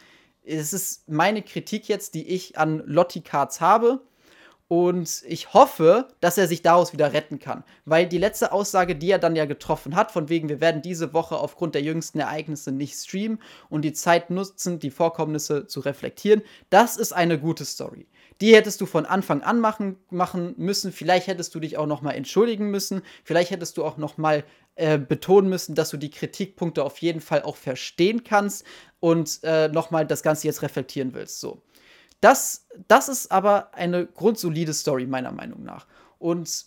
Es 0.44 0.74
ist 0.74 1.10
meine 1.10 1.42
Kritik 1.42 1.88
jetzt, 1.88 2.14
die 2.14 2.28
ich 2.28 2.58
an 2.58 2.84
Lotti 2.86 3.22
Cards 3.22 3.62
habe. 3.62 4.02
Und 4.70 5.24
ich 5.26 5.56
hoffe, 5.56 6.10
dass 6.22 6.38
er 6.38 6.48
sich 6.48 6.62
daraus 6.62 6.94
wieder 6.94 7.12
retten 7.12 7.40
kann. 7.40 7.64
Weil 7.86 8.08
die 8.08 8.20
letzte 8.20 8.52
Aussage, 8.52 8.96
die 8.96 9.10
er 9.10 9.18
dann 9.18 9.36
ja 9.36 9.46
getroffen 9.46 9.96
hat, 9.96 10.12
von 10.12 10.30
wegen, 10.30 10.48
wir 10.48 10.62
werden 10.62 10.84
diese 10.84 11.12
Woche 11.12 11.38
aufgrund 11.38 11.74
der 11.74 11.82
jüngsten 11.82 12.20
Ereignisse 12.20 12.72
nicht 12.72 12.94
streamen 12.94 13.40
und 13.72 13.82
die 13.82 13.94
Zeit 13.94 14.30
nutzen, 14.30 14.78
die 14.78 14.92
Vorkommnisse 14.92 15.66
zu 15.66 15.80
reflektieren, 15.80 16.44
das 16.70 16.98
ist 16.98 17.14
eine 17.14 17.40
gute 17.40 17.66
Story. 17.66 18.06
Die 18.42 18.56
hättest 18.56 18.80
du 18.80 18.86
von 18.86 19.08
Anfang 19.08 19.42
an 19.42 19.60
machen, 19.60 19.98
machen 20.12 20.54
müssen. 20.58 20.92
Vielleicht 20.92 21.26
hättest 21.26 21.56
du 21.56 21.60
dich 21.60 21.78
auch 21.78 21.88
noch 21.88 22.04
mal 22.04 22.12
entschuldigen 22.12 22.70
müssen. 22.70 23.02
Vielleicht 23.24 23.50
hättest 23.50 23.76
du 23.76 23.84
auch 23.84 23.98
noch 23.98 24.18
mal 24.18 24.44
äh, 24.76 25.00
betonen 25.00 25.50
müssen, 25.50 25.74
dass 25.74 25.90
du 25.90 25.98
die 25.98 26.12
Kritikpunkte 26.12 26.84
auf 26.84 27.00
jeden 27.00 27.22
Fall 27.22 27.42
auch 27.42 27.56
verstehen 27.56 28.24
kannst 28.24 28.66
und 29.00 29.40
äh, 29.42 29.68
noch 29.70 29.90
mal 29.90 30.06
das 30.06 30.22
Ganze 30.22 30.46
jetzt 30.46 30.62
reflektieren 30.62 31.16
willst. 31.16 31.40
So. 31.40 31.64
Das, 32.22 32.68
das 32.88 33.10
ist 33.10 33.32
aber 33.32 33.74
eine 33.74 34.06
grundsolide 34.06 34.74
Story, 34.74 35.06
meiner 35.06 35.32
Meinung 35.32 35.64
nach. 35.64 35.88
Und 36.18 36.66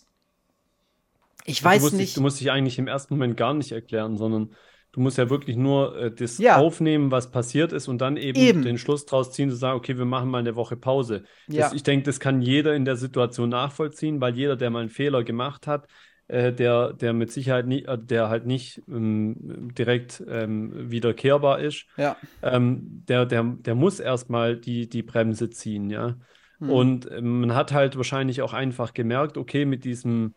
ich 1.45 1.63
weiß 1.63 1.81
du 1.89 1.95
nicht. 1.95 2.09
Dich, 2.09 2.13
du 2.15 2.21
musst 2.21 2.39
dich 2.39 2.51
eigentlich 2.51 2.79
im 2.79 2.87
ersten 2.87 3.13
Moment 3.13 3.37
gar 3.37 3.53
nicht 3.53 3.71
erklären, 3.71 4.17
sondern 4.17 4.55
du 4.93 5.01
musst 5.01 5.17
ja 5.17 5.29
wirklich 5.29 5.57
nur 5.57 5.97
äh, 5.97 6.11
das 6.11 6.37
ja. 6.37 6.57
aufnehmen, 6.57 7.11
was 7.11 7.31
passiert 7.31 7.73
ist 7.73 7.87
und 7.87 7.99
dann 7.99 8.17
eben, 8.17 8.39
eben, 8.39 8.61
den 8.63 8.77
Schluss 8.77 9.05
draus 9.05 9.31
ziehen, 9.31 9.49
zu 9.49 9.55
sagen, 9.55 9.77
okay, 9.77 9.97
wir 9.97 10.05
machen 10.05 10.29
mal 10.29 10.39
eine 10.39 10.55
Woche 10.55 10.77
Pause. 10.77 11.23
Das, 11.47 11.55
ja. 11.55 11.71
Ich 11.73 11.83
denke, 11.83 12.05
das 12.05 12.19
kann 12.19 12.41
jeder 12.41 12.75
in 12.75 12.85
der 12.85 12.95
Situation 12.95 13.49
nachvollziehen, 13.49 14.21
weil 14.21 14.35
jeder, 14.35 14.55
der 14.55 14.69
mal 14.69 14.79
einen 14.79 14.89
Fehler 14.89 15.23
gemacht 15.23 15.67
hat, 15.67 15.87
äh, 16.33 16.51
der, 16.51 16.93
der 16.93 17.13
mit 17.13 17.31
Sicherheit 17.31 17.67
nie, 17.67 17.83
äh, 17.83 17.97
der 17.97 18.27
halt 18.27 18.47
nicht 18.47 18.81
ähm, 18.87 19.69
direkt 19.77 20.23
ähm, 20.27 20.89
wiederkehrbar 20.89 21.59
ist, 21.59 21.85
ja. 21.95 22.17
ähm, 22.41 23.03
der, 23.07 23.25
der, 23.27 23.43
der 23.43 23.75
muss 23.75 23.99
erstmal 23.99 24.57
die, 24.57 24.89
die 24.89 25.03
Bremse 25.03 25.51
ziehen, 25.51 25.91
ja. 25.91 26.15
Mhm. 26.59 26.69
Und 26.69 27.11
äh, 27.11 27.21
man 27.21 27.53
hat 27.53 27.71
halt 27.71 27.97
wahrscheinlich 27.97 28.41
auch 28.41 28.53
einfach 28.53 28.95
gemerkt, 28.95 29.37
okay, 29.37 29.65
mit 29.65 29.83
diesem, 29.83 30.33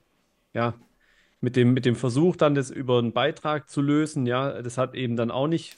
ja, 0.52 0.74
mit 1.40 1.56
dem, 1.56 1.72
mit 1.72 1.86
dem 1.86 1.96
Versuch 1.96 2.36
dann 2.36 2.54
das 2.54 2.70
über 2.70 2.98
einen 2.98 3.12
Beitrag 3.12 3.70
zu 3.70 3.80
lösen, 3.80 4.26
ja, 4.26 4.60
das 4.60 4.76
hat 4.76 4.94
eben 4.94 5.16
dann 5.16 5.30
auch 5.30 5.48
nicht 5.48 5.76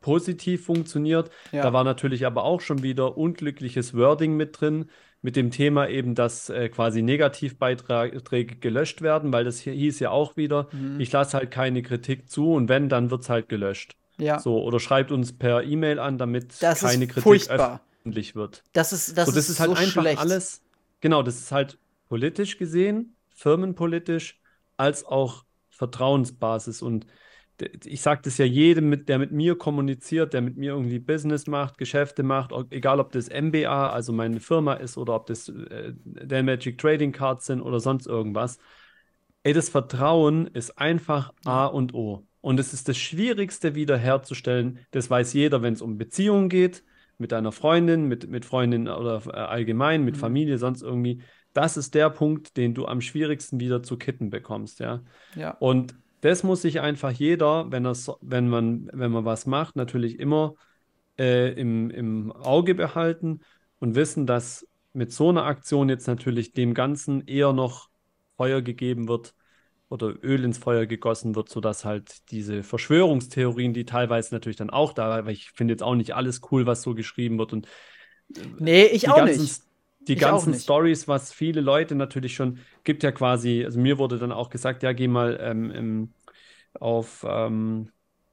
positiv 0.00 0.64
funktioniert. 0.64 1.30
Ja. 1.52 1.62
Da 1.62 1.72
war 1.72 1.84
natürlich 1.84 2.24
aber 2.24 2.44
auch 2.44 2.60
schon 2.62 2.82
wieder 2.82 3.18
unglückliches 3.18 3.94
Wording 3.94 4.36
mit 4.36 4.60
drin, 4.60 4.86
mit 5.20 5.36
dem 5.36 5.50
Thema 5.50 5.88
eben, 5.88 6.14
dass 6.14 6.48
äh, 6.48 6.68
quasi 6.68 7.02
Negativbeiträge 7.02 8.56
gelöscht 8.56 9.02
werden, 9.02 9.32
weil 9.32 9.44
das 9.44 9.58
hier 9.58 9.72
hieß 9.72 9.98
ja 9.98 10.10
auch 10.10 10.36
wieder, 10.36 10.68
mhm. 10.72 11.00
ich 11.00 11.10
lasse 11.10 11.36
halt 11.36 11.50
keine 11.50 11.82
Kritik 11.82 12.30
zu 12.30 12.52
und 12.52 12.68
wenn, 12.68 12.88
dann 12.88 13.10
wird 13.10 13.22
es 13.22 13.28
halt 13.28 13.48
gelöscht. 13.48 13.96
Ja. 14.18 14.38
So, 14.38 14.62
oder 14.62 14.80
schreibt 14.80 15.12
uns 15.12 15.36
per 15.36 15.62
E-Mail 15.62 15.98
an, 15.98 16.18
damit 16.18 16.62
das 16.62 16.80
keine 16.80 17.06
Kritik 17.06 17.22
furchtbar. 17.22 17.80
öffentlich 18.00 18.34
wird. 18.34 18.64
Das 18.72 18.92
ist, 18.92 19.16
das, 19.16 19.26
so, 19.26 19.32
das 19.32 19.44
ist, 19.44 19.50
ist 19.50 19.60
halt 19.60 19.70
so 19.70 19.76
einfach 19.76 20.02
schlecht. 20.02 20.18
alles. 20.18 20.62
Genau, 21.00 21.22
das 21.22 21.38
ist 21.38 21.52
halt 21.52 21.78
politisch 22.08 22.58
gesehen, 22.58 23.14
firmenpolitisch, 23.34 24.40
als 24.76 25.04
auch 25.04 25.44
Vertrauensbasis. 25.70 26.82
Und 26.82 27.06
ich 27.84 28.00
sage 28.00 28.22
das 28.24 28.38
ja 28.38 28.44
jedem, 28.44 29.04
der 29.06 29.18
mit 29.18 29.32
mir 29.32 29.56
kommuniziert, 29.56 30.32
der 30.32 30.40
mit 30.40 30.56
mir 30.56 30.72
irgendwie 30.72 30.98
Business 30.98 31.46
macht, 31.46 31.78
Geschäfte 31.78 32.22
macht, 32.22 32.52
egal 32.70 33.00
ob 33.00 33.12
das 33.12 33.28
MBA, 33.28 33.90
also 33.90 34.12
meine 34.12 34.40
Firma 34.40 34.74
ist, 34.74 34.96
oder 34.96 35.14
ob 35.14 35.26
das 35.26 35.48
äh, 35.48 35.92
der 36.04 36.42
Magic 36.42 36.78
Trading 36.78 37.12
Cards 37.12 37.46
sind 37.46 37.60
oder 37.60 37.80
sonst 37.80 38.06
irgendwas. 38.06 38.58
Ey, 39.42 39.52
das 39.52 39.68
Vertrauen 39.68 40.46
ist 40.48 40.78
einfach 40.78 41.32
A 41.44 41.66
und 41.66 41.94
O. 41.94 42.26
Und 42.40 42.60
es 42.60 42.72
ist 42.72 42.88
das 42.88 42.96
Schwierigste 42.96 43.74
wiederherzustellen. 43.74 44.80
Das 44.90 45.10
weiß 45.10 45.32
jeder, 45.32 45.62
wenn 45.62 45.74
es 45.74 45.82
um 45.82 45.98
Beziehungen 45.98 46.48
geht, 46.48 46.84
mit 47.18 47.32
einer 47.32 47.52
Freundin, 47.52 48.06
mit, 48.06 48.28
mit 48.28 48.44
Freundin 48.44 48.88
oder 48.88 49.22
äh, 49.26 49.36
allgemein, 49.36 50.04
mit 50.04 50.16
mhm. 50.16 50.20
Familie, 50.20 50.58
sonst 50.58 50.82
irgendwie. 50.82 51.22
Das 51.52 51.76
ist 51.76 51.94
der 51.94 52.10
Punkt, 52.10 52.56
den 52.56 52.74
du 52.74 52.86
am 52.86 53.00
schwierigsten 53.00 53.58
wieder 53.58 53.82
zu 53.82 53.96
kitten 53.96 54.30
bekommst, 54.30 54.80
ja. 54.80 55.02
ja. 55.34 55.50
Und 55.52 55.96
das 56.20 56.42
muss 56.42 56.62
sich 56.62 56.80
einfach 56.80 57.10
jeder, 57.12 57.70
wenn, 57.70 57.84
wenn, 57.84 58.48
man, 58.48 58.90
wenn 58.92 59.10
man 59.10 59.24
was 59.24 59.46
macht, 59.46 59.76
natürlich 59.76 60.18
immer 60.18 60.54
äh, 61.18 61.52
im, 61.52 61.90
im 61.90 62.32
Auge 62.32 62.74
behalten 62.74 63.40
und 63.80 63.94
wissen, 63.94 64.26
dass 64.26 64.66
mit 64.92 65.12
so 65.12 65.28
einer 65.28 65.44
Aktion 65.44 65.88
jetzt 65.88 66.06
natürlich 66.06 66.52
dem 66.52 66.74
Ganzen 66.74 67.26
eher 67.26 67.52
noch 67.52 67.88
Feuer 68.36 68.62
gegeben 68.62 69.08
wird, 69.08 69.34
oder 69.90 70.14
Öl 70.22 70.44
ins 70.44 70.58
Feuer 70.58 70.86
gegossen 70.86 71.34
wird, 71.34 71.48
sodass 71.48 71.84
halt 71.84 72.30
diese 72.30 72.62
Verschwörungstheorien, 72.62 73.72
die 73.72 73.84
teilweise 73.84 74.34
natürlich 74.34 74.56
dann 74.56 74.70
auch 74.70 74.92
da, 74.92 75.24
weil 75.24 75.32
ich 75.32 75.50
finde 75.52 75.72
jetzt 75.72 75.82
auch 75.82 75.94
nicht 75.94 76.14
alles 76.14 76.40
cool, 76.50 76.66
was 76.66 76.82
so 76.82 76.94
geschrieben 76.94 77.38
wird 77.38 77.52
und 77.52 77.66
äh, 78.36 78.40
Nee, 78.58 78.84
ich 78.86 79.08
auch 79.08 79.16
ganzen, 79.16 79.42
nicht. 79.42 79.62
Die 80.08 80.14
ich 80.14 80.20
ganzen 80.20 80.54
Stories, 80.54 81.06
was 81.06 81.32
viele 81.32 81.60
Leute 81.60 81.94
natürlich 81.94 82.34
schon 82.34 82.58
gibt 82.84 83.02
ja 83.02 83.12
quasi, 83.12 83.64
also 83.64 83.78
mir 83.78 83.98
wurde 83.98 84.18
dann 84.18 84.32
auch 84.32 84.50
gesagt, 84.50 84.82
ja, 84.82 84.92
geh 84.92 85.08
mal 85.08 85.38
ähm, 85.40 85.70
im, 85.70 86.12
auf 86.80 87.24
ähm, 87.28 87.90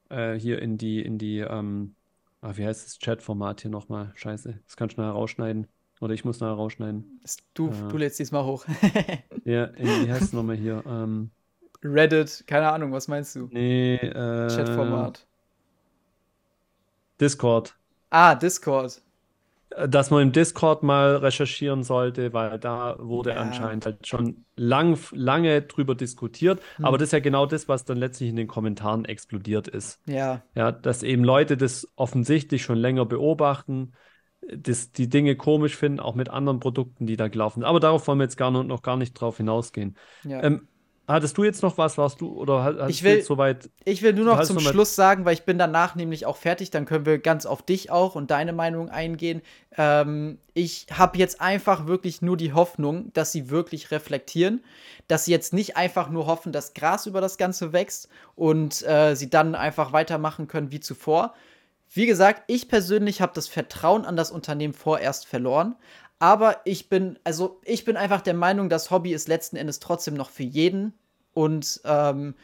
äh, 0.09 0.33
hier 0.33 0.61
in 0.61 0.77
die, 0.77 1.01
in 1.01 1.17
die, 1.17 1.39
ähm, 1.39 1.95
ah, 2.41 2.53
wie 2.55 2.65
heißt 2.65 2.85
das 2.85 2.97
Chat-Format 2.99 3.61
hier 3.61 3.71
nochmal? 3.71 4.11
Scheiße, 4.15 4.59
das 4.65 4.77
kann 4.77 4.89
schnell 4.89 5.09
rausschneiden. 5.09 5.67
Oder 6.01 6.13
ich 6.13 6.25
muss 6.25 6.39
nachher 6.39 6.55
rausschneiden. 6.55 7.21
Du, 7.53 7.69
äh, 7.69 7.71
du 7.89 7.97
lädst 7.97 8.19
diesmal 8.19 8.43
hoch. 8.43 8.65
ja, 9.45 9.65
in, 9.65 9.87
wie 9.87 10.11
heißt 10.11 10.23
es 10.23 10.33
nochmal 10.33 10.57
hier? 10.57 10.83
Ähm, 10.85 11.31
Reddit, 11.83 12.43
keine 12.47 12.71
Ahnung, 12.71 12.91
was 12.91 13.07
meinst 13.07 13.35
du? 13.35 13.47
Nee, 13.51 13.95
äh, 13.95 14.47
Chatformat. 14.47 15.25
Discord. 17.19 17.75
Ah, 18.09 18.35
Discord. 18.35 19.01
Dass 19.69 20.11
man 20.11 20.21
im 20.21 20.31
Discord 20.31 20.83
mal 20.83 21.17
recherchieren 21.17 21.83
sollte, 21.83 22.33
weil 22.33 22.59
da 22.59 22.97
wurde 22.99 23.31
ja. 23.31 23.37
anscheinend 23.37 23.85
halt 23.85 24.07
schon 24.07 24.45
lang, 24.55 24.97
lange 25.11 25.63
drüber 25.63 25.95
diskutiert. 25.95 26.61
Hm. 26.77 26.85
Aber 26.85 26.97
das 26.97 27.09
ist 27.09 27.13
ja 27.13 27.19
genau 27.19 27.45
das, 27.45 27.67
was 27.67 27.83
dann 27.83 27.97
letztlich 27.97 28.29
in 28.29 28.35
den 28.35 28.47
Kommentaren 28.47 29.05
explodiert 29.05 29.67
ist. 29.67 29.99
Ja. 30.05 30.43
Ja, 30.53 30.71
dass 30.71 31.03
eben 31.03 31.23
Leute 31.23 31.57
das 31.57 31.91
offensichtlich 31.95 32.61
schon 32.61 32.77
länger 32.77 33.05
beobachten, 33.05 33.93
das, 34.55 34.91
die 34.91 35.09
Dinge 35.09 35.35
komisch 35.35 35.75
finden, 35.75 35.99
auch 35.99 36.15
mit 36.15 36.29
anderen 36.29 36.59
Produkten, 36.59 37.07
die 37.07 37.17
da 37.17 37.27
gelaufen 37.27 37.61
sind. 37.61 37.65
Aber 37.65 37.79
darauf 37.79 38.07
wollen 38.07 38.19
wir 38.19 38.25
jetzt 38.25 38.37
gar 38.37 38.51
noch, 38.51 38.63
noch 38.63 38.81
gar 38.81 38.97
nicht 38.97 39.13
drauf 39.13 39.37
hinausgehen. 39.37 39.97
Ja. 40.23 40.43
Ähm, 40.43 40.67
Hattest 41.07 41.37
du 41.37 41.43
jetzt 41.43 41.61
noch 41.61 41.77
was, 41.77 41.99
warst 41.99 42.19
du 42.19 42.33
oder 42.33 42.63
hast 42.63 42.89
ich 42.89 43.03
will, 43.03 43.11
du 43.11 43.17
jetzt 43.17 43.27
soweit? 43.27 43.69
Ich 43.83 44.01
will 44.01 44.13
nur 44.13 44.25
noch 44.25 44.41
zum 44.43 44.59
Schluss 44.59 44.95
sagen, 44.95 45.23
weil 45.23 45.35
ich 45.35 45.43
bin 45.43 45.59
danach 45.59 45.93
nämlich 45.93 46.25
auch 46.25 46.37
fertig, 46.37 46.71
dann 46.71 46.85
können 46.85 47.05
wir 47.05 47.19
ganz 47.19 47.45
auf 47.45 47.61
dich 47.61 47.91
auch 47.91 48.15
und 48.15 48.31
deine 48.31 48.53
Meinung 48.53 48.89
eingehen. 48.89 49.41
Ähm, 49.77 50.39
ich 50.55 50.87
habe 50.91 51.19
jetzt 51.19 51.41
einfach 51.41 51.85
wirklich 51.85 52.23
nur 52.23 52.37
die 52.37 52.53
Hoffnung, 52.53 53.13
dass 53.13 53.31
sie 53.31 53.51
wirklich 53.51 53.91
reflektieren, 53.91 54.63
dass 55.07 55.25
sie 55.25 55.31
jetzt 55.31 55.53
nicht 55.53 55.77
einfach 55.77 56.09
nur 56.09 56.25
hoffen, 56.25 56.51
dass 56.51 56.73
Gras 56.73 57.05
über 57.05 57.21
das 57.21 57.37
Ganze 57.37 57.71
wächst 57.71 58.09
und 58.35 58.81
äh, 58.87 59.15
sie 59.15 59.29
dann 59.29 59.53
einfach 59.53 59.93
weitermachen 59.93 60.47
können 60.47 60.71
wie 60.71 60.79
zuvor. 60.79 61.35
Wie 61.93 62.07
gesagt, 62.07 62.43
ich 62.47 62.67
persönlich 62.67 63.21
habe 63.21 63.31
das 63.35 63.47
Vertrauen 63.47 64.05
an 64.05 64.17
das 64.17 64.31
Unternehmen 64.31 64.73
vorerst 64.73 65.27
verloren, 65.27 65.75
aber 66.19 66.61
ich 66.65 66.89
bin, 66.89 67.19
also 67.23 67.59
ich 67.63 67.85
bin 67.85 67.97
einfach 67.97 68.21
der 68.21 68.33
Meinung, 68.33 68.69
das 68.69 68.89
Hobby 68.91 69.13
ist 69.13 69.27
letzten 69.27 69.57
Endes 69.57 69.79
trotzdem 69.79 70.13
noch 70.13 70.29
für 70.29 70.43
jeden. 70.43 70.93
Und 71.33 71.81
ähm, 71.83 72.35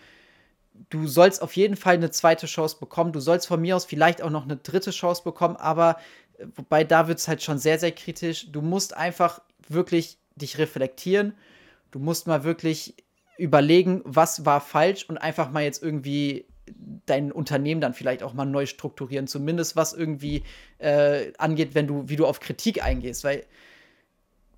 du 0.90 1.08
sollst 1.08 1.42
auf 1.42 1.56
jeden 1.56 1.78
Fall 1.78 1.96
eine 1.96 2.12
zweite 2.12 2.48
Chance 2.48 2.78
bekommen. 2.80 3.14
Du 3.14 3.20
sollst 3.20 3.48
von 3.48 3.62
mir 3.62 3.76
aus 3.76 3.86
vielleicht 3.86 4.22
auch 4.22 4.30
noch 4.30 4.44
eine 4.44 4.58
dritte 4.58 4.92
Chance 4.92 5.24
bekommen, 5.24 5.56
aber 5.56 5.98
äh, 6.38 6.46
wobei 6.56 6.84
da 6.84 7.08
wird 7.08 7.20
es 7.20 7.28
halt 7.28 7.42
schon 7.42 7.58
sehr, 7.58 7.80
sehr 7.80 7.92
kritisch. 7.92 8.52
Du 8.52 8.62
musst 8.62 8.96
einfach 8.96 9.42
wirklich 9.70 10.18
dich 10.36 10.58
reflektieren. 10.58 11.34
Du 11.92 12.00
musst 12.00 12.28
mal 12.28 12.44
wirklich 12.44 12.96
überlegen, 13.38 14.02
was 14.04 14.46
war 14.46 14.62
falsch 14.62 15.06
und 15.08 15.18
einfach 15.18 15.52
mal 15.52 15.64
jetzt 15.64 15.82
irgendwie 15.82 16.46
dein 17.06 17.32
Unternehmen 17.32 17.82
dann 17.82 17.94
vielleicht 17.94 18.24
auch 18.24 18.34
mal 18.34 18.46
neu 18.46 18.66
strukturieren, 18.66 19.28
zumindest 19.28 19.76
was 19.76 19.94
irgendwie 19.94 20.44
äh, 20.78 21.34
angeht, 21.38 21.76
wenn 21.76 21.88
du, 21.88 22.08
wie 22.08 22.16
du 22.16 22.26
auf 22.26 22.40
Kritik 22.40 22.84
eingehst, 22.84 23.24
weil 23.24 23.46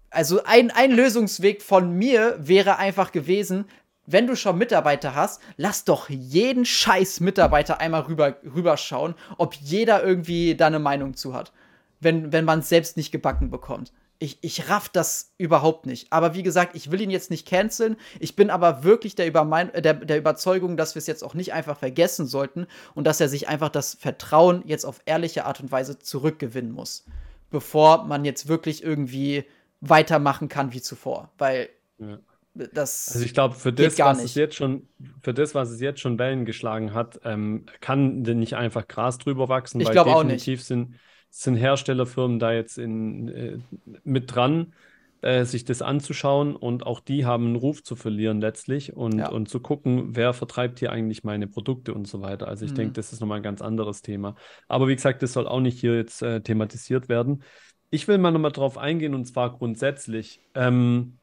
also 0.10 0.44
ein, 0.44 0.70
ein 0.70 0.92
Lösungsweg 0.92 1.62
von 1.64 1.92
mir 1.98 2.38
wäre 2.40 2.78
einfach 2.78 3.12
gewesen, 3.12 3.66
wenn 4.06 4.28
du 4.28 4.36
schon 4.36 4.58
Mitarbeiter 4.58 5.16
hast, 5.16 5.42
lass 5.58 5.86
doch 5.86 6.10
jeden 6.10 6.66
scheiß 6.66 7.20
Mitarbeiter 7.22 7.80
einmal 7.80 8.02
rüber, 8.02 8.38
rüberschauen, 8.44 9.16
ob 9.38 9.56
jeder 9.56 10.04
irgendwie 10.04 10.56
da 10.56 10.68
eine 10.68 10.80
Meinung 10.80 11.16
zu 11.16 11.34
hat, 11.34 11.54
wenn, 12.00 12.32
wenn 12.32 12.46
man 12.46 12.60
es 12.60 12.70
selbst 12.70 12.98
nicht 12.98 13.12
gebacken 13.12 13.50
bekommt. 13.50 13.94
Ich, 14.24 14.38
ich 14.40 14.70
raff 14.70 14.88
das 14.88 15.34
überhaupt 15.38 15.86
nicht. 15.86 16.14
Aber 16.14 16.34
wie 16.34 16.44
gesagt, 16.44 16.78
ich 16.78 16.92
will 16.92 17.02
ihn 17.02 17.10
jetzt 17.10 17.30
nicht 17.30 17.46
canceln. 17.46 17.98
Ich 18.22 18.38
bin 18.38 18.50
aber 18.50 18.86
wirklich 18.86 19.16
der, 19.16 19.28
Übermein 19.28 19.70
der, 19.76 19.96
der 19.96 20.18
Überzeugung, 20.18 20.78
dass 20.78 20.96
wir 20.96 21.00
es 21.00 21.08
jetzt 21.08 21.26
auch 21.26 21.34
nicht 21.34 21.52
einfach 21.52 21.78
vergessen 21.78 22.26
sollten 22.26 22.68
und 22.96 23.06
dass 23.06 23.20
er 23.20 23.28
sich 23.28 23.50
einfach 23.50 23.68
das 23.68 23.96
Vertrauen 23.96 24.64
jetzt 24.66 24.86
auf 24.86 25.02
ehrliche 25.06 25.44
Art 25.44 25.60
und 25.60 25.74
Weise 25.74 26.00
zurückgewinnen 26.00 26.72
muss. 26.72 27.06
Bevor 27.52 28.06
man 28.06 28.24
jetzt 28.24 28.48
wirklich 28.48 28.82
irgendwie 28.82 29.44
weitermachen 29.82 30.48
kann 30.48 30.72
wie 30.72 30.82
zuvor. 30.82 31.30
Weil 31.38 31.68
ja. 31.98 32.18
das. 32.54 33.12
Also 33.14 33.26
ich 33.26 33.34
glaube, 33.34 33.56
für 33.56 33.74
das, 33.74 34.00
was 34.00 34.20
nicht. 34.20 34.28
es 34.28 34.36
jetzt 34.36 34.56
schon, 34.56 34.88
für 35.22 35.34
das, 35.34 35.54
was 35.54 35.70
es 35.70 35.82
jetzt 35.82 36.00
schon 36.00 36.18
Wellen 36.18 36.46
geschlagen 36.46 36.94
hat, 36.94 37.20
ähm, 37.26 37.66
kann 37.82 38.22
nicht 38.22 38.56
einfach 38.56 38.88
Gras 38.88 39.18
drüber 39.18 39.50
wachsen, 39.50 39.82
ich 39.82 39.88
weil 39.90 39.96
definitiv 39.96 40.14
auch 40.16 40.24
nicht. 40.24 40.66
sind 40.66 40.96
sind 41.36 41.56
Herstellerfirmen 41.56 42.38
da 42.38 42.54
jetzt 42.54 42.78
in, 42.78 43.28
äh, 43.28 43.58
mit 44.04 44.36
dran, 44.36 44.74
äh, 45.22 45.46
sich 45.46 45.66
das 45.66 45.82
anzuschauen 45.82 46.56
und 46.56 46.86
auch 46.86 47.00
die 47.00 47.26
haben 47.26 47.48
einen 47.48 47.56
Ruf 47.56 47.82
zu 47.82 47.96
verlieren 47.96 48.40
letztlich 48.40 48.96
und, 48.96 49.18
ja. 49.18 49.30
und 49.30 49.50
zu 49.50 49.60
gucken, 49.60 50.16
wer 50.16 50.34
vertreibt 50.34 50.78
hier 50.78 50.92
eigentlich 50.92 51.24
meine 51.24 51.48
Produkte 51.48 51.96
und 51.96 52.08
so 52.08 52.22
weiter. 52.22 52.48
Also 52.48 52.66
ich 52.66 52.72
mhm. 52.72 52.76
denke, 52.76 52.94
das 52.94 53.12
ist 53.12 53.20
nochmal 53.20 53.38
ein 53.38 53.44
ganz 53.44 53.64
anderes 53.64 54.04
Thema. 54.04 54.36
Aber 54.68 54.88
wie 54.88 54.96
gesagt, 54.96 55.24
das 55.24 55.34
soll 55.34 55.48
auch 55.48 55.60
nicht 55.60 55.80
hier 55.80 55.96
jetzt 55.96 56.22
äh, 56.22 56.42
thematisiert 56.42 57.10
werden. 57.10 57.44
Ich 57.90 58.08
will 58.08 58.20
mal 58.20 58.32
nochmal 58.32 58.52
drauf 58.52 58.78
eingehen 58.78 59.16
und 59.16 59.26
zwar 59.26 59.58
grundsätzlich. 59.58 60.40
Ähm, 60.54 61.18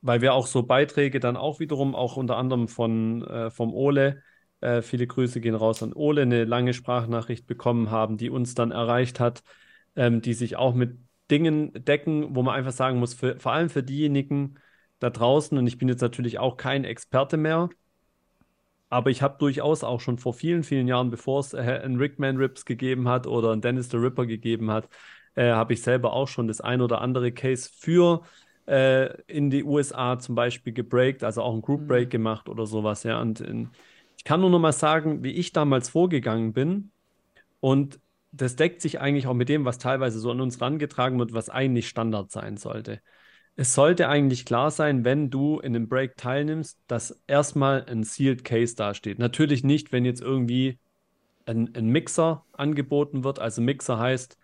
weil 0.00 0.22
wir 0.22 0.34
auch 0.34 0.46
so 0.46 0.62
Beiträge 0.62 1.20
dann 1.20 1.36
auch 1.36 1.60
wiederum, 1.60 1.94
auch 1.94 2.16
unter 2.16 2.36
anderem 2.36 2.68
von, 2.68 3.22
äh, 3.26 3.50
vom 3.50 3.74
Ole, 3.74 4.22
äh, 4.64 4.82
viele 4.82 5.06
Grüße 5.06 5.40
gehen 5.40 5.54
raus 5.54 5.82
an 5.82 5.92
Ole, 5.92 6.22
eine 6.22 6.44
lange 6.44 6.72
Sprachnachricht 6.74 7.46
bekommen 7.46 7.90
haben, 7.90 8.16
die 8.16 8.30
uns 8.30 8.54
dann 8.54 8.70
erreicht 8.70 9.20
hat, 9.20 9.42
ähm, 9.96 10.22
die 10.22 10.34
sich 10.34 10.56
auch 10.56 10.74
mit 10.74 10.98
Dingen 11.30 11.72
decken, 11.74 12.34
wo 12.34 12.42
man 12.42 12.54
einfach 12.54 12.72
sagen 12.72 12.98
muss, 12.98 13.14
für, 13.14 13.38
vor 13.38 13.52
allem 13.52 13.70
für 13.70 13.82
diejenigen 13.82 14.56
da 14.98 15.10
draußen, 15.10 15.56
und 15.58 15.66
ich 15.66 15.78
bin 15.78 15.88
jetzt 15.88 16.00
natürlich 16.00 16.38
auch 16.38 16.56
kein 16.56 16.84
Experte 16.84 17.36
mehr, 17.36 17.68
aber 18.90 19.10
ich 19.10 19.22
habe 19.22 19.36
durchaus 19.38 19.84
auch 19.84 20.00
schon 20.00 20.18
vor 20.18 20.34
vielen, 20.34 20.62
vielen 20.62 20.88
Jahren, 20.88 21.10
bevor 21.10 21.40
es 21.40 21.52
äh, 21.52 21.58
einen 21.58 21.96
Rickman 21.96 22.36
Rips 22.36 22.64
gegeben 22.64 23.08
hat 23.08 23.26
oder 23.26 23.52
einen 23.52 23.60
Dennis 23.60 23.90
the 23.90 23.96
Ripper 23.96 24.26
gegeben 24.26 24.70
hat, 24.70 24.88
äh, 25.34 25.50
habe 25.50 25.72
ich 25.74 25.82
selber 25.82 26.12
auch 26.12 26.28
schon 26.28 26.46
das 26.48 26.60
ein 26.60 26.80
oder 26.80 27.00
andere 27.00 27.32
Case 27.32 27.68
für 27.76 28.22
äh, 28.66 29.20
in 29.26 29.50
die 29.50 29.64
USA 29.64 30.18
zum 30.18 30.34
Beispiel 30.34 30.72
gebreakt, 30.72 31.24
also 31.24 31.42
auch 31.42 31.54
ein 31.54 31.62
Group 31.62 31.86
Break 31.86 32.06
mhm. 32.06 32.10
gemacht 32.10 32.48
oder 32.48 32.66
sowas, 32.66 33.02
ja. 33.02 33.20
Und 33.20 33.40
in, 33.40 33.70
ich 34.24 34.26
kann 34.26 34.40
nur 34.40 34.48
noch 34.48 34.58
mal 34.58 34.72
sagen, 34.72 35.22
wie 35.22 35.32
ich 35.32 35.52
damals 35.52 35.90
vorgegangen 35.90 36.54
bin. 36.54 36.92
Und 37.60 38.00
das 38.32 38.56
deckt 38.56 38.80
sich 38.80 38.98
eigentlich 38.98 39.26
auch 39.26 39.34
mit 39.34 39.50
dem, 39.50 39.66
was 39.66 39.76
teilweise 39.76 40.18
so 40.18 40.30
an 40.30 40.40
uns 40.40 40.62
rangetragen 40.62 41.18
wird, 41.18 41.34
was 41.34 41.50
eigentlich 41.50 41.90
Standard 41.90 42.30
sein 42.32 42.56
sollte. 42.56 43.02
Es 43.54 43.74
sollte 43.74 44.08
eigentlich 44.08 44.46
klar 44.46 44.70
sein, 44.70 45.04
wenn 45.04 45.28
du 45.28 45.60
in 45.60 45.76
einem 45.76 45.90
Break 45.90 46.16
teilnimmst, 46.16 46.80
dass 46.86 47.20
erstmal 47.26 47.84
ein 47.84 48.02
Sealed 48.02 48.44
Case 48.44 48.74
dasteht. 48.74 49.18
Natürlich 49.18 49.62
nicht, 49.62 49.92
wenn 49.92 50.06
jetzt 50.06 50.22
irgendwie 50.22 50.78
ein, 51.44 51.74
ein 51.74 51.88
Mixer 51.88 52.46
angeboten 52.52 53.24
wird. 53.24 53.40
Also 53.40 53.60
Mixer 53.60 53.98
heißt 53.98 54.38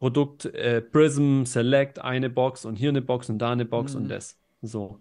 Produkt 0.00 0.44
äh, 0.44 0.82
Prism, 0.82 1.44
Select, 1.44 1.98
eine 1.98 2.28
Box 2.28 2.66
und 2.66 2.76
hier 2.76 2.90
eine 2.90 3.00
Box 3.00 3.30
und 3.30 3.38
da 3.38 3.52
eine 3.52 3.64
Box 3.64 3.94
mhm. 3.94 4.02
und 4.02 4.08
das. 4.10 4.36
So. 4.60 5.00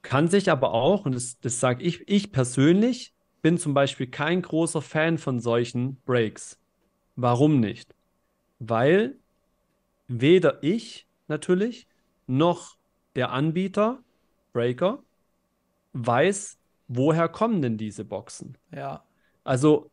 Kann 0.00 0.28
sich 0.28 0.50
aber 0.50 0.72
auch, 0.72 1.04
und 1.04 1.14
das, 1.14 1.38
das 1.40 1.60
sage 1.60 1.84
ich, 1.84 2.08
ich 2.08 2.32
persönlich 2.32 3.12
bin 3.42 3.58
zum 3.58 3.74
Beispiel 3.74 4.06
kein 4.06 4.42
großer 4.42 4.82
Fan 4.82 5.18
von 5.18 5.40
solchen 5.40 6.00
Breaks. 6.04 6.58
Warum 7.16 7.60
nicht? 7.60 7.94
Weil 8.58 9.18
weder 10.08 10.62
ich 10.62 11.06
natürlich 11.28 11.86
noch 12.26 12.76
der 13.16 13.30
Anbieter, 13.30 14.02
Breaker, 14.52 15.02
weiß, 15.92 16.58
woher 16.88 17.28
kommen 17.28 17.62
denn 17.62 17.76
diese 17.76 18.04
Boxen. 18.04 18.56
Ja. 18.74 19.04
Also 19.44 19.90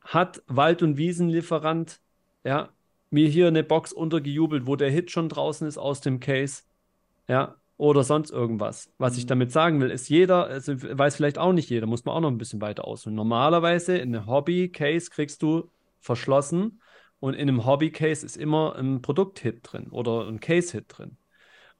hat 0.00 0.42
Wald- 0.46 0.82
und 0.82 0.96
Wiesenlieferant 0.96 2.00
ja, 2.44 2.70
mir 3.10 3.28
hier 3.28 3.48
eine 3.48 3.64
Box 3.64 3.92
untergejubelt, 3.92 4.66
wo 4.66 4.76
der 4.76 4.90
Hit 4.90 5.10
schon 5.10 5.28
draußen 5.28 5.66
ist 5.66 5.78
aus 5.78 6.00
dem 6.00 6.20
Case. 6.20 6.62
Ja, 7.28 7.56
oder 7.76 8.04
sonst 8.04 8.30
irgendwas. 8.30 8.90
Was 8.98 9.14
mhm. 9.14 9.18
ich 9.18 9.26
damit 9.26 9.52
sagen 9.52 9.80
will, 9.80 9.90
ist 9.90 10.08
jeder, 10.08 10.46
also 10.46 10.74
weiß 10.80 11.16
vielleicht 11.16 11.38
auch 11.38 11.52
nicht 11.52 11.70
jeder, 11.70 11.86
muss 11.86 12.04
man 12.04 12.14
auch 12.14 12.20
noch 12.20 12.30
ein 12.30 12.38
bisschen 12.38 12.60
weiter 12.60 12.86
ausholen. 12.86 13.16
Normalerweise 13.16 13.98
in 13.98 14.14
einem 14.14 14.26
Hobby-Case 14.26 15.10
kriegst 15.10 15.42
du 15.42 15.70
verschlossen 16.00 16.80
und 17.20 17.34
in 17.34 17.48
einem 17.48 17.66
Hobby-Case 17.66 18.24
ist 18.24 18.36
immer 18.36 18.76
ein 18.76 19.02
Produkt-Hit 19.02 19.60
drin 19.62 19.88
oder 19.90 20.26
ein 20.26 20.40
Case-Hit 20.40 20.86
drin. 20.88 21.16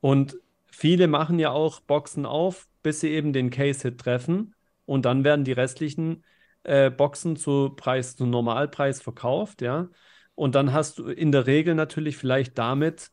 Und 0.00 0.36
viele 0.66 1.08
machen 1.08 1.38
ja 1.38 1.50
auch 1.50 1.80
Boxen 1.80 2.26
auf, 2.26 2.68
bis 2.82 3.00
sie 3.00 3.10
eben 3.10 3.32
den 3.32 3.50
Case-Hit 3.50 3.98
treffen 3.98 4.54
und 4.84 5.04
dann 5.04 5.24
werden 5.24 5.44
die 5.44 5.52
restlichen 5.52 6.24
äh, 6.62 6.90
Boxen 6.90 7.36
zu 7.36 7.70
Preis, 7.70 8.16
zu 8.16 8.26
Normalpreis 8.26 9.00
verkauft, 9.00 9.62
ja. 9.62 9.88
Und 10.34 10.54
dann 10.54 10.74
hast 10.74 10.98
du 10.98 11.08
in 11.08 11.32
der 11.32 11.46
Regel 11.46 11.74
natürlich 11.74 12.18
vielleicht 12.18 12.58
damit 12.58 13.10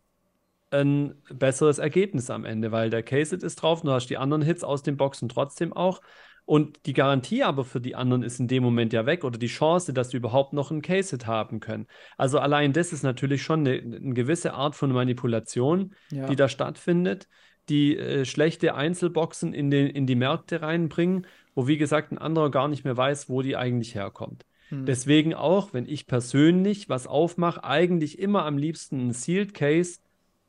ein 0.74 1.16
besseres 1.30 1.78
Ergebnis 1.78 2.30
am 2.30 2.46
Ende, 2.46 2.72
weil 2.72 2.90
der 2.90 3.04
Case-Hit 3.04 3.44
ist 3.44 3.56
drauf, 3.58 3.82
du 3.82 3.92
hast 3.92 4.08
die 4.08 4.18
anderen 4.18 4.42
Hits 4.42 4.64
aus 4.64 4.84
den 4.84 4.98
Boxen 4.98 5.30
trotzdem 5.30 5.74
auch. 5.74 6.02
Und 6.46 6.86
die 6.86 6.94
Garantie 6.94 7.44
aber 7.44 7.64
für 7.64 7.80
die 7.80 7.96
anderen 7.96 8.22
ist 8.22 8.40
in 8.40 8.50
dem 8.50 8.64
Moment 8.64 8.92
ja 8.92 9.06
weg 9.06 9.24
oder 9.24 9.40
die 9.40 9.48
Chance, 9.48 9.94
dass 9.94 10.10
sie 10.10 10.18
überhaupt 10.18 10.52
noch 10.52 10.72
einen 10.72 10.82
Case-Hit 10.82 11.26
haben 11.26 11.62
können. 11.62 11.88
Also 12.18 12.40
allein 12.40 12.74
das 12.74 12.92
ist 12.92 13.04
natürlich 13.04 13.44
schon 13.44 13.62
eine, 13.62 13.80
eine 13.80 14.14
gewisse 14.14 14.54
Art 14.54 14.76
von 14.76 14.92
Manipulation, 14.92 15.94
ja. 16.12 16.28
die 16.28 16.36
da 16.36 16.50
stattfindet, 16.50 17.30
die 17.70 17.98
äh, 17.98 18.26
schlechte 18.26 18.76
Einzelboxen 18.76 19.54
in, 19.54 19.72
den, 19.72 19.88
in 19.88 20.06
die 20.06 20.16
Märkte 20.16 20.62
reinbringen, 20.62 21.28
wo 21.56 21.68
wie 21.68 21.78
gesagt 21.78 22.12
ein 22.12 22.18
anderer 22.18 22.52
gar 22.52 22.68
nicht 22.68 22.84
mehr 22.84 22.98
weiß, 22.98 23.30
wo 23.30 23.42
die 23.42 23.56
eigentlich 23.56 23.96
herkommt. 23.96 24.46
Hm. 24.68 24.86
Deswegen 24.86 25.34
auch, 25.34 25.74
wenn 25.74 25.88
ich 25.88 26.08
persönlich 26.08 26.90
was 26.90 27.08
aufmache, 27.08 27.64
eigentlich 27.64 28.20
immer 28.20 28.46
am 28.46 28.58
liebsten 28.58 29.00
einen 29.00 29.14
Sealed 29.14 29.54
Case 29.54 30.00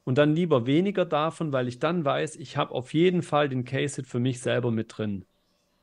und 0.05 0.19
dann 0.19 0.35
lieber 0.35 0.67
weniger 0.67 1.05
davon, 1.05 1.53
weil 1.53 1.69
ich 1.69 1.79
dann 1.79 2.05
weiß, 2.05 2.37
ich 2.37 2.57
habe 2.57 2.73
auf 2.73 2.93
jeden 2.95 3.23
Fall 3.23 3.49
den 3.49 3.65
Case-Hit 3.65 4.07
für 4.07 4.21
mich 4.21 4.41
selber 4.41 4.71
mit 4.71 4.97
drin. 4.97 5.25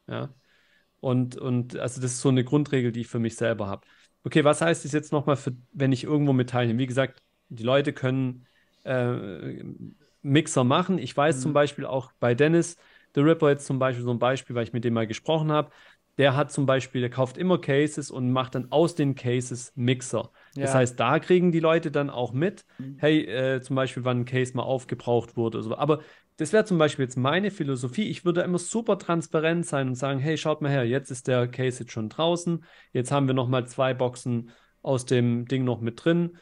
Ja. 0.07 0.30
Und, 0.99 1.38
und 1.38 1.78
also 1.78 2.01
das 2.01 2.13
ist 2.13 2.22
so 2.22 2.30
eine 2.30 2.43
Grundregel, 2.43 2.91
die 2.91 3.01
ich 3.01 3.07
für 3.07 3.19
mich 3.19 3.36
selber 3.36 3.67
habe. 3.67 3.86
Okay, 4.24 4.43
was 4.43 4.61
heißt 4.61 4.86
das 4.86 4.91
jetzt 4.91 5.11
nochmal, 5.11 5.36
für, 5.36 5.53
wenn 5.74 5.91
ich 5.91 6.03
irgendwo 6.03 6.34
mit 6.34 6.51
teilnehme? 6.51 6.80
Wie 6.80 6.88
gesagt, 6.88 7.24
die 7.49 7.63
Leute 7.63 7.91
können 7.91 8.45
äh, 8.84 9.63
Mixer 10.22 10.63
machen. 10.63 10.99
Ich 10.99 11.17
weiß 11.17 11.38
mhm. 11.38 11.41
zum 11.41 11.53
Beispiel 11.53 11.86
auch 11.86 12.11
bei 12.19 12.36
Dennis, 12.36 12.78
The 13.15 13.22
Ripper 13.22 13.49
jetzt 13.49 13.65
zum 13.65 13.80
Beispiel 13.80 14.05
so 14.05 14.11
ein 14.11 14.19
Beispiel, 14.19 14.55
weil 14.55 14.63
ich 14.63 14.74
mit 14.74 14.84
dem 14.84 14.93
mal 14.93 15.07
gesprochen 15.07 15.51
habe. 15.51 15.72
Der 16.22 16.36
hat 16.36 16.51
zum 16.51 16.67
Beispiel, 16.67 17.01
der 17.01 17.09
kauft 17.09 17.36
immer 17.36 17.59
Cases 17.59 18.11
und 18.11 18.32
macht 18.32 18.53
dann 18.53 18.72
aus 18.72 18.93
den 18.93 19.15
Cases 19.15 19.74
Mixer. 19.76 20.30
Ja. 20.55 20.61
Das 20.61 20.76
heißt, 20.76 20.99
da 20.99 21.17
kriegen 21.17 21.51
die 21.51 21.59
Leute 21.59 21.89
dann 21.89 22.11
auch 22.11 22.32
mit, 22.32 22.63
mhm. 22.78 22.97
hey, 22.99 23.26
äh, 23.26 23.61
zum 23.61 23.76
Beispiel, 23.76 24.05
wann 24.05 24.19
ein 24.19 24.26
Case 24.26 24.55
mal 24.55 24.61
aufgebraucht 24.61 25.36
wurde. 25.36 25.57
Oder 25.57 25.63
so. 25.63 25.76
Aber 25.76 26.01
das 26.38 26.53
wäre 26.53 26.63
zum 26.63 26.78
Beispiel 26.78 27.05
jetzt 27.05 27.17
meine 27.17 27.49
Philosophie. 27.49 28.03
Ich 28.03 28.24
würde 28.24 28.41
immer 28.41 28.59
super 28.59 28.99
transparent 28.99 29.65
sein 29.65 29.88
und 29.88 29.95
sagen, 29.95 30.19
hey, 30.19 30.38
schaut 30.38 30.61
mal 30.61 30.69
her, 30.69 30.86
jetzt 30.86 31.09
ist 31.09 31.28
der 31.28 31.47
Case 31.47 31.80
jetzt 31.80 31.91
schon 31.91 32.09
draußen. 32.09 32.63
Jetzt 32.93 33.11
haben 33.11 33.26
wir 33.26 33.34
noch 33.34 33.47
mal 33.47 33.65
zwei 33.65 33.95
Boxen 33.95 34.51
aus 34.84 35.07
dem 35.07 35.47
Ding 35.47 35.63
noch 35.63 35.82
mit 35.82 36.05
drin. 36.05 36.38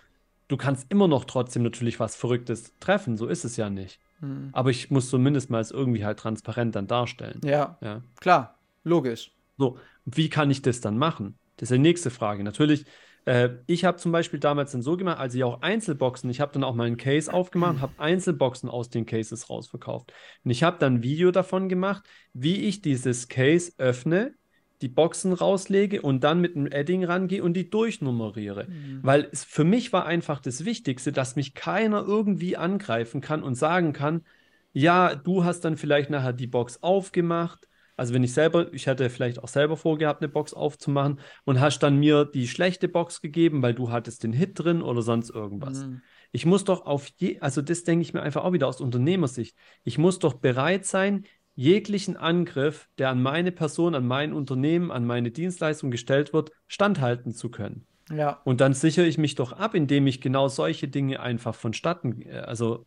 Du 0.50 0.58
kannst 0.58 0.92
immer 0.92 1.08
noch 1.08 1.24
trotzdem 1.24 1.64
natürlich 1.64 2.02
was 2.02 2.18
Verrücktes 2.18 2.78
treffen. 2.82 3.16
So 3.16 3.28
ist 3.28 3.46
es 3.46 3.56
ja 3.56 3.70
nicht. 3.70 4.02
Hm. 4.20 4.50
Aber 4.52 4.72
ich 4.72 4.92
muss 4.92 5.10
zumindest 5.10 5.50
mal 5.50 5.62
es 5.62 5.72
irgendwie 5.72 6.04
halt 6.04 6.20
transparent 6.20 6.76
dann 6.76 6.88
darstellen. 6.88 7.40
Ja, 7.46 7.78
ja. 7.80 8.02
klar, 8.20 8.60
logisch. 8.84 9.32
So, 9.60 9.78
wie 10.06 10.30
kann 10.30 10.50
ich 10.50 10.64
das 10.64 10.82
dann 10.82 10.98
machen? 10.98 11.38
Das 11.58 11.70
ist 11.70 11.76
die 11.76 11.80
nächste 11.80 12.10
Frage. 12.10 12.44
Natürlich 12.44 12.86
äh, 13.30 13.50
ich 13.68 13.86
habe 13.86 13.98
zum 13.98 14.12
Beispiel 14.12 14.40
damals 14.40 14.72
dann 14.72 14.82
so 14.82 14.98
gemacht, 14.98 15.20
also 15.20 15.38
ich 15.38 15.44
auch 15.44 15.62
Einzelboxen, 15.62 16.30
ich 16.32 16.42
habe 16.42 16.52
dann 16.52 16.64
auch 16.64 16.74
mal 16.74 16.88
einen 16.88 16.98
Case 16.98 17.32
aufgemacht 17.32 17.80
habe 17.80 17.94
Einzelboxen 17.98 18.70
aus 18.70 18.90
den 18.90 19.06
Cases 19.06 19.50
rausverkauft. 19.50 20.12
Und 20.44 20.52
ich 20.52 20.64
habe 20.64 20.78
dann 20.80 20.96
ein 20.96 21.04
Video 21.04 21.30
davon 21.30 21.70
gemacht, 21.70 22.04
wie 22.34 22.56
ich 22.56 22.82
dieses 22.82 23.28
Case 23.28 23.74
öffne, 23.78 24.34
die 24.82 24.88
Boxen 24.88 25.34
rauslege 25.34 26.02
und 26.02 26.24
dann 26.24 26.42
mit 26.42 26.56
einem 26.56 26.68
Edding 26.68 27.04
rangehe 27.04 27.44
und 27.44 27.54
die 27.54 27.70
durchnummeriere. 27.70 28.66
Mhm. 28.66 29.00
Weil 29.04 29.28
es 29.32 29.44
für 29.44 29.66
mich 29.66 29.94
war 29.94 30.08
einfach 30.08 30.40
das 30.40 30.66
Wichtigste, 30.66 31.12
dass 31.12 31.36
mich 31.36 31.54
keiner 31.54 32.02
irgendwie 32.02 32.58
angreifen 32.58 33.22
kann 33.22 33.44
und 33.44 33.54
sagen 33.54 33.94
kann, 33.94 34.24
ja, 34.72 35.14
du 35.14 35.44
hast 35.44 35.62
dann 35.66 35.78
vielleicht 35.78 36.10
nachher 36.10 36.34
die 36.34 36.48
Box 36.48 36.82
aufgemacht, 36.82 37.69
also 38.00 38.14
wenn 38.14 38.24
ich 38.24 38.34
selber, 38.34 38.74
ich 38.74 38.88
hatte 38.88 39.10
vielleicht 39.10 39.44
auch 39.44 39.48
selber 39.48 39.78
vorgehabt, 39.78 40.22
eine 40.22 40.30
Box 40.30 40.54
aufzumachen 40.54 41.20
und 41.44 41.60
hast 41.60 41.80
dann 41.80 41.98
mir 41.98 42.26
die 42.26 42.48
schlechte 42.48 42.88
Box 42.88 43.22
gegeben, 43.22 43.62
weil 43.62 43.74
du 43.74 43.92
hattest 43.92 44.24
den 44.24 44.34
Hit 44.34 44.52
drin 44.56 44.82
oder 44.82 45.02
sonst 45.02 45.30
irgendwas. 45.30 45.86
Mhm. 45.86 46.02
Ich 46.32 46.46
muss 46.46 46.64
doch 46.64 46.86
auf 46.86 47.08
je, 47.18 47.40
also 47.40 47.62
das 47.62 47.84
denke 47.84 48.04
ich 48.04 48.14
mir 48.14 48.22
einfach 48.22 48.44
auch 48.44 48.54
wieder 48.54 48.68
aus 48.68 48.82
Unternehmersicht. 48.82 49.56
Ich 49.84 49.98
muss 49.98 50.20
doch 50.20 50.36
bereit 50.36 50.86
sein, 50.86 51.26
jeglichen 51.56 52.16
Angriff, 52.16 52.88
der 52.98 53.10
an 53.10 53.22
meine 53.22 53.52
Person, 53.52 53.94
an 53.94 54.08
mein 54.08 54.32
Unternehmen, 54.32 54.92
an 54.92 55.06
meine 55.06 55.30
Dienstleistung 55.30 55.92
gestellt 55.92 56.32
wird, 56.32 56.52
standhalten 56.68 57.34
zu 57.34 57.50
können. 57.50 57.86
Ja. 58.10 58.40
Und 58.46 58.62
dann 58.62 58.74
sichere 58.74 59.06
ich 59.06 59.18
mich 59.18 59.36
doch 59.36 59.52
ab, 59.52 59.76
indem 59.76 60.08
ich 60.08 60.22
genau 60.22 60.48
solche 60.48 60.88
Dinge 60.88 61.20
einfach 61.20 61.54
vonstatten, 61.54 62.22
äh, 62.22 62.38
also 62.40 62.86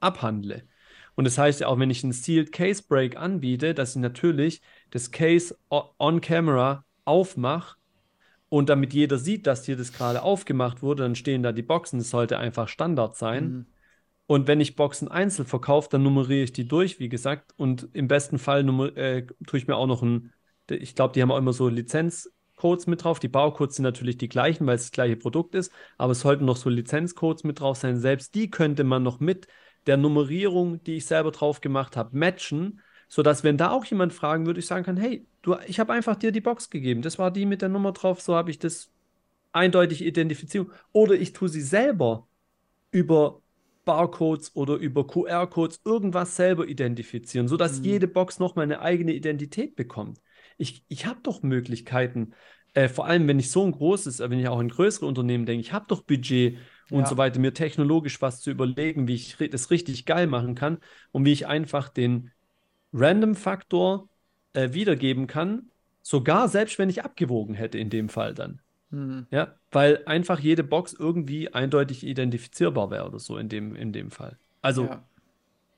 abhandle. 0.00 0.62
Und 1.16 1.24
das 1.24 1.38
heißt 1.38 1.60
ja 1.60 1.66
auch, 1.66 1.78
wenn 1.78 1.90
ich 1.90 2.04
einen 2.04 2.12
Sealed 2.12 2.52
Case 2.52 2.84
Break 2.86 3.16
anbiete, 3.16 3.74
dass 3.74 3.96
ich 3.96 4.02
natürlich 4.02 4.60
das 4.90 5.10
Case 5.10 5.56
on 5.70 6.20
Camera 6.20 6.84
aufmache 7.04 7.76
und 8.48 8.68
damit 8.68 8.94
jeder 8.94 9.18
sieht, 9.18 9.46
dass 9.46 9.64
hier 9.64 9.76
das 9.76 9.92
gerade 9.92 10.22
aufgemacht 10.22 10.82
wurde, 10.82 11.02
dann 11.02 11.14
stehen 11.14 11.42
da 11.42 11.52
die 11.52 11.62
Boxen. 11.62 11.98
Das 11.98 12.10
sollte 12.10 12.38
einfach 12.38 12.68
Standard 12.68 13.16
sein. 13.16 13.48
Mhm. 13.48 13.66
Und 14.26 14.46
wenn 14.46 14.60
ich 14.60 14.76
Boxen 14.76 15.08
einzeln 15.08 15.46
verkaufe, 15.46 15.88
dann 15.90 16.02
nummeriere 16.02 16.44
ich 16.44 16.52
die 16.52 16.68
durch, 16.68 16.98
wie 16.98 17.08
gesagt. 17.08 17.54
Und 17.56 17.88
im 17.92 18.08
besten 18.08 18.38
Fall 18.38 18.68
äh, 18.96 19.26
tue 19.46 19.58
ich 19.58 19.66
mir 19.66 19.76
auch 19.76 19.86
noch 19.86 20.02
ein, 20.02 20.32
ich 20.68 20.94
glaube, 20.94 21.14
die 21.14 21.22
haben 21.22 21.30
auch 21.30 21.38
immer 21.38 21.52
so 21.52 21.68
Lizenzcodes 21.68 22.88
mit 22.88 23.04
drauf. 23.04 23.20
Die 23.20 23.28
Baucodes 23.28 23.76
sind 23.76 23.84
natürlich 23.84 24.18
die 24.18 24.28
gleichen, 24.28 24.66
weil 24.66 24.76
es 24.76 24.82
das 24.82 24.90
gleiche 24.90 25.16
Produkt 25.16 25.54
ist, 25.54 25.72
aber 25.96 26.12
es 26.12 26.20
sollten 26.20 26.44
noch 26.44 26.56
so 26.56 26.68
Lizenzcodes 26.68 27.44
mit 27.44 27.60
drauf 27.60 27.76
sein. 27.76 28.00
Selbst 28.00 28.34
die 28.34 28.50
könnte 28.50 28.82
man 28.82 29.04
noch 29.04 29.20
mit 29.20 29.46
der 29.86 29.96
Nummerierung, 29.96 30.82
die 30.84 30.96
ich 30.96 31.06
selber 31.06 31.30
drauf 31.30 31.60
gemacht 31.60 31.96
habe, 31.96 32.16
matchen, 32.16 32.80
sodass, 33.08 33.44
wenn 33.44 33.56
da 33.56 33.70
auch 33.70 33.84
jemand 33.84 34.12
fragen 34.12 34.46
würde, 34.46 34.60
ich 34.60 34.66
sagen 34.66 34.84
kann, 34.84 34.96
hey, 34.96 35.26
du, 35.42 35.56
ich 35.66 35.78
habe 35.78 35.92
einfach 35.92 36.16
dir 36.16 36.32
die 36.32 36.40
Box 36.40 36.70
gegeben, 36.70 37.02
das 37.02 37.18
war 37.18 37.30
die 37.30 37.46
mit 37.46 37.62
der 37.62 37.68
Nummer 37.68 37.92
drauf, 37.92 38.20
so 38.20 38.34
habe 38.34 38.50
ich 38.50 38.58
das 38.58 38.90
eindeutig 39.52 40.04
identifiziert. 40.04 40.68
Oder 40.92 41.14
ich 41.14 41.32
tue 41.32 41.48
sie 41.48 41.62
selber 41.62 42.26
über 42.90 43.40
Barcodes 43.84 44.54
oder 44.54 44.74
über 44.74 45.06
QR-Codes 45.06 45.80
irgendwas 45.84 46.36
selber 46.36 46.66
identifizieren, 46.66 47.48
sodass 47.48 47.78
mhm. 47.78 47.84
jede 47.84 48.08
Box 48.08 48.38
nochmal 48.38 48.64
eine 48.64 48.80
eigene 48.80 49.12
Identität 49.12 49.76
bekommt. 49.76 50.20
Ich, 50.58 50.84
ich 50.88 51.06
habe 51.06 51.20
doch 51.22 51.42
Möglichkeiten, 51.42 52.32
äh, 52.76 52.90
vor 52.90 53.06
allem 53.06 53.26
wenn 53.26 53.38
ich 53.38 53.50
so 53.50 53.64
ein 53.64 53.72
großes, 53.72 54.18
wenn 54.18 54.38
ich 54.38 54.48
auch 54.48 54.58
ein 54.58 54.68
größeres 54.68 55.08
Unternehmen 55.08 55.46
denke, 55.46 55.62
ich 55.62 55.72
habe 55.72 55.86
doch 55.88 56.02
Budget, 56.02 56.58
und 56.90 57.00
ja. 57.00 57.06
so 57.06 57.16
weiter, 57.16 57.40
mir 57.40 57.52
technologisch 57.52 58.22
was 58.22 58.42
zu 58.42 58.50
überlegen, 58.50 59.08
wie 59.08 59.14
ich 59.14 59.36
das 59.50 59.70
richtig 59.70 60.04
geil 60.04 60.28
machen 60.28 60.54
kann 60.54 60.78
und 61.10 61.24
wie 61.24 61.32
ich 61.32 61.48
einfach 61.48 61.88
den 61.88 62.30
Random-Faktor 62.92 64.08
äh, 64.52 64.72
wiedergeben 64.72 65.26
kann, 65.26 65.70
sogar 66.02 66.48
selbst 66.48 66.78
wenn 66.78 66.88
ich 66.88 67.02
abgewogen 67.02 67.56
hätte 67.56 67.76
in 67.78 67.90
dem 67.90 68.08
Fall 68.08 68.34
dann. 68.34 68.60
Mhm. 68.90 69.26
Ja, 69.32 69.56
weil 69.72 70.04
einfach 70.06 70.38
jede 70.38 70.62
Box 70.62 70.92
irgendwie 70.92 71.52
eindeutig 71.52 72.06
identifizierbar 72.06 72.92
wäre 72.92 73.06
oder 73.06 73.18
so 73.18 73.36
in 73.36 73.48
dem, 73.48 73.74
in 73.74 73.92
dem 73.92 74.12
Fall. 74.12 74.38
Also, 74.62 74.84
ja. 74.84 75.02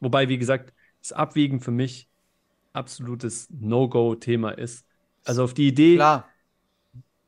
wobei, 0.01 0.29
wie 0.29 0.37
gesagt, 0.37 0.75
das 1.01 1.13
Abwiegen 1.13 1.61
für 1.61 1.71
mich 1.71 2.07
absolutes 2.75 3.49
No-Go-Thema 3.49 4.51
ist. 4.51 4.85
Also 5.25 5.45
auf 5.45 5.55
die 5.55 5.69
Idee, 5.69 5.95
Klar 5.95 6.29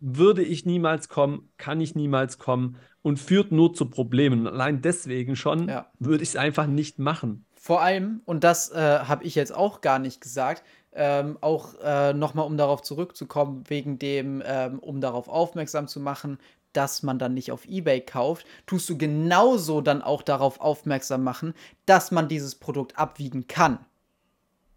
würde 0.01 0.42
ich 0.42 0.66
niemals 0.66 1.09
kommen, 1.09 1.51
kann 1.59 1.80
ich 1.80 1.94
niemals 1.94 2.38
kommen 2.38 2.76
und 3.03 3.18
führt 3.18 3.53
nur 3.53 3.74
zu 3.74 3.86
Problemen. 3.86 4.46
Allein 4.46 4.82
deswegen 4.82 5.36
schon 5.36 5.68
ja. 5.68 5.86
würde 5.98 6.22
ich 6.22 6.30
es 6.30 6.36
einfach 6.36 6.66
nicht 6.66 6.98
machen. 6.98 7.44
Vor 7.55 7.82
allem, 7.82 8.22
und 8.24 8.42
das 8.42 8.70
äh, 8.70 9.01
habe 9.01 9.24
ich 9.24 9.34
jetzt 9.34 9.55
auch 9.55 9.82
gar 9.82 9.98
nicht 9.98 10.20
gesagt, 10.20 10.64
ähm, 10.92 11.38
auch 11.40 11.74
äh, 11.82 12.12
nochmal, 12.14 12.46
um 12.46 12.57
darauf 12.57 12.82
zurückzukommen, 12.82 13.64
wegen 13.68 13.98
dem, 13.98 14.42
ähm, 14.44 14.78
um 14.78 15.01
darauf 15.01 15.28
aufmerksam 15.28 15.86
zu 15.86 16.01
machen, 16.01 16.38
dass 16.72 17.03
man 17.03 17.18
dann 17.18 17.34
nicht 17.34 17.53
auf 17.53 17.66
eBay 17.66 18.01
kauft, 18.01 18.46
tust 18.66 18.88
du 18.88 18.96
genauso 18.96 19.80
dann 19.80 20.03
auch 20.03 20.22
darauf 20.22 20.61
aufmerksam 20.61 21.22
machen, 21.22 21.55
dass 21.86 22.11
man 22.11 22.28
dieses 22.28 22.55
Produkt 22.55 22.98
abwiegen 22.98 23.46
kann. 23.46 23.78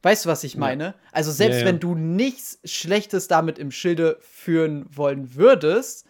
Weißt 0.04 0.26
du, 0.26 0.30
was 0.30 0.44
ich 0.44 0.58
meine? 0.58 0.84
Ja. 0.84 0.94
Also 1.14 1.32
selbst 1.32 1.56
ja, 1.56 1.62
ja. 1.62 1.66
wenn 1.66 1.80
du 1.80 1.96
nichts 1.96 2.60
Schlechtes 2.66 3.30
damit 3.30 3.58
im 3.58 3.72
Schilde 3.72 4.18
führen 4.20 4.86
wollen 4.90 5.36
würdest, 5.36 6.06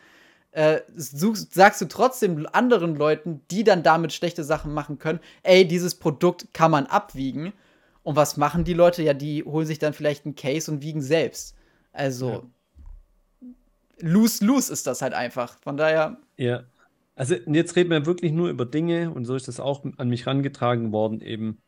äh, 0.52 0.82
suchst, 0.96 1.54
sagst 1.54 1.80
du 1.82 1.86
trotzdem 1.86 2.48
anderen 2.52 2.96
Leuten, 2.96 3.42
die 3.52 3.64
dann 3.64 3.84
damit 3.84 4.12
schlechte 4.12 4.44
Sachen 4.44 4.74
machen 4.74 4.98
können, 4.98 5.20
ey, 5.44 5.68
dieses 5.68 5.96
Produkt 5.96 6.54
kann 6.54 6.72
man 6.72 6.88
abwiegen. 6.88 7.54
Und 8.02 8.16
was 8.16 8.36
machen 8.36 8.64
die 8.64 8.74
Leute? 8.74 9.04
Ja, 9.04 9.14
die 9.14 9.44
holen 9.44 9.66
sich 9.66 9.80
dann 9.80 9.94
vielleicht 9.94 10.26
einen 10.26 10.36
Case 10.36 10.70
und 10.70 10.82
wiegen 10.82 11.02
selbst. 11.02 11.56
Also, 11.94 12.46
lose-lose 14.00 14.74
ist 14.74 14.88
das 14.88 15.02
halt 15.02 15.14
einfach. 15.14 15.58
Von 15.62 15.78
daher. 15.78 16.18
Ja. 16.38 16.64
Also, 17.16 17.36
jetzt 17.46 17.76
reden 17.76 17.92
wir 17.92 18.06
wirklich 18.06 18.32
nur 18.32 18.50
über 18.50 18.66
Dinge 18.66 19.12
und 19.12 19.26
so 19.26 19.36
ist 19.36 19.48
das 19.48 19.60
auch 19.60 19.86
an 19.98 20.10
mich 20.10 20.26
rangetragen 20.28 20.92
worden, 20.92 21.22
eben. 21.22 21.63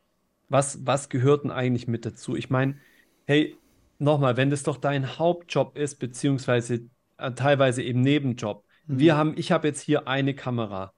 Was, 0.49 0.85
was 0.85 1.09
gehört 1.09 1.43
denn 1.43 1.51
eigentlich 1.51 1.87
mit 1.87 2.05
dazu? 2.05 2.35
Ich 2.35 2.49
meine, 2.49 2.77
hey, 3.25 3.57
nochmal, 3.99 4.37
wenn 4.37 4.49
das 4.49 4.63
doch 4.63 4.77
dein 4.77 5.17
Hauptjob 5.17 5.77
ist, 5.77 5.95
beziehungsweise 5.95 6.81
äh, 7.17 7.31
teilweise 7.31 7.81
eben 7.81 8.01
Nebenjob. 8.01 8.63
Mhm. 8.87 8.99
Wir 8.99 9.17
haben, 9.17 9.33
ich 9.37 9.51
habe 9.51 9.67
jetzt 9.67 9.81
hier 9.81 10.07
eine 10.07 10.33
Kamera. 10.33 10.93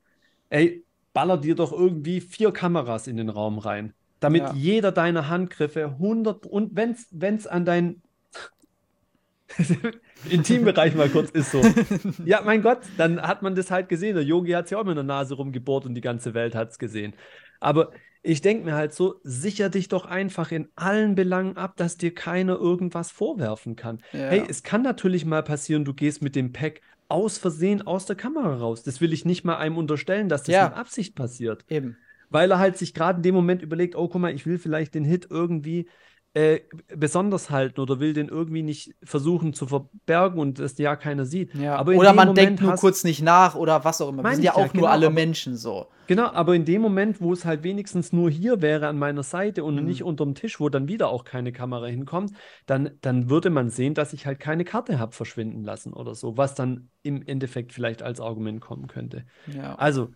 Ey, 0.49 0.83
baller 1.13 1.37
dir 1.37 1.55
doch 1.55 1.71
irgendwie 1.71 2.21
vier 2.21 2.51
Kameras 2.51 3.07
in 3.07 3.17
den 3.17 3.29
Raum 3.29 3.57
rein, 3.57 3.93
damit 4.19 4.43
ja. 4.43 4.53
jeder 4.53 4.91
deiner 4.91 5.29
Handgriffe 5.29 5.85
100 5.85 6.45
und 6.45 6.75
wenn 6.75 6.91
es 7.35 7.47
an 7.47 7.65
dein 7.65 8.01
Intimbereich 10.29 10.95
mal 10.95 11.09
kurz 11.09 11.31
ist 11.31 11.51
so. 11.51 11.61
Ja, 12.25 12.41
mein 12.43 12.61
Gott, 12.61 12.79
dann 12.97 13.21
hat 13.21 13.41
man 13.41 13.55
das 13.55 13.71
halt 13.71 13.89
gesehen. 13.89 14.15
Der 14.15 14.23
Yogi 14.23 14.51
hat 14.51 14.65
es 14.65 14.71
ja 14.71 14.77
auch 14.77 14.85
mit 14.85 14.97
der 14.97 15.03
Nase 15.03 15.35
rumgebohrt 15.35 15.85
und 15.85 15.95
die 15.95 16.01
ganze 16.01 16.33
Welt 16.33 16.55
hat 16.55 16.71
es 16.71 16.79
gesehen. 16.79 17.13
Aber 17.59 17.91
ich 18.23 18.41
denke 18.41 18.65
mir 18.65 18.75
halt 18.75 18.93
so, 18.93 19.21
sicher 19.23 19.69
dich 19.69 19.87
doch 19.87 20.05
einfach 20.05 20.51
in 20.51 20.67
allen 20.75 21.15
Belangen 21.15 21.55
ab, 21.55 21.77
dass 21.77 21.97
dir 21.97 22.13
keiner 22.13 22.57
irgendwas 22.57 23.11
vorwerfen 23.11 23.75
kann. 23.75 23.99
Ja. 24.11 24.29
Hey, 24.29 24.43
es 24.47 24.63
kann 24.63 24.81
natürlich 24.81 25.25
mal 25.25 25.43
passieren, 25.43 25.85
du 25.85 25.93
gehst 25.93 26.21
mit 26.21 26.35
dem 26.35 26.51
Pack 26.51 26.81
aus 27.07 27.37
Versehen 27.37 27.81
aus 27.83 28.05
der 28.05 28.17
Kamera 28.17 28.57
raus. 28.57 28.83
Das 28.83 28.99
will 28.99 29.13
ich 29.13 29.23
nicht 29.23 29.45
mal 29.45 29.55
einem 29.55 29.77
unterstellen, 29.77 30.27
dass 30.27 30.43
das 30.43 30.53
ja. 30.53 30.69
mit 30.69 30.77
Absicht 30.77 31.15
passiert. 31.15 31.63
Eben. 31.69 31.97
Weil 32.29 32.51
er 32.51 32.59
halt 32.59 32.77
sich 32.77 32.93
gerade 32.93 33.17
in 33.17 33.23
dem 33.23 33.35
Moment 33.35 33.61
überlegt, 33.61 33.95
oh, 33.95 34.09
guck 34.09 34.19
mal, 34.19 34.33
ich 34.33 34.45
will 34.45 34.57
vielleicht 34.57 34.95
den 34.95 35.05
Hit 35.05 35.27
irgendwie 35.29 35.87
äh, 36.33 36.59
besonders 36.95 37.49
halten 37.49 37.79
oder 37.79 37.99
will 37.99 38.13
den 38.13 38.27
irgendwie 38.27 38.61
nicht 38.61 38.93
versuchen 39.03 39.53
zu 39.53 39.65
verbergen 39.65 40.39
und 40.39 40.59
das 40.59 40.77
ja 40.77 40.95
keiner 40.95 41.25
sieht. 41.25 41.55
Ja. 41.55 41.81
oder 41.81 42.13
man 42.13 42.27
Moment 42.27 42.37
denkt 42.37 42.61
nur 42.61 42.75
kurz 42.75 43.03
nicht 43.03 43.23
nach 43.23 43.55
oder 43.55 43.83
was 43.83 44.01
auch 44.01 44.09
immer. 44.09 44.23
Wir 44.23 44.35
sind 44.35 44.43
ja 44.43 44.53
auch 44.53 44.59
ja, 44.59 44.65
nur 44.65 44.73
genau, 44.73 44.87
alle 44.87 45.09
Menschen 45.09 45.55
so. 45.55 45.87
Genau, 46.05 46.27
aber 46.27 46.55
in 46.55 46.63
dem 46.63 46.81
Moment, 46.81 47.21
wo 47.21 47.33
es 47.33 47.43
halt 47.43 47.63
wenigstens 47.63 48.13
nur 48.13 48.29
hier 48.29 48.61
wäre 48.61 48.87
an 48.87 48.99
meiner 48.99 49.23
Seite 49.23 49.63
und 49.63 49.75
mhm. 49.75 49.85
nicht 49.85 50.03
unterm 50.03 50.35
Tisch, 50.35 50.59
wo 50.59 50.69
dann 50.69 50.87
wieder 50.87 51.09
auch 51.09 51.23
keine 51.23 51.51
Kamera 51.51 51.87
hinkommt, 51.87 52.33
dann, 52.65 52.91
dann 53.01 53.29
würde 53.29 53.49
man 53.49 53.69
sehen, 53.69 53.93
dass 53.93 54.13
ich 54.13 54.25
halt 54.25 54.39
keine 54.39 54.63
Karte 54.63 54.99
habe 54.99 55.13
verschwinden 55.13 55.63
lassen 55.63 55.91
oder 55.91 56.13
so, 56.15 56.37
was 56.37 56.55
dann 56.55 56.89
im 57.03 57.23
Endeffekt 57.25 57.73
vielleicht 57.73 58.03
als 58.03 58.21
Argument 58.21 58.61
kommen 58.61 58.87
könnte. 58.87 59.25
Ja. 59.47 59.75
Also, 59.75 60.09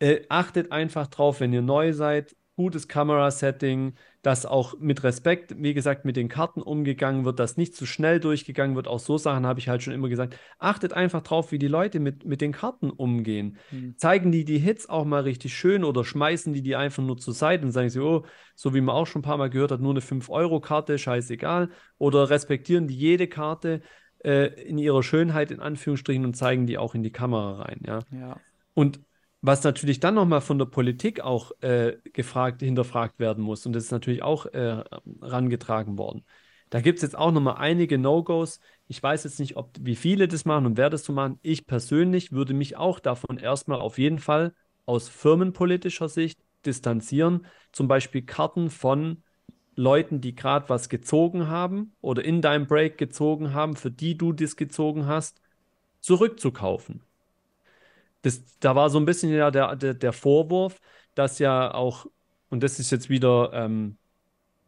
äh, 0.00 0.22
achtet 0.28 0.72
einfach 0.72 1.06
drauf, 1.06 1.40
wenn 1.40 1.52
ihr 1.52 1.62
neu 1.62 1.92
seid, 1.92 2.34
gutes 2.56 2.88
Kamerasetting, 2.88 3.94
dass 4.22 4.44
auch 4.44 4.78
mit 4.78 5.02
Respekt, 5.02 5.54
wie 5.56 5.72
gesagt, 5.72 6.04
mit 6.04 6.16
den 6.16 6.28
Karten 6.28 6.60
umgegangen 6.60 7.24
wird, 7.24 7.38
dass 7.38 7.56
nicht 7.56 7.74
zu 7.74 7.86
schnell 7.86 8.20
durchgegangen 8.20 8.76
wird. 8.76 8.86
Auch 8.86 8.98
so 8.98 9.16
Sachen 9.16 9.46
habe 9.46 9.60
ich 9.60 9.68
halt 9.68 9.82
schon 9.82 9.94
immer 9.94 10.10
gesagt. 10.10 10.36
Achtet 10.58 10.92
einfach 10.92 11.22
drauf, 11.22 11.52
wie 11.52 11.58
die 11.58 11.68
Leute 11.68 12.00
mit, 12.00 12.26
mit 12.26 12.42
den 12.42 12.52
Karten 12.52 12.90
umgehen. 12.90 13.56
Mhm. 13.70 13.96
Zeigen 13.96 14.30
die 14.30 14.44
die 14.44 14.58
Hits 14.58 14.88
auch 14.88 15.06
mal 15.06 15.22
richtig 15.22 15.54
schön 15.54 15.84
oder 15.84 16.04
schmeißen 16.04 16.52
die 16.52 16.62
die 16.62 16.76
einfach 16.76 17.02
nur 17.02 17.16
zur 17.16 17.32
Seite 17.32 17.64
und 17.64 17.72
sagen 17.72 17.88
sie, 17.88 18.00
oh, 18.00 18.26
so 18.54 18.74
wie 18.74 18.82
man 18.82 18.94
auch 18.94 19.06
schon 19.06 19.20
ein 19.20 19.24
paar 19.24 19.38
Mal 19.38 19.48
gehört 19.48 19.72
hat, 19.72 19.80
nur 19.80 19.92
eine 19.92 20.00
5-Euro-Karte, 20.00 20.98
scheißegal. 20.98 21.70
Oder 21.96 22.28
respektieren 22.28 22.88
die 22.88 22.96
jede 22.96 23.26
Karte 23.26 23.80
äh, 24.22 24.48
in 24.64 24.76
ihrer 24.76 25.02
Schönheit, 25.02 25.50
in 25.50 25.60
Anführungsstrichen, 25.60 26.26
und 26.26 26.34
zeigen 26.34 26.66
die 26.66 26.76
auch 26.76 26.94
in 26.94 27.02
die 27.02 27.12
Kamera 27.12 27.62
rein. 27.62 27.80
Ja. 27.86 28.00
ja. 28.12 28.40
Und 28.74 29.00
was 29.42 29.64
natürlich 29.64 30.00
dann 30.00 30.14
nochmal 30.14 30.40
von 30.40 30.58
der 30.58 30.66
Politik 30.66 31.20
auch 31.20 31.52
äh, 31.62 31.96
gefragt, 32.12 32.60
hinterfragt 32.62 33.18
werden 33.18 33.42
muss, 33.42 33.64
und 33.66 33.72
das 33.72 33.84
ist 33.84 33.90
natürlich 33.92 34.22
auch 34.22 34.46
äh, 34.46 34.84
rangetragen 35.22 35.98
worden. 35.98 36.24
Da 36.68 36.80
gibt 36.80 36.98
es 36.98 37.02
jetzt 37.02 37.16
auch 37.16 37.32
nochmal 37.32 37.56
einige 37.56 37.98
No-Gos. 37.98 38.60
Ich 38.86 39.02
weiß 39.02 39.24
jetzt 39.24 39.40
nicht, 39.40 39.56
ob, 39.56 39.72
wie 39.80 39.96
viele 39.96 40.28
das 40.28 40.44
machen 40.44 40.66
und 40.66 40.76
wer 40.76 40.88
das 40.88 41.04
so 41.04 41.12
machen. 41.12 41.38
Ich 41.42 41.66
persönlich 41.66 42.30
würde 42.32 42.54
mich 42.54 42.76
auch 42.76 43.00
davon 43.00 43.38
erstmal 43.38 43.80
auf 43.80 43.98
jeden 43.98 44.20
Fall 44.20 44.54
aus 44.86 45.08
firmenpolitischer 45.08 46.08
Sicht 46.08 46.38
distanzieren. 46.64 47.46
Zum 47.72 47.88
Beispiel 47.88 48.22
Karten 48.22 48.70
von 48.70 49.24
Leuten, 49.74 50.20
die 50.20 50.34
gerade 50.34 50.68
was 50.68 50.88
gezogen 50.88 51.48
haben 51.48 51.96
oder 52.00 52.24
in 52.24 52.40
deinem 52.40 52.66
Break 52.66 52.98
gezogen 52.98 53.52
haben, 53.52 53.74
für 53.74 53.90
die 53.90 54.16
du 54.16 54.32
das 54.32 54.54
gezogen 54.56 55.06
hast, 55.06 55.40
zurückzukaufen 56.00 57.02
das, 58.22 58.58
da 58.58 58.74
war 58.76 58.90
so 58.90 58.98
ein 58.98 59.04
bisschen 59.04 59.32
ja 59.32 59.50
der, 59.50 59.76
der, 59.76 59.94
der 59.94 60.12
Vorwurf, 60.12 60.80
dass 61.14 61.38
ja 61.38 61.72
auch, 61.72 62.06
und 62.50 62.62
das 62.62 62.78
ist 62.78 62.90
jetzt 62.90 63.08
wieder 63.08 63.52
ähm, 63.52 63.96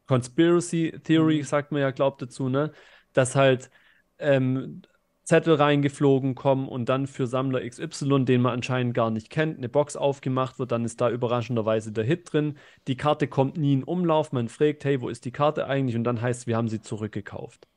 Conspiracy 0.07 0.99
Theory, 1.05 1.39
mhm. 1.39 1.45
sagt 1.45 1.73
man 1.73 1.81
ja, 1.81 1.91
glaubt 1.91 2.23
dazu, 2.23 2.49
ne? 2.49 2.73
Dass 3.13 3.37
halt 3.37 3.71
ähm, 4.19 4.83
Zettel 5.25 5.55
reingeflogen 5.55 6.35
kommen 6.35 6.69
und 6.69 6.89
dann 6.89 7.07
für 7.07 7.27
Sammler 7.27 7.67
XY, 7.69 8.25
den 8.25 8.43
man 8.43 8.55
anscheinend 8.55 8.95
gar 8.95 9.11
nicht 9.11 9.31
kennt, 9.31 9.59
eine 9.59 9.69
Box 9.69 9.97
aufgemacht 9.97 10.59
wird, 10.59 10.73
dann 10.73 10.85
ist 10.85 11.01
da 11.01 11.11
überraschenderweise 11.11 11.93
der 11.93 12.05
Hit 12.05 12.33
drin. 12.33 12.59
Die 12.89 12.97
Karte 12.97 13.29
kommt 13.29 13.57
nie 13.57 13.75
in 13.75 13.85
Umlauf, 13.85 14.33
man 14.33 14.49
fragt, 14.49 14.85
hey, 14.85 15.01
wo 15.01 15.09
ist 15.09 15.25
die 15.25 15.31
Karte 15.33 15.67
eigentlich? 15.67 15.97
Und 15.97 16.05
dann 16.05 16.21
heißt, 16.21 16.47
wir 16.47 16.57
haben 16.57 16.69
sie 16.69 16.81
zurückgekauft. 16.81 17.69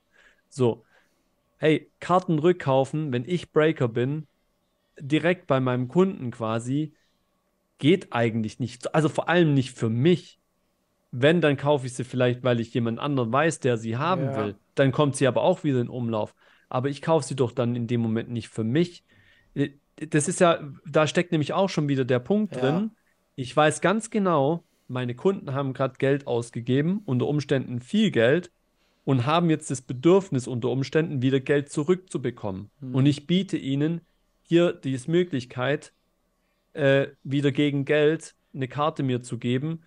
So, 0.50 0.86
hey, 1.58 1.92
Karten 2.00 2.40
rückkaufen, 2.40 3.12
wenn 3.12 3.26
ich 3.26 3.52
Breaker 3.52 3.88
bin, 3.88 4.28
direkt 5.00 5.48
bei 5.48 5.60
meinem 5.60 5.88
Kunden 5.88 6.32
quasi, 6.32 6.94
geht 7.78 8.14
eigentlich 8.14 8.60
nicht. 8.60 8.94
Also 8.96 9.10
vor 9.10 9.30
allem 9.30 9.54
nicht 9.54 9.72
für 9.72 9.90
mich. 9.90 10.40
Wenn, 11.12 11.40
dann 11.40 11.56
kaufe 11.56 11.86
ich 11.86 11.94
sie 11.94 12.04
vielleicht, 12.04 12.44
weil 12.44 12.60
ich 12.60 12.74
jemand 12.74 13.00
anderen 13.00 13.32
weiß, 13.32 13.60
der 13.60 13.78
sie 13.78 13.98
haben 13.98 14.26
ja. 14.26 14.38
will. 14.38 14.56
Dann 14.76 14.92
kommt 14.92 15.16
sie 15.16 15.28
aber 15.28 15.44
auch 15.44 15.64
wieder 15.64 15.80
in 15.80 15.90
Umlauf. 15.90 16.36
Aber 16.68 16.90
ich 16.90 17.02
kaufe 17.02 17.26
sie 17.26 17.36
doch 17.36 17.52
dann 17.52 17.76
in 17.76 17.88
dem 17.88 18.02
Moment 18.02 18.30
nicht 18.30 18.50
für 18.50 18.64
mich. 18.64 19.04
Äh, 19.54 19.70
das 19.96 20.28
ist 20.28 20.42
ja, 20.42 20.60
da 20.86 21.08
steckt 21.08 21.32
nämlich 21.32 21.54
auch 21.54 21.70
schon 21.70 21.88
wieder 21.88 22.04
der 22.04 22.20
Punkt 22.20 22.56
ja. 22.56 22.62
drin. 22.62 22.92
Ich 23.36 23.56
weiß 23.56 23.80
ganz 23.80 24.10
genau, 24.10 24.66
meine 24.88 25.16
Kunden 25.16 25.54
haben 25.54 25.74
gerade 25.74 25.96
Geld 25.98 26.28
ausgegeben, 26.28 27.02
unter 27.06 27.28
Umständen 27.28 27.80
viel 27.80 28.12
Geld, 28.12 28.52
und 29.06 29.26
haben 29.26 29.50
jetzt 29.50 29.70
das 29.70 29.82
Bedürfnis, 29.82 30.48
unter 30.48 30.70
Umständen 30.70 31.22
wieder 31.22 31.40
Geld 31.40 31.70
zurückzubekommen. 31.70 32.72
Hm. 32.82 32.96
Und 32.96 33.06
ich 33.06 33.28
biete 33.28 33.56
ihnen 33.56 34.02
hier 34.48 34.74
die 34.74 35.00
Möglichkeit, 35.08 35.94
äh, 36.74 37.08
wieder 37.24 37.52
gegen 37.52 37.86
Geld 37.86 38.36
eine 38.54 38.68
Karte 38.68 39.04
mir 39.04 39.22
zu 39.22 39.38
geben. 39.38 39.84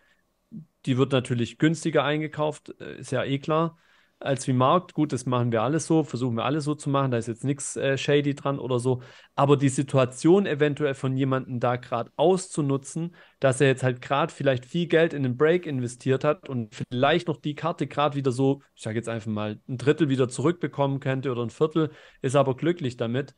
Die 0.86 0.96
wird 0.96 1.12
natürlich 1.12 1.58
günstiger 1.58 2.04
eingekauft, 2.04 2.74
äh, 2.80 2.98
ist 2.98 3.12
ja 3.12 3.24
eh 3.24 3.38
klar, 3.38 3.78
als 4.20 4.48
wie 4.48 4.52
Markt. 4.52 4.94
Gut, 4.94 5.12
das 5.12 5.26
machen 5.26 5.52
wir 5.52 5.62
alles 5.62 5.86
so, 5.86 6.02
versuchen 6.02 6.36
wir 6.36 6.44
alles 6.44 6.64
so 6.64 6.74
zu 6.74 6.90
machen, 6.90 7.10
da 7.10 7.18
ist 7.18 7.28
jetzt 7.28 7.44
nichts 7.44 7.76
äh, 7.76 7.96
shady 7.96 8.34
dran 8.34 8.58
oder 8.58 8.78
so. 8.78 9.02
Aber 9.34 9.56
die 9.56 9.68
Situation 9.68 10.46
eventuell 10.46 10.94
von 10.94 11.16
jemandem 11.16 11.60
da 11.60 11.76
gerade 11.76 12.10
auszunutzen, 12.16 13.14
dass 13.38 13.60
er 13.60 13.68
jetzt 13.68 13.82
halt 13.82 14.00
gerade 14.00 14.32
vielleicht 14.32 14.64
viel 14.66 14.86
Geld 14.86 15.12
in 15.12 15.22
den 15.22 15.36
Break 15.36 15.66
investiert 15.66 16.24
hat 16.24 16.48
und 16.48 16.74
vielleicht 16.90 17.28
noch 17.28 17.36
die 17.36 17.54
Karte 17.54 17.86
gerade 17.86 18.16
wieder 18.16 18.32
so, 18.32 18.62
ich 18.74 18.82
sage 18.82 18.96
jetzt 18.96 19.08
einfach 19.08 19.30
mal, 19.30 19.60
ein 19.68 19.78
Drittel 19.78 20.08
wieder 20.08 20.28
zurückbekommen 20.28 21.00
könnte 21.00 21.30
oder 21.30 21.42
ein 21.42 21.50
Viertel, 21.50 21.90
ist 22.22 22.36
aber 22.36 22.56
glücklich 22.56 22.96
damit 22.96 23.34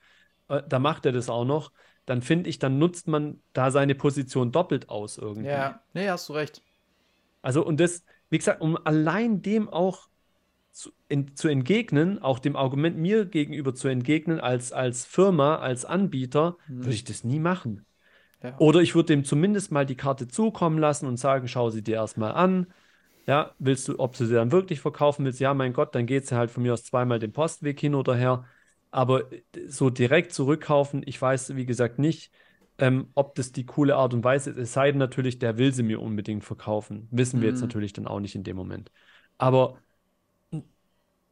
äh, 0.50 0.62
da 0.68 0.78
macht 0.78 1.06
er 1.06 1.12
das 1.12 1.28
auch 1.30 1.44
noch, 1.44 1.72
dann 2.06 2.22
finde 2.22 2.50
ich, 2.50 2.58
dann 2.58 2.78
nutzt 2.78 3.08
man 3.08 3.40
da 3.52 3.70
seine 3.70 3.94
Position 3.94 4.52
doppelt 4.52 4.88
aus 4.88 5.16
irgendwie. 5.16 5.48
Ja, 5.48 5.80
nee, 5.94 6.08
hast 6.08 6.28
du 6.28 6.32
recht. 6.32 6.62
Also, 7.42 7.64
und 7.64 7.80
das, 7.80 8.04
wie 8.28 8.38
gesagt, 8.38 8.60
um 8.60 8.76
allein 8.84 9.42
dem 9.42 9.68
auch 9.68 10.08
zu, 10.72 10.90
in, 11.08 11.36
zu 11.36 11.48
entgegnen, 11.48 12.20
auch 12.20 12.38
dem 12.38 12.56
Argument 12.56 12.96
mir 12.96 13.26
gegenüber 13.26 13.74
zu 13.74 13.88
entgegnen, 13.88 14.40
als, 14.40 14.72
als 14.72 15.06
Firma, 15.06 15.56
als 15.56 15.84
Anbieter, 15.84 16.56
mhm. 16.68 16.78
würde 16.84 16.94
ich 16.94 17.04
das 17.04 17.24
nie 17.24 17.38
machen. 17.38 17.86
Ja. 18.42 18.56
Oder 18.58 18.80
ich 18.80 18.94
würde 18.94 19.08
dem 19.08 19.24
zumindest 19.24 19.70
mal 19.70 19.86
die 19.86 19.96
Karte 19.96 20.26
zukommen 20.28 20.78
lassen 20.78 21.06
und 21.06 21.16
sagen, 21.18 21.48
schau 21.48 21.70
sie 21.70 21.82
dir 21.82 21.96
erstmal 21.96 22.32
an. 22.32 22.66
Ja, 23.26 23.54
willst 23.58 23.86
du, 23.86 23.98
ob 23.98 24.16
du 24.16 24.24
sie 24.24 24.34
dann 24.34 24.50
wirklich 24.50 24.80
verkaufen 24.80 25.24
willst? 25.24 25.40
Ja, 25.40 25.52
mein 25.54 25.72
Gott, 25.72 25.94
dann 25.94 26.06
geht 26.06 26.26
sie 26.26 26.36
halt 26.36 26.50
von 26.50 26.62
mir 26.62 26.72
aus 26.72 26.84
zweimal 26.84 27.18
den 27.18 27.32
Postweg 27.32 27.78
hin 27.78 27.94
oder 27.94 28.14
her 28.14 28.44
Aber 28.90 29.24
so 29.68 29.90
direkt 29.90 30.32
zurückkaufen, 30.32 31.02
ich 31.06 31.20
weiß, 31.20 31.54
wie 31.56 31.66
gesagt, 31.66 31.98
nicht, 31.98 32.32
ähm, 32.78 33.08
ob 33.14 33.34
das 33.34 33.52
die 33.52 33.66
coole 33.66 33.96
Art 33.96 34.14
und 34.14 34.24
Weise 34.24 34.50
ist. 34.50 34.56
Es 34.56 34.72
sei 34.72 34.90
denn 34.90 34.98
natürlich, 34.98 35.38
der 35.38 35.58
will 35.58 35.72
sie 35.72 35.82
mir 35.82 36.00
unbedingt 36.00 36.44
verkaufen. 36.44 37.06
Wissen 37.10 37.38
mhm. 37.38 37.42
wir 37.42 37.48
jetzt 37.50 37.60
mhm. 37.60 37.66
natürlich 37.68 37.92
dann 37.92 38.06
auch 38.06 38.20
nicht 38.20 38.34
in 38.34 38.44
dem 38.44 38.56
Moment. 38.56 38.90
Aber 39.38 39.78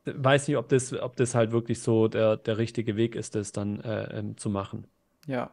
weiß 0.04 0.48
nicht, 0.48 0.56
ob 0.56 0.68
das, 0.68 0.92
ob 0.92 1.16
das 1.16 1.34
halt 1.34 1.52
wirklich 1.52 1.80
so 1.80 2.09
der, 2.09 2.36
der 2.36 2.59
richtige 2.59 2.96
Weg 2.96 3.14
ist, 3.14 3.34
das 3.34 3.52
dann 3.52 3.80
äh, 3.80 4.18
ähm, 4.18 4.36
zu 4.36 4.50
machen. 4.50 4.86
Ja. 5.26 5.50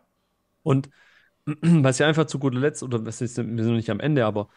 Und 0.64 0.90
was 1.46 2.00
ja 2.00 2.08
einfach 2.08 2.26
zu 2.26 2.40
guter 2.40 2.60
Letzt, 2.60 2.84
oder 2.84 3.06
was 3.06 3.22
ist, 3.22 3.38
wir 3.38 3.44
sind 3.44 3.58
noch 3.58 3.76
nicht 3.76 3.90
am 3.90 4.00
Ende, 4.00 4.26
aber 4.26 4.50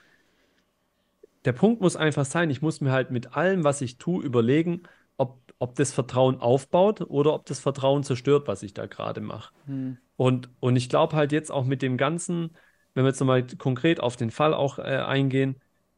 der 1.44 1.52
Punkt 1.52 1.80
muss 1.80 1.96
einfach 1.96 2.24
sein, 2.24 2.50
ich 2.50 2.62
muss 2.62 2.80
mir 2.80 2.92
halt 2.92 3.10
mit 3.10 3.36
allem, 3.36 3.64
was 3.64 3.80
ich 3.80 3.98
tue, 3.98 4.24
überlegen, 4.24 4.82
ob, 5.16 5.47
ob 5.58 5.74
das 5.74 5.92
Vertrauen 5.92 6.40
aufbaut 6.40 7.00
oder 7.02 7.34
ob 7.34 7.46
das 7.46 7.60
Vertrauen 7.60 8.04
zerstört, 8.04 8.46
was 8.46 8.62
ich 8.62 8.74
da 8.74 8.86
gerade 8.86 9.20
mache. 9.20 9.52
Hm. 9.66 9.98
Und, 10.16 10.50
und 10.60 10.76
ich 10.76 10.88
glaube 10.88 11.16
halt 11.16 11.32
jetzt 11.32 11.50
auch 11.50 11.64
mit 11.64 11.82
dem 11.82 11.96
Ganzen, 11.96 12.56
wenn 12.94 13.04
wir 13.04 13.08
jetzt 13.08 13.20
nochmal 13.20 13.46
konkret 13.58 14.00
auf 14.00 14.16
den 14.16 14.30
Fall 14.30 14.54
auch 14.54 14.78
äh, 14.78 14.82
eingehen, 14.82 15.56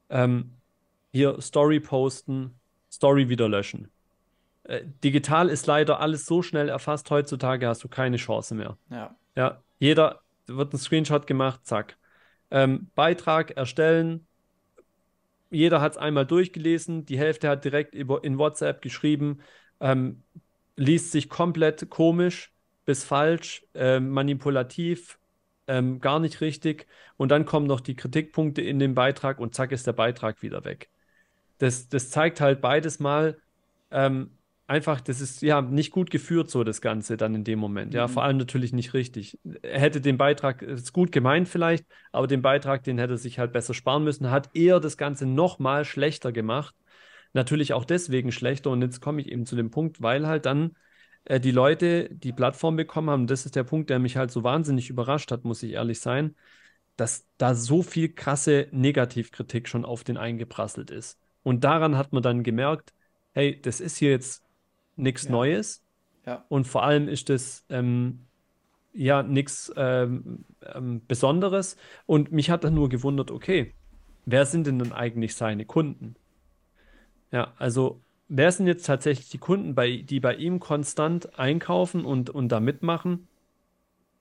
ähm, 0.09 0.53
hier 1.13 1.41
Story 1.41 1.81
posten, 1.81 2.59
Story 2.91 3.29
wieder 3.29 3.49
löschen. 3.49 3.91
Äh, 4.65 4.83
digital 5.03 5.49
ist 5.49 5.67
leider 5.67 6.01
alles 6.01 6.27
so 6.27 6.43
schnell 6.43 6.69
erfasst, 6.69 7.11
heutzutage 7.11 7.67
hast 7.67 7.83
du 7.85 7.89
keine 7.89 8.17
Chance 8.17 8.55
mehr. 8.55 8.77
Ja. 8.91 9.15
Ja, 9.37 9.63
jeder 9.79 10.21
wird 10.47 10.75
ein 10.75 10.79
Screenshot 10.79 11.27
gemacht, 11.27 11.61
zack. 11.65 11.97
Ähm, 12.51 12.91
Beitrag 12.95 13.53
erstellen, 13.53 14.27
jeder 15.51 15.81
hat 15.81 15.93
es 15.93 15.99
einmal 15.99 16.27
durchgelesen, 16.27 17.05
die 17.05 17.19
Hälfte 17.19 17.49
hat 17.49 17.65
direkt 17.65 17.95
in 17.95 18.39
WhatsApp 18.39 18.83
geschrieben, 18.83 19.41
ähm, 19.81 20.23
liest 20.77 21.13
sich 21.13 21.29
komplett 21.29 21.91
komisch 21.91 22.53
bis 22.85 23.05
falsch, 23.05 23.67
äh, 23.75 24.01
manipulativ, 24.01 25.19
ähm, 25.67 26.01
gar 26.01 26.19
nicht 26.21 26.41
richtig. 26.41 26.87
Und 27.17 27.31
dann 27.31 27.45
kommen 27.45 27.67
noch 27.67 27.81
die 27.81 27.97
Kritikpunkte 27.97 28.63
in 28.63 28.79
den 28.79 28.95
Beitrag 28.95 29.39
und 29.39 29.55
zack 29.55 29.73
ist 29.73 29.87
der 29.87 29.93
Beitrag 29.93 30.43
wieder 30.43 30.65
weg. 30.65 30.91
Das, 31.59 31.89
das 31.89 32.11
zeigt 32.11 32.41
halt 32.41 32.61
beides 32.61 33.01
mal, 33.01 33.39
ähm, 33.91 34.31
einfach, 34.71 35.01
das 35.01 35.21
ist 35.21 35.43
ja 35.43 35.61
nicht 35.61 35.91
gut 35.91 36.11
geführt, 36.11 36.49
so 36.49 36.63
das 36.63 36.81
Ganze 36.81 37.17
dann 37.17 37.35
in 37.35 37.45
dem 37.45 37.59
Moment. 37.59 37.93
Ja, 37.93 38.07
mhm. 38.07 38.13
vor 38.13 38.23
allem 38.23 38.37
natürlich 38.37 38.73
nicht 38.73 38.95
richtig. 38.95 39.39
Er 39.63 39.81
hätte 39.81 40.01
den 40.01 40.17
Beitrag, 40.17 40.63
ist 40.63 40.93
gut 40.93 41.11
gemeint 41.11 41.49
vielleicht, 41.49 41.85
aber 42.13 42.29
den 42.29 42.41
Beitrag, 42.41 42.85
den 42.85 42.99
hätte 42.99 43.15
er 43.15 43.19
sich 43.19 43.39
halt 43.39 43.53
besser 43.53 43.75
sparen 43.75 44.05
müssen, 44.05 44.31
hat 44.31 44.51
eher 44.55 44.79
das 44.79 44.97
Ganze 44.97 45.27
nochmal 45.27 45.85
schlechter 45.85 46.31
gemacht. 46.31 46.75
Natürlich 47.33 47.73
auch 47.73 47.85
deswegen 47.85 48.33
schlechter. 48.33 48.71
Und 48.71 48.81
jetzt 48.83 49.01
komme 49.01 49.21
ich 49.21 49.31
eben 49.31 49.45
zu 49.45 49.57
dem 49.57 49.71
Punkt, 49.71 50.03
weil 50.03 50.27
halt 50.27 50.47
dann 50.47 50.77
äh, 51.25 51.41
die 51.41 51.51
Leute 51.51 52.09
die 52.11 52.33
Plattform 52.33 52.77
bekommen 52.77 53.11
haben. 53.11 53.27
Das 53.27 53.47
ist 53.47 53.57
der 53.57 53.65
Punkt, 53.65 53.91
der 53.91 53.99
mich 53.99 54.17
halt 54.17 54.31
so 54.31 54.45
wahnsinnig 54.45 54.89
überrascht 54.89 55.33
hat, 55.33 55.45
muss 55.45 55.63
ich 55.65 55.73
ehrlich 55.73 56.01
sein, 56.01 56.37
dass 56.97 57.27
da 57.39 57.55
so 57.55 57.83
viel 57.83 58.13
krasse 58.13 58.69
Negativkritik 58.71 59.69
schon 59.69 59.85
auf 59.85 60.05
den 60.05 60.17
eingeprasselt 60.17 60.91
ist. 60.91 61.19
Und 61.43 61.65
daran 61.65 61.97
hat 61.97 62.13
man 62.13 62.23
dann 62.23 62.43
gemerkt, 62.45 62.93
hey, 63.33 63.61
das 63.61 63.81
ist 63.81 63.97
hier 63.97 64.11
jetzt 64.11 64.45
nichts 65.01 65.25
ja. 65.25 65.31
Neues. 65.31 65.85
Ja. 66.27 66.45
Und 66.49 66.67
vor 66.67 66.83
allem 66.83 67.09
ist 67.09 67.29
das 67.29 67.65
ähm, 67.69 68.27
ja 68.93 69.23
nichts 69.23 69.73
ähm, 69.77 70.45
ähm, 70.75 71.03
Besonderes. 71.07 71.77
Und 72.07 72.33
mich 72.33 72.51
hat 72.51 72.65
dann 72.65 72.75
nur 72.75 72.89
gewundert, 72.89 73.31
okay, 73.31 73.75
wer 74.27 74.47
sind 74.47 74.67
denn 74.67 74.79
dann 74.79 74.93
eigentlich 74.93 75.35
seine 75.35 75.65
Kunden? 75.65 76.17
Ja, 77.33 77.55
also 77.59 78.01
wer 78.29 78.51
sind 78.53 78.67
jetzt 78.67 78.87
tatsächlich 78.87 79.29
die 79.29 79.39
Kunden, 79.39 79.75
bei, 79.75 79.99
die 79.99 80.21
bei 80.21 80.35
ihm 80.35 80.61
konstant 80.61 81.39
einkaufen 81.39 82.05
und, 82.05 82.31
und 82.31 82.49
da 82.49 82.61
mitmachen? 82.61 83.29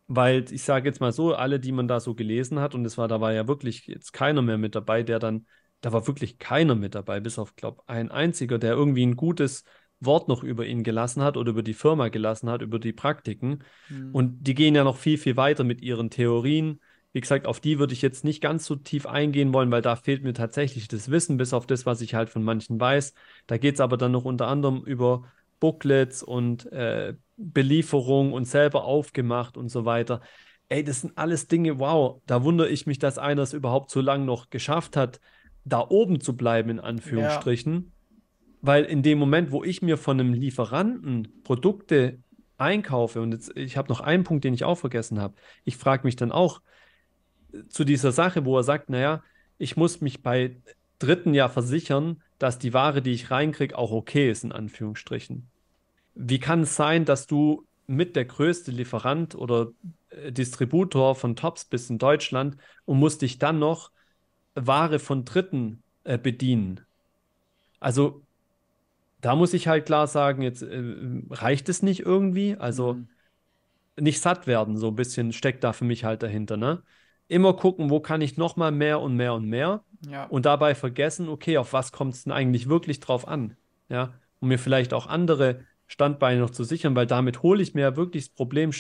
Weil 0.07 0.45
ich 0.51 0.63
sage 0.63 0.89
jetzt 0.89 1.01
mal 1.01 1.11
so, 1.11 1.36
alle, 1.36 1.59
die 1.59 1.71
man 1.71 1.88
da 1.88 1.99
so 1.99 2.15
gelesen 2.15 2.59
hat, 2.59 2.73
und 2.73 2.84
es 2.86 2.97
war, 2.97 3.07
da 3.07 3.21
war 3.21 3.32
ja 3.32 3.47
wirklich 3.47 3.86
jetzt 3.86 4.11
keiner 4.11 4.41
mehr 4.41 4.57
mit 4.57 4.73
dabei, 4.73 5.03
der 5.03 5.19
dann, 5.19 5.45
da 5.82 5.93
war 5.93 6.07
wirklich 6.07 6.39
keiner 6.39 6.73
mit 6.73 6.95
dabei, 6.95 7.19
bis 7.19 7.38
auf, 7.38 7.55
glaube 7.55 7.84
ein 7.86 8.09
einziger, 8.09 8.57
der 8.57 8.73
irgendwie 8.73 9.05
ein 9.05 9.15
gutes 9.15 9.63
Wort 10.00 10.28
noch 10.28 10.43
über 10.43 10.66
ihn 10.66 10.84
gelassen 10.84 11.22
hat 11.24 11.38
oder 11.38 11.52
über 11.52 11.64
die 11.64 11.74
Firma 11.74 12.08
gelassen 12.08 12.50
hat, 12.50 12.62
über 12.62 12.80
die 12.80 12.93
Praktiken. 12.93 13.60
Mhm. 13.89 14.10
Und 14.14 14.43
die 14.43 14.56
gehen 14.56 14.76
ja 14.76 14.84
noch 14.84 14.97
viel, 14.97 15.18
viel 15.18 15.36
weiter 15.36 15.64
mit 15.64 15.82
ihren 15.82 16.10
Theorien. 16.10 16.80
Wie 17.12 17.22
gesagt, 17.22 17.47
auf 17.47 17.60
die 17.60 17.80
würde 17.80 17.93
ich 17.93 18.02
jetzt 18.02 18.24
nicht 18.24 18.41
ganz 18.41 18.66
so 18.66 18.76
tief 18.76 19.06
eingehen 19.06 19.52
wollen, 19.54 19.72
weil 19.72 19.82
da 19.82 19.95
fehlt 19.95 20.24
mir 20.24 20.34
tatsächlich 20.34 20.88
das 20.88 21.10
Wissen, 21.10 21.38
bis 21.38 21.54
auf 21.54 21.66
das, 21.66 21.86
was 21.86 22.02
ich 22.02 22.14
halt 22.14 22.30
von 22.30 22.43
manchen 22.43 22.80
weiß. 22.80 23.14
Da 23.47 23.58
geht 23.58 23.76
es 23.76 23.82
aber 23.82 23.97
dann 23.97 24.12
noch 24.12 24.26
unter 24.26 24.47
anderem 24.47 24.84
über 24.84 25.24
Booklets 25.60 26.24
und 26.24 26.72
äh, 26.72 27.16
Belieferung 27.36 28.32
und 28.32 28.45
selber 28.45 28.86
aufgemacht 28.86 29.58
und 29.58 29.70
so 29.70 29.86
weiter. 29.86 30.22
Ey, 30.70 30.84
das 30.84 31.02
sind 31.02 31.18
alles 31.18 31.47
Dinge, 31.47 31.80
wow, 31.80 32.22
da 32.28 32.43
wundere 32.43 32.70
ich 32.70 32.86
mich, 32.86 33.00
dass 33.00 33.18
einer 33.18 33.41
es 33.41 33.54
überhaupt 33.54 33.89
so 33.89 34.02
lange 34.02 34.26
noch 34.26 34.50
geschafft 34.50 34.95
hat, 34.95 35.20
da 35.66 35.86
oben 35.88 36.22
zu 36.22 36.38
bleiben, 36.38 36.70
in 36.70 36.80
Anführungsstrichen. 36.80 37.74
Ja. 37.74 37.99
Weil 38.62 38.84
in 38.86 39.03
dem 39.03 39.20
Moment, 39.20 39.51
wo 39.51 39.64
ich 39.64 39.82
mir 39.82 39.97
von 39.97 40.20
einem 40.20 40.34
Lieferanten 40.34 41.41
Produkte 41.43 42.20
einkaufe, 42.57 43.22
und 43.22 43.32
jetzt, 43.32 43.55
ich 43.55 43.78
habe 43.78 43.89
noch 43.89 44.01
einen 44.01 44.24
Punkt, 44.24 44.43
den 44.43 44.53
ich 44.53 44.66
auch 44.66 44.78
vergessen 44.78 45.20
habe, 45.20 45.36
ich 45.64 45.78
frage 45.78 46.03
mich 46.03 46.16
dann 46.16 46.32
auch 46.32 46.62
äh, 47.53 47.64
zu 47.70 47.84
dieser 47.84 48.12
Sache, 48.12 48.45
wo 48.45 48.57
er 48.57 48.64
sagt, 48.64 48.89
naja, 48.89 49.24
ich 49.57 49.78
muss 49.78 50.01
mich 50.01 50.22
bei 50.22 50.57
Dritten 50.99 51.34
ja 51.34 51.47
versichern, 51.47 52.22
dass 52.38 52.60
die 52.60 52.74
Ware, 52.74 53.01
die 53.01 53.12
ich 53.12 53.32
reinkriege, 53.32 53.78
auch 53.78 53.91
okay 53.91 54.30
ist, 54.30 54.43
in 54.43 54.51
Anführungsstrichen. 54.51 55.49
Wie 56.16 56.39
kann 56.39 56.62
es 56.62 56.76
sein, 56.76 57.05
dass 57.05 57.28
du 57.28 57.66
mit 57.88 58.16
der 58.16 58.26
größte 58.26 58.72
Lieferant 58.72 59.36
oder 59.36 59.72
äh, 60.10 60.32
Distributor 60.32 61.16
von 61.16 61.36
Tops 61.36 61.66
bist 61.66 61.89
in 61.89 61.97
Deutschland 61.97 62.57
und 62.86 62.99
musst 62.99 63.22
dich 63.22 63.39
dann 63.39 63.60
noch 63.60 63.91
Ware 64.55 64.99
von 64.99 65.24
Dritten 65.24 65.82
äh, 66.03 66.18
bedienen? 66.18 66.82
Also 67.80 68.22
da 69.22 69.36
muss 69.36 69.53
ich 69.53 69.67
halt 69.67 69.86
klar 69.86 70.07
sagen, 70.07 70.41
jetzt 70.41 70.61
äh, 70.61 70.82
reicht 71.30 71.70
es 71.70 71.84
nicht 71.84 72.01
irgendwie. 72.01 72.55
Also 72.55 72.93
mhm. 72.93 73.07
nicht 73.99 74.22
satt 74.22 74.47
werden, 74.47 74.78
so 74.78 74.88
ein 74.88 74.95
bisschen 74.95 75.34
steckt 75.34 75.63
da 75.63 75.74
für 75.74 75.86
mich 75.86 76.03
halt 76.03 76.24
dahinter, 76.24 76.57
ne? 76.57 76.84
Immer 77.28 77.53
gucken, 77.53 77.91
wo 77.91 77.99
kann 77.99 78.22
ich 78.22 78.38
noch 78.38 78.55
mal 78.55 78.72
mehr 78.72 78.99
und 79.01 79.15
mehr 79.15 79.36
und 79.36 79.45
mehr. 79.45 79.84
Ja. 80.09 80.26
Und 80.26 80.47
dabei 80.47 80.74
vergessen, 80.74 81.30
okay, 81.30 81.59
auf 81.59 81.74
was 81.74 81.91
kommt 81.91 82.15
es 82.15 82.24
denn 82.24 82.34
eigentlich 82.34 82.70
wirklich 82.70 83.01
drauf 83.01 83.28
an? 83.28 83.55
Ja, 83.88 84.13
um 84.39 84.47
mir 84.47 84.57
vielleicht 84.57 84.93
auch 84.93 85.05
andere 85.05 85.63
Standbeine 85.86 86.39
noch 86.39 86.49
zu 86.51 86.63
sichern, 86.63 86.95
weil 86.95 87.07
damit 87.07 87.43
hole 87.43 87.61
ich 87.61 87.74
mir 87.74 87.95
wirklich 87.95 88.28
das 88.28 88.36
Problem 88.36 88.72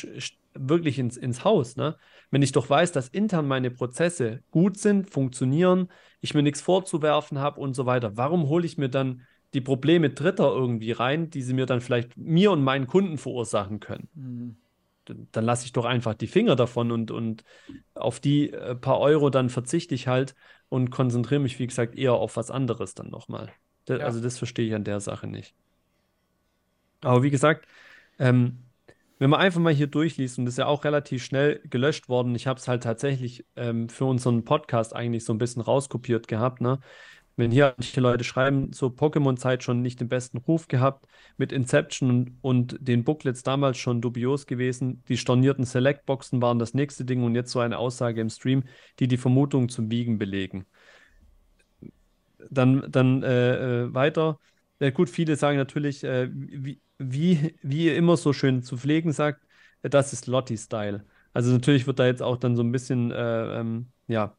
wirklich 0.53 0.99
ins, 0.99 1.17
ins 1.17 1.43
Haus. 1.43 1.75
Ne? 1.75 1.97
Wenn 2.31 2.43
ich 2.43 2.51
doch 2.51 2.69
weiß, 2.69 2.91
dass 2.91 3.09
intern 3.09 3.47
meine 3.47 3.71
Prozesse 3.71 4.43
gut 4.51 4.77
sind, 4.77 5.09
funktionieren, 5.09 5.89
ich 6.21 6.33
mir 6.33 6.43
nichts 6.43 6.61
vorzuwerfen 6.61 7.39
habe 7.39 7.59
und 7.59 7.73
so 7.73 7.85
weiter, 7.85 8.15
warum 8.15 8.47
hole 8.47 8.65
ich 8.65 8.77
mir 8.77 8.89
dann 8.89 9.25
die 9.53 9.61
Probleme 9.61 10.09
Dritter 10.09 10.51
irgendwie 10.51 10.91
rein, 10.91 11.29
die 11.29 11.41
sie 11.41 11.53
mir 11.53 11.65
dann 11.65 11.81
vielleicht 11.81 12.17
mir 12.17 12.51
und 12.51 12.63
meinen 12.63 12.87
Kunden 12.87 13.17
verursachen 13.17 13.79
können. 13.79 14.07
Mhm. 14.13 14.57
Dann 15.31 15.45
lasse 15.45 15.65
ich 15.65 15.71
doch 15.71 15.85
einfach 15.85 16.13
die 16.13 16.27
Finger 16.27 16.55
davon 16.55 16.91
und, 16.91 17.09
und 17.09 17.43
auf 17.95 18.19
die 18.19 18.53
äh, 18.53 18.75
paar 18.75 18.99
Euro 18.99 19.31
dann 19.31 19.49
verzichte 19.49 19.95
ich 19.95 20.07
halt 20.07 20.35
und 20.69 20.91
konzentriere 20.91 21.41
mich, 21.41 21.57
wie 21.57 21.65
gesagt, 21.65 21.95
eher 21.95 22.13
auf 22.13 22.37
was 22.37 22.51
anderes 22.51 22.93
dann 22.93 23.09
nochmal. 23.09 23.51
Ja. 23.87 23.97
Also 23.97 24.21
das 24.21 24.37
verstehe 24.37 24.67
ich 24.67 24.75
an 24.75 24.83
der 24.83 24.99
Sache 24.99 25.25
nicht. 25.25 25.55
Aber 27.01 27.23
wie 27.23 27.31
gesagt, 27.31 27.67
ähm, 28.19 28.59
wenn 29.17 29.29
man 29.29 29.41
einfach 29.41 29.59
mal 29.59 29.73
hier 29.73 29.87
durchliest, 29.87 30.37
und 30.37 30.45
das 30.45 30.53
ist 30.53 30.59
ja 30.59 30.67
auch 30.67 30.83
relativ 30.85 31.23
schnell 31.23 31.59
gelöscht 31.69 32.07
worden, 32.07 32.35
ich 32.35 32.47
habe 32.47 32.59
es 32.59 32.67
halt 32.67 32.83
tatsächlich 32.83 33.45
ähm, 33.55 33.89
für 33.89 34.05
unseren 34.05 34.45
Podcast 34.45 34.95
eigentlich 34.95 35.25
so 35.25 35.33
ein 35.33 35.39
bisschen 35.39 35.61
rauskopiert 35.61 36.27
gehabt, 36.27 36.61
ne? 36.61 36.79
Wenn 37.39 37.51
hier 37.51 37.73
manche 37.77 38.01
Leute 38.01 38.25
schreiben, 38.25 38.73
so 38.73 38.87
Pokémon-Zeit 38.87 39.63
schon 39.63 39.81
nicht 39.81 40.01
den 40.01 40.09
besten 40.09 40.39
Ruf 40.39 40.67
gehabt, 40.67 41.07
mit 41.37 41.53
Inception 41.53 42.09
und, 42.09 42.37
und, 42.41 42.77
den 42.81 43.05
Booklets 43.05 43.43
damals 43.43 43.77
schon 43.77 44.01
dubios 44.01 44.45
gewesen, 44.45 45.01
die 45.07 45.15
stornierten 45.15 45.63
Select-Boxen 45.63 46.41
waren 46.41 46.59
das 46.59 46.73
nächste 46.73 47.05
Ding 47.05 47.23
und 47.23 47.35
jetzt 47.35 47.51
so 47.51 47.61
eine 47.61 47.77
Aussage 47.77 48.19
im 48.19 48.29
Stream, 48.29 48.63
die 48.99 49.07
die 49.07 49.15
Vermutung 49.15 49.69
zum 49.69 49.87
Biegen 49.87 50.17
belegen. 50.17 50.65
Dann, 52.49 52.85
dann 52.91 53.23
äh, 53.23 53.83
äh 53.83 53.93
weiter. 53.93 54.37
Ja, 54.81 54.89
gut, 54.89 55.09
viele 55.09 55.37
sagen 55.37 55.57
natürlich, 55.57 56.03
äh, 56.03 56.29
wie, 56.33 56.81
wie, 56.97 57.55
wie 57.61 57.85
ihr 57.85 57.95
immer 57.95 58.17
so 58.17 58.33
schön 58.33 58.63
zu 58.63 58.75
pflegen 58.75 59.13
sagt, 59.13 59.47
das 59.81 60.11
ist 60.11 60.27
Lotti-Style. 60.27 61.05
Also 61.31 61.53
natürlich 61.53 61.87
wird 61.87 61.99
da 61.99 62.05
jetzt 62.05 62.21
auch 62.21 62.35
dann 62.35 62.57
so 62.57 62.63
ein 62.63 62.73
bisschen 62.73 63.11
äh, 63.11 63.61
ähm, 63.61 63.91
ja, 64.07 64.37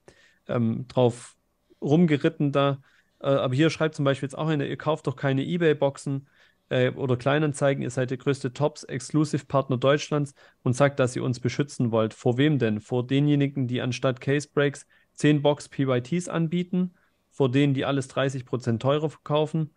ähm, 0.49 0.87
drauf 0.87 1.35
rumgeritten 1.81 2.53
da. 2.53 2.81
Äh, 3.21 3.29
aber 3.29 3.55
hier 3.55 3.71
schreibt 3.71 3.95
zum 3.95 4.05
Beispiel 4.05 4.27
jetzt 4.27 4.39
auch 4.39 4.49
einer, 4.49 4.67
ihr 4.67 4.77
kauft 4.77 5.07
doch 5.07 5.17
keine 5.17 5.45
Ebay-Boxen 5.45 6.29
äh, 6.71 6.91
oder 6.91 7.17
Kleinanzeigen, 7.17 7.83
ihr 7.83 7.91
seid 7.91 8.11
der 8.11 8.19
größte 8.19 8.53
Tops-Exclusive-Partner 8.53 9.77
Deutschlands 9.77 10.35
und 10.63 10.75
sagt, 10.75 10.99
dass 10.99 11.17
ihr 11.17 11.25
uns 11.25 11.41
beschützen 11.41 11.91
wollt. 11.91 12.15
Vor 12.15 12.39
wem 12.39 12.59
denn? 12.59 12.81
Vor 12.81 13.07
denjenigen, 13.07 13.67
die 13.67 13.81
anstatt 13.81 14.21
Case 14.21 14.49
Breaks 14.53 14.87
10 15.15 15.43
Box 15.43 15.69
PYTs 15.69 16.29
anbieten, 16.29 16.95
vor 17.31 17.51
denen, 17.51 17.75
die 17.75 17.85
alles 17.85 18.09
30% 18.09 18.79
teurer 18.79 19.11
verkaufen 19.11 19.71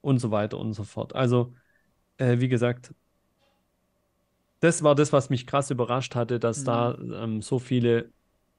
und 0.00 0.18
so 0.18 0.30
weiter 0.30 0.58
und 0.58 0.74
so 0.74 0.84
fort. 0.84 1.14
Also, 1.14 1.54
äh, 2.18 2.40
wie 2.40 2.48
gesagt, 2.48 2.94
das 4.60 4.82
war 4.82 4.94
das, 4.94 5.12
was 5.12 5.30
mich 5.30 5.46
krass 5.46 5.70
überrascht 5.70 6.14
hatte, 6.14 6.38
dass 6.38 6.60
mhm. 6.60 6.64
da 6.64 6.98
ähm, 6.98 7.42
so 7.42 7.58
viele 7.58 8.10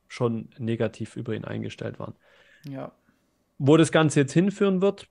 schon 0.08 0.50
negativ 0.58 1.16
über 1.16 1.34
ihn 1.34 1.46
eingestellt 1.46 2.00
waren. 2.00 2.16
Ja. 2.68 2.92
Wo 3.58 3.78
das 3.78 3.92
Ganze 3.92 4.22
jetzt 4.22 4.34
hinführen 4.34 4.82
wird, 4.82 5.08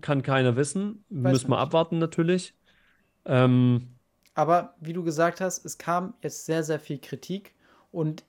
kann 0.00 0.22
keiner 0.22 0.56
wissen. 0.56 1.04
Weiß 1.08 1.32
Müssen 1.32 1.50
wir 1.50 1.58
abwarten 1.58 1.98
natürlich. 1.98 2.54
Ähm, 3.24 3.88
Aber 4.34 4.74
wie 4.80 4.92
du 4.92 5.02
gesagt 5.02 5.40
hast, 5.40 5.64
es 5.64 5.78
kam 5.78 6.14
jetzt 6.22 6.46
sehr, 6.46 6.62
sehr 6.62 6.80
viel 6.80 6.98
Kritik. 6.98 7.54
Und 7.90 8.24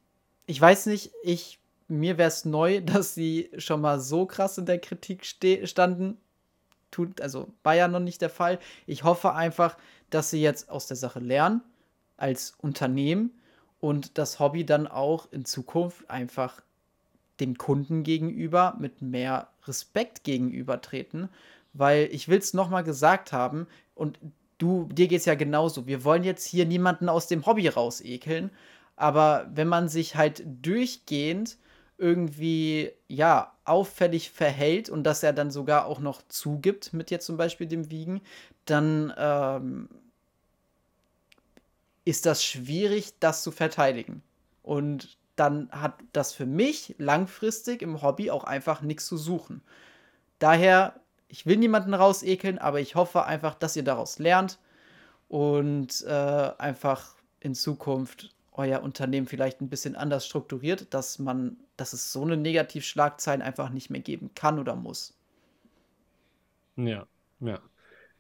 ich 0.46 0.60
weiß 0.60 0.86
nicht, 0.86 1.12
ich, 1.24 1.60
mir 1.88 2.18
wäre 2.18 2.30
es 2.30 2.46
neu, 2.46 2.82
dass 2.86 3.14
sie 3.14 3.50
schon 3.58 3.82
mal 3.82 4.00
so 4.00 4.26
krass 4.26 4.58
in 4.58 4.66
der 4.66 4.80
Kritik 4.80 5.26
standen. 5.26 6.18
Tut, 6.92 7.22
also 7.22 7.54
war 7.62 7.76
ja 7.76 7.88
noch 7.88 8.00
nicht 8.00 8.22
der 8.22 8.32
Fall. 8.32 8.58
Ich 8.88 9.04
hoffe 9.04 9.34
einfach, 9.34 9.78
dass 10.10 10.32
sie 10.32 10.42
jetzt 10.42 10.70
aus 10.70 10.88
der 10.88 10.98
Sache 10.98 11.20
lernen, 11.20 11.62
als 12.18 12.56
Unternehmen 12.58 13.32
und 13.80 14.18
das 14.18 14.40
Hobby 14.40 14.66
dann 14.66 14.88
auch 14.88 15.32
in 15.32 15.46
Zukunft 15.46 16.10
einfach 16.10 16.64
dem 17.40 17.58
Kunden 17.58 18.04
gegenüber 18.04 18.76
mit 18.80 19.02
mehr 19.02 19.50
Respekt 19.66 20.24
gegenübertreten, 20.24 21.30
weil 21.74 22.10
ich 22.12 22.28
will 22.28 22.40
es 22.40 22.54
nochmal 22.54 22.84
gesagt 22.84 23.32
haben 23.32 23.68
und 23.96 24.20
du, 24.58 24.90
dir 24.92 25.08
geht 25.08 25.20
es 25.20 25.26
ja 25.26 25.36
genauso. 25.36 25.88
Wir 25.88 26.04
wollen 26.04 26.24
jetzt 26.24 26.46
hier 26.46 26.66
niemanden 26.66 27.10
aus 27.10 27.28
dem 27.28 27.46
Hobby 27.46 27.68
rausekeln, 27.68 28.52
aber 28.96 29.50
wenn 29.54 29.68
man 29.68 29.88
sich 29.88 30.16
halt 30.16 30.44
durchgehend 30.62 31.58
irgendwie, 31.98 32.92
ja, 33.08 33.54
auffällig 33.66 34.32
verhält 34.32 34.90
und 34.90 35.04
das 35.04 35.22
er 35.22 35.34
dann 35.34 35.52
sogar 35.52 35.86
auch 35.86 36.00
noch 36.00 36.22
zugibt 36.28 36.94
mit 36.94 37.12
jetzt 37.12 37.26
zum 37.26 37.38
Beispiel 37.38 37.68
dem 37.68 37.92
Wiegen, 37.92 38.22
dann 38.66 39.14
ähm, 39.18 39.90
ist 42.06 42.26
das 42.26 42.44
schwierig, 42.44 43.14
das 43.20 43.44
zu 43.44 43.52
verteidigen. 43.52 44.24
Und 44.64 45.19
dann 45.40 45.70
hat 45.72 45.96
das 46.14 46.34
für 46.34 46.46
mich 46.46 46.96
langfristig 46.98 47.82
im 47.82 48.02
Hobby 48.02 48.32
auch 48.32 48.44
einfach 48.44 48.82
nichts 48.82 49.06
zu 49.08 49.18
suchen. 49.18 49.62
Daher, 50.40 51.00
ich 51.28 51.46
will 51.46 51.58
niemanden 51.58 51.94
rausekeln, 51.94 52.58
aber 52.58 52.80
ich 52.80 52.96
hoffe 52.96 53.26
einfach, 53.26 53.56
dass 53.56 53.76
ihr 53.76 53.84
daraus 53.84 54.20
lernt 54.20 54.60
und 55.28 56.04
äh, 56.08 56.52
einfach 56.58 57.16
in 57.40 57.56
Zukunft 57.56 58.36
euer 58.52 58.82
Unternehmen 58.82 59.28
vielleicht 59.28 59.62
ein 59.62 59.70
bisschen 59.70 59.96
anders 59.96 60.26
strukturiert, 60.26 60.94
dass 60.94 61.20
man, 61.20 61.58
dass 61.78 61.94
es 61.94 62.12
so 62.12 62.24
eine 62.24 62.36
Negativschlagzeilen 62.36 63.42
einfach 63.42 63.70
nicht 63.70 63.90
mehr 63.90 64.02
geben 64.02 64.32
kann 64.36 64.60
oder 64.60 64.76
muss. 64.76 65.18
Ja, 66.76 67.08
ja. 67.40 67.60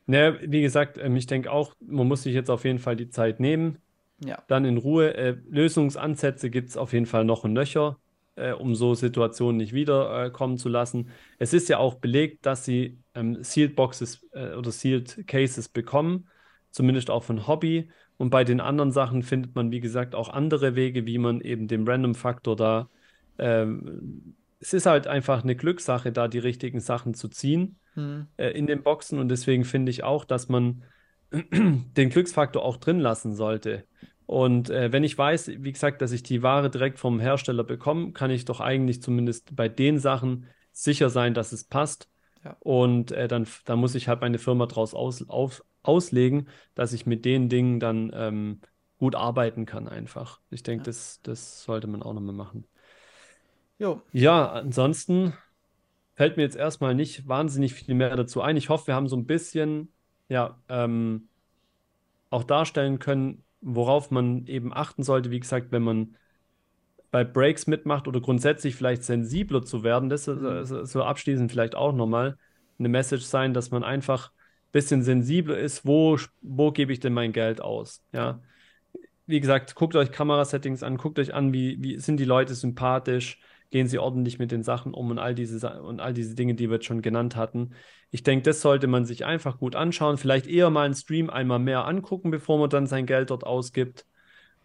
Ne, 0.06 0.40
wie 0.42 0.62
gesagt, 0.62 0.98
ähm, 0.98 1.16
ich 1.18 1.28
denke 1.28 1.52
auch, 1.52 1.76
man 1.80 2.08
muss 2.08 2.24
sich 2.24 2.34
jetzt 2.34 2.50
auf 2.50 2.66
jeden 2.66 2.80
Fall 2.80 2.96
die 2.96 3.10
Zeit 3.10 3.40
nehmen. 3.40 3.80
Ja. 4.24 4.44
Dann 4.48 4.66
in 4.66 4.78
Ruhe. 4.78 5.14
Äh, 5.16 5.38
Lösungsansätze 5.50 6.50
gibt 6.50 6.70
es 6.70 6.78
auf 6.78 6.94
jeden 6.94 7.06
Fall 7.06 7.26
noch 7.26 7.46
ein 7.46 7.54
Nöcher, 7.54 7.98
äh, 8.36 8.52
um 8.52 8.76
so 8.76 8.94
Situationen 8.94 9.58
nicht 9.58 9.74
wiederkommen 9.74 10.56
äh, 10.56 10.58
zu 10.58 10.70
lassen. 10.70 11.10
Es 11.38 11.54
ist 11.54 11.70
ja 11.70 11.78
auch 11.78 11.96
belegt, 11.96 12.46
dass 12.46 12.66
sie 12.66 12.98
ähm, 13.16 13.44
Sealed 13.44 13.76
Boxes 13.76 14.28
äh, 14.34 14.54
oder 14.56 14.72
Sealed 14.72 15.28
Cases 15.28 15.70
bekommen, 15.70 16.28
zumindest 16.72 17.10
auch 17.10 17.24
von 17.24 17.48
Hobby. 17.48 17.90
Und 18.18 18.32
bei 18.32 18.44
den 18.44 18.60
anderen 18.60 18.92
Sachen 18.92 19.24
findet 19.24 19.56
man, 19.56 19.72
wie 19.72 19.80
gesagt, 19.80 20.14
auch 20.14 20.30
andere 20.30 20.76
Wege, 20.76 21.06
wie 21.06 21.18
man 21.18 21.40
eben 21.40 21.68
den 21.68 21.88
Random-Faktor 21.88 22.56
da. 22.56 22.90
Ähm, 23.38 24.36
es 24.60 24.74
ist 24.74 24.86
halt 24.86 25.08
einfach 25.08 25.44
eine 25.44 25.56
Glückssache, 25.56 26.12
da 26.12 26.28
die 26.28 26.40
richtigen 26.40 26.82
Sachen 26.82 27.14
zu 27.14 27.30
ziehen 27.30 27.78
hm. 27.94 28.28
äh, 28.36 28.50
in 28.50 28.68
den 28.68 28.84
Boxen. 28.84 29.20
Und 29.20 29.30
deswegen 29.30 29.64
finde 29.64 29.90
ich 29.90 30.04
auch, 30.04 30.26
dass 30.26 30.50
man 30.50 30.84
den 31.32 32.10
Glücksfaktor 32.10 32.64
auch 32.64 32.78
drin 32.78 33.00
lassen 33.00 33.36
sollte. 33.36 33.86
Und 34.26 34.70
äh, 34.70 34.92
wenn 34.92 35.04
ich 35.04 35.18
weiß, 35.18 35.48
wie 35.58 35.72
gesagt, 35.72 36.02
dass 36.02 36.12
ich 36.12 36.22
die 36.22 36.44
Ware 36.44 36.70
direkt 36.70 37.00
vom 37.00 37.20
Hersteller 37.20 37.64
bekomme, 37.64 38.12
kann 38.12 38.30
ich 38.30 38.46
doch 38.46 38.60
eigentlich 38.60 39.02
zumindest 39.02 39.56
bei 39.56 39.68
den 39.68 39.98
Sachen 39.98 40.46
sicher 40.72 41.10
sein, 41.10 41.34
dass 41.34 41.52
es 41.52 41.64
passt. 41.64 42.10
Ja. 42.44 42.56
Und 42.60 43.12
äh, 43.12 43.28
dann, 43.28 43.48
dann 43.66 43.80
muss 43.80 43.96
ich 43.96 44.08
halt 44.08 44.22
meine 44.22 44.38
Firma 44.38 44.68
daraus 44.68 44.94
aus, 44.94 45.28
auf, 45.28 45.64
auslegen, 45.82 46.48
dass 46.76 46.94
ich 46.94 47.06
mit 47.06 47.26
den 47.26 47.50
Dingen 47.50 47.80
dann 47.80 48.12
ähm, 48.14 48.62
gut 49.00 49.16
arbeiten 49.16 49.66
kann 49.66 49.88
einfach. 49.88 50.40
Ich 50.52 50.62
denke, 50.62 50.84
ja. 50.84 50.86
das, 50.86 51.22
das 51.24 51.64
sollte 51.64 51.88
man 51.88 52.04
auch 52.04 52.14
nochmal 52.14 52.36
machen. 52.36 52.66
Jo. 53.80 54.02
Ja, 54.12 54.52
ansonsten 54.52 55.34
fällt 56.16 56.38
mir 56.38 56.44
jetzt 56.44 56.58
erstmal 56.58 56.94
nicht 56.94 57.28
wahnsinnig 57.28 57.74
viel 57.74 57.96
mehr 57.96 58.16
dazu 58.16 58.42
ein. 58.42 58.58
Ich 58.58 58.70
hoffe, 58.70 58.88
wir 58.88 58.96
haben 58.96 59.08
so 59.08 59.16
ein 59.16 59.26
bisschen 59.26 59.92
ja, 60.30 60.58
ähm, 60.70 61.28
auch 62.30 62.44
darstellen 62.44 63.00
können, 63.00 63.44
worauf 63.62 64.12
man 64.12 64.46
eben 64.46 64.74
achten 64.74 65.04
sollte, 65.04 65.32
wie 65.32 65.40
gesagt, 65.40 65.72
wenn 65.72 65.84
man 65.84 66.16
bei 67.12 67.24
Breaks 67.24 67.68
mitmacht 67.68 68.08
oder 68.08 68.22
grundsätzlich 68.22 68.76
vielleicht 68.76 69.04
sensibler 69.04 69.64
zu 69.64 69.84
werden, 69.84 70.10
das 70.10 70.28
mhm. 70.28 70.86
so 70.86 71.04
abschließend 71.04 71.52
vielleicht 71.52 71.76
auch 71.76 71.92
nochmal 71.92 72.38
eine 72.78 72.90
Message 72.90 73.24
sein, 73.24 73.54
dass 73.54 73.72
man 73.72 73.84
einfach 73.84 74.30
ein 74.30 74.72
bisschen 74.72 75.02
sensibler 75.02 75.58
ist, 75.58 75.86
wo, 75.86 76.18
wo 76.42 76.72
gebe 76.72 76.94
ich 76.94 77.00
denn 77.00 77.14
mein 77.14 77.34
Geld 77.34 77.62
aus, 77.62 78.04
ja. 78.14 78.42
Wie 79.26 79.40
gesagt, 79.40 79.76
guckt 79.76 79.96
euch 79.96 80.12
Kamerasettings 80.12 80.82
an, 80.82 80.98
guckt 80.98 81.20
euch 81.20 81.36
an, 81.36 81.54
wie, 81.54 81.78
wie 81.84 82.00
sind 82.00 82.18
die 82.18 82.26
Leute 82.26 82.56
sympathisch, 82.56 83.40
gehen 83.70 83.88
sie 83.88 84.00
ordentlich 84.00 84.40
mit 84.40 84.52
den 84.52 84.64
Sachen 84.64 84.96
um 84.96 85.12
und 85.12 85.20
all 85.20 85.36
diese, 85.36 85.84
und 85.84 86.00
all 86.00 86.14
diese 86.14 86.34
Dinge, 86.34 86.56
die 86.56 86.68
wir 86.68 86.76
jetzt 86.76 86.86
schon 86.86 87.04
genannt 87.04 87.36
hatten. 87.36 87.76
Ich 88.12 88.24
denke, 88.24 88.44
das 88.44 88.62
sollte 88.62 88.88
man 88.88 89.06
sich 89.06 89.26
einfach 89.26 89.60
gut 89.60 89.76
anschauen. 89.76 90.18
Vielleicht 90.18 90.48
eher 90.48 90.70
mal 90.70 90.86
einen 90.86 90.96
Stream 90.96 91.30
einmal 91.30 91.60
mehr 91.60 91.86
angucken, 91.86 92.32
bevor 92.32 92.58
man 92.58 92.70
dann 92.70 92.88
sein 92.88 93.06
Geld 93.06 93.30
dort 93.30 93.44
ausgibt. 93.44 94.06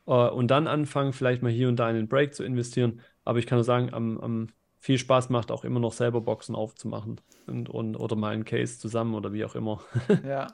Äh, 0.06 0.12
und 0.12 0.48
dann 0.48 0.66
anfangen, 0.66 1.12
vielleicht 1.12 1.42
mal 1.42 1.52
hier 1.52 1.68
und 1.68 1.76
da 1.76 1.88
in 1.90 1.96
den 1.96 2.08
Break 2.08 2.34
zu 2.34 2.42
investieren. 2.42 3.00
Aber 3.24 3.38
ich 3.38 3.46
kann 3.46 3.56
nur 3.56 3.64
sagen, 3.64 3.92
am, 3.92 4.18
am 4.20 4.48
viel 4.78 4.98
Spaß 4.98 5.30
macht 5.30 5.50
auch 5.50 5.64
immer 5.64 5.80
noch 5.80 5.92
selber 5.92 6.20
Boxen 6.20 6.54
aufzumachen. 6.54 7.20
Und, 7.46 7.68
und, 7.68 7.96
oder 7.96 8.16
mal 8.16 8.32
einen 8.32 8.44
Case 8.44 8.78
zusammen 8.78 9.14
oder 9.14 9.32
wie 9.32 9.44
auch 9.44 9.54
immer. 9.54 9.82
ja. 10.26 10.46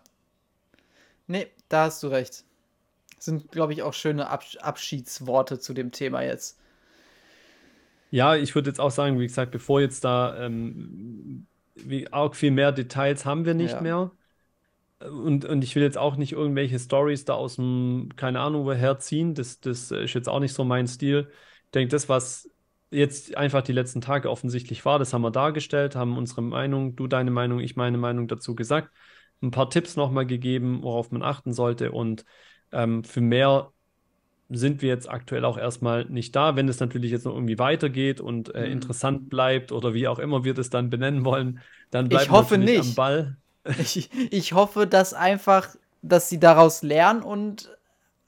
Nee, 1.26 1.46
da 1.68 1.84
hast 1.84 2.02
du 2.02 2.08
recht. 2.08 2.44
Sind, 3.18 3.52
glaube 3.52 3.72
ich, 3.72 3.82
auch 3.82 3.92
schöne 3.92 4.28
Abs 4.28 4.56
Abschiedsworte 4.56 5.58
zu 5.60 5.74
dem 5.74 5.92
Thema 5.92 6.22
jetzt. 6.22 6.58
Ja, 8.10 8.34
ich 8.34 8.54
würde 8.54 8.70
jetzt 8.70 8.80
auch 8.80 8.90
sagen, 8.90 9.20
wie 9.20 9.26
gesagt, 9.26 9.52
bevor 9.52 9.80
jetzt 9.80 10.04
da 10.04 10.36
ähm, 10.44 11.46
wie, 11.74 12.12
auch 12.12 12.34
viel 12.34 12.50
mehr 12.50 12.72
Details 12.72 13.24
haben 13.24 13.44
wir 13.44 13.54
nicht 13.54 13.74
ja. 13.74 13.80
mehr. 13.80 14.10
Und, 15.00 15.44
und 15.46 15.64
ich 15.64 15.74
will 15.74 15.82
jetzt 15.82 15.96
auch 15.96 16.16
nicht 16.16 16.32
irgendwelche 16.32 16.78
Stories 16.78 17.24
da 17.24 17.34
aus 17.34 17.56
dem, 17.56 18.10
keine 18.16 18.40
Ahnung, 18.40 18.66
woher 18.66 18.98
ziehen. 18.98 19.34
Das, 19.34 19.60
das 19.60 19.90
ist 19.90 20.14
jetzt 20.14 20.28
auch 20.28 20.40
nicht 20.40 20.52
so 20.52 20.64
mein 20.64 20.86
Stil. 20.86 21.30
Ich 21.64 21.70
denke, 21.70 21.90
das, 21.90 22.08
was 22.08 22.50
jetzt 22.90 23.36
einfach 23.36 23.62
die 23.62 23.72
letzten 23.72 24.00
Tage 24.00 24.30
offensichtlich 24.30 24.84
war, 24.84 24.98
das 24.98 25.12
haben 25.12 25.22
wir 25.22 25.30
dargestellt, 25.30 25.96
haben 25.96 26.18
unsere 26.18 26.42
Meinung, 26.42 26.96
du 26.96 27.06
deine 27.06 27.30
Meinung, 27.30 27.60
ich 27.60 27.76
meine 27.76 27.98
Meinung 27.98 28.28
dazu 28.28 28.54
gesagt, 28.54 28.90
ein 29.42 29.52
paar 29.52 29.70
Tipps 29.70 29.96
nochmal 29.96 30.26
gegeben, 30.26 30.82
worauf 30.82 31.10
man 31.12 31.22
achten 31.22 31.52
sollte. 31.54 31.92
Und 31.92 32.24
ähm, 32.72 33.04
für 33.04 33.20
mehr 33.20 33.72
sind 34.50 34.82
wir 34.82 34.88
jetzt 34.88 35.08
aktuell 35.08 35.44
auch 35.44 35.56
erstmal 35.56 36.04
nicht 36.06 36.34
da. 36.34 36.56
Wenn 36.56 36.68
es 36.68 36.80
natürlich 36.80 37.12
jetzt 37.12 37.24
noch 37.24 37.34
irgendwie 37.34 37.58
weitergeht 37.58 38.20
und 38.20 38.54
äh, 38.54 38.66
mhm. 38.66 38.72
interessant 38.72 39.30
bleibt 39.30 39.72
oder 39.72 39.94
wie 39.94 40.08
auch 40.08 40.18
immer 40.18 40.44
wir 40.44 40.54
das 40.54 40.70
dann 40.70 40.90
benennen 40.90 41.24
wollen, 41.24 41.60
dann 41.90 42.08
bleiben 42.08 42.24
ich 42.24 42.30
hoffe 42.30 42.52
wir 42.52 42.58
nicht. 42.58 42.80
am 42.80 42.94
Ball. 42.94 43.36
Ich, 43.78 44.08
ich 44.30 44.54
hoffe, 44.54 44.86
dass 44.86 45.12
einfach, 45.12 45.68
dass 46.00 46.30
sie 46.30 46.40
daraus 46.40 46.82
lernen 46.82 47.22
und 47.22 47.70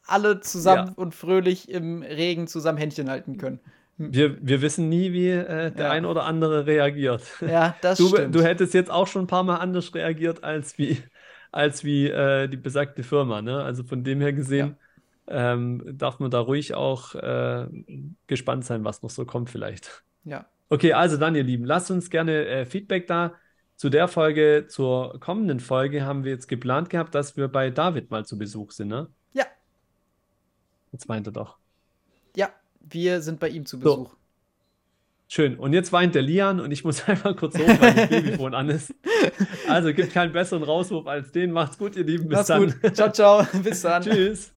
alle 0.06 0.40
zusammen 0.40 0.88
ja. 0.88 0.94
und 0.94 1.14
fröhlich 1.14 1.70
im 1.70 2.02
Regen 2.02 2.46
zusammen 2.48 2.76
Händchen 2.76 3.08
halten 3.08 3.38
können. 3.38 3.58
Hm. 3.96 4.12
Wir, 4.12 4.36
wir 4.46 4.60
wissen 4.60 4.90
nie, 4.90 5.14
wie 5.14 5.30
äh, 5.30 5.70
der 5.70 5.86
ja. 5.86 5.90
ein 5.90 6.04
oder 6.04 6.24
andere 6.24 6.66
reagiert. 6.66 7.22
Ja, 7.40 7.74
das 7.80 7.96
du, 7.98 8.08
stimmt. 8.08 8.34
Du 8.34 8.42
hättest 8.42 8.74
jetzt 8.74 8.90
auch 8.90 9.06
schon 9.06 9.24
ein 9.24 9.26
paar 9.26 9.42
Mal 9.42 9.56
anders 9.56 9.94
reagiert 9.94 10.44
als 10.44 10.76
wie, 10.76 10.98
als 11.50 11.82
wie 11.82 12.08
äh, 12.08 12.46
die 12.46 12.58
besagte 12.58 13.02
Firma. 13.02 13.40
Ne? 13.40 13.62
Also 13.62 13.84
von 13.84 14.04
dem 14.04 14.20
her 14.20 14.34
gesehen. 14.34 14.68
Ja 14.68 14.76
ähm, 15.32 15.82
darf 15.98 16.20
man 16.20 16.30
da 16.30 16.40
ruhig 16.40 16.74
auch 16.74 17.14
äh, 17.14 17.66
gespannt 18.26 18.64
sein, 18.64 18.84
was 18.84 19.02
noch 19.02 19.10
so 19.10 19.24
kommt 19.24 19.50
vielleicht. 19.50 20.04
Ja. 20.24 20.46
Okay, 20.68 20.92
also 20.92 21.16
dann, 21.16 21.34
ihr 21.34 21.42
Lieben, 21.42 21.64
lasst 21.64 21.90
uns 21.90 22.10
gerne 22.10 22.46
äh, 22.46 22.66
Feedback 22.66 23.06
da. 23.06 23.34
Zu 23.76 23.90
der 23.90 24.06
Folge, 24.06 24.66
zur 24.68 25.18
kommenden 25.18 25.58
Folge 25.58 26.04
haben 26.04 26.24
wir 26.24 26.30
jetzt 26.30 26.46
geplant 26.46 26.88
gehabt, 26.88 27.14
dass 27.14 27.36
wir 27.36 27.48
bei 27.48 27.70
David 27.70 28.10
mal 28.10 28.24
zu 28.24 28.38
Besuch 28.38 28.70
sind, 28.70 28.88
ne? 28.88 29.08
Ja. 29.32 29.44
Jetzt 30.92 31.08
weint 31.08 31.26
er 31.26 31.32
doch. 31.32 31.58
Ja, 32.36 32.50
wir 32.80 33.22
sind 33.22 33.40
bei 33.40 33.48
ihm 33.48 33.66
zu 33.66 33.80
Besuch. 33.80 34.10
So. 34.10 34.16
Schön. 35.28 35.58
Und 35.58 35.72
jetzt 35.72 35.94
weint 35.94 36.14
der 36.14 36.20
Lian 36.20 36.60
und 36.60 36.70
ich 36.72 36.84
muss 36.84 37.04
einfach 37.08 37.34
kurz 37.34 37.56
hoch, 37.58 37.66
weil 37.80 37.94
das 37.94 38.08
Babyfon 38.10 38.54
an 38.54 38.68
ist. 38.68 38.94
Also 39.66 39.94
gibt 39.94 40.12
keinen 40.12 40.32
besseren 40.32 40.62
Rauswurf 40.62 41.06
als 41.06 41.32
den. 41.32 41.52
Macht's 41.52 41.78
gut, 41.78 41.96
ihr 41.96 42.04
Lieben. 42.04 42.28
Bis 42.28 42.36
Macht's 42.36 42.48
dann. 42.48 42.74
Gut. 42.82 42.94
Ciao, 42.94 43.10
ciao. 43.10 43.46
Bis 43.62 43.80
dann. 43.80 44.02
Tschüss. 44.02 44.50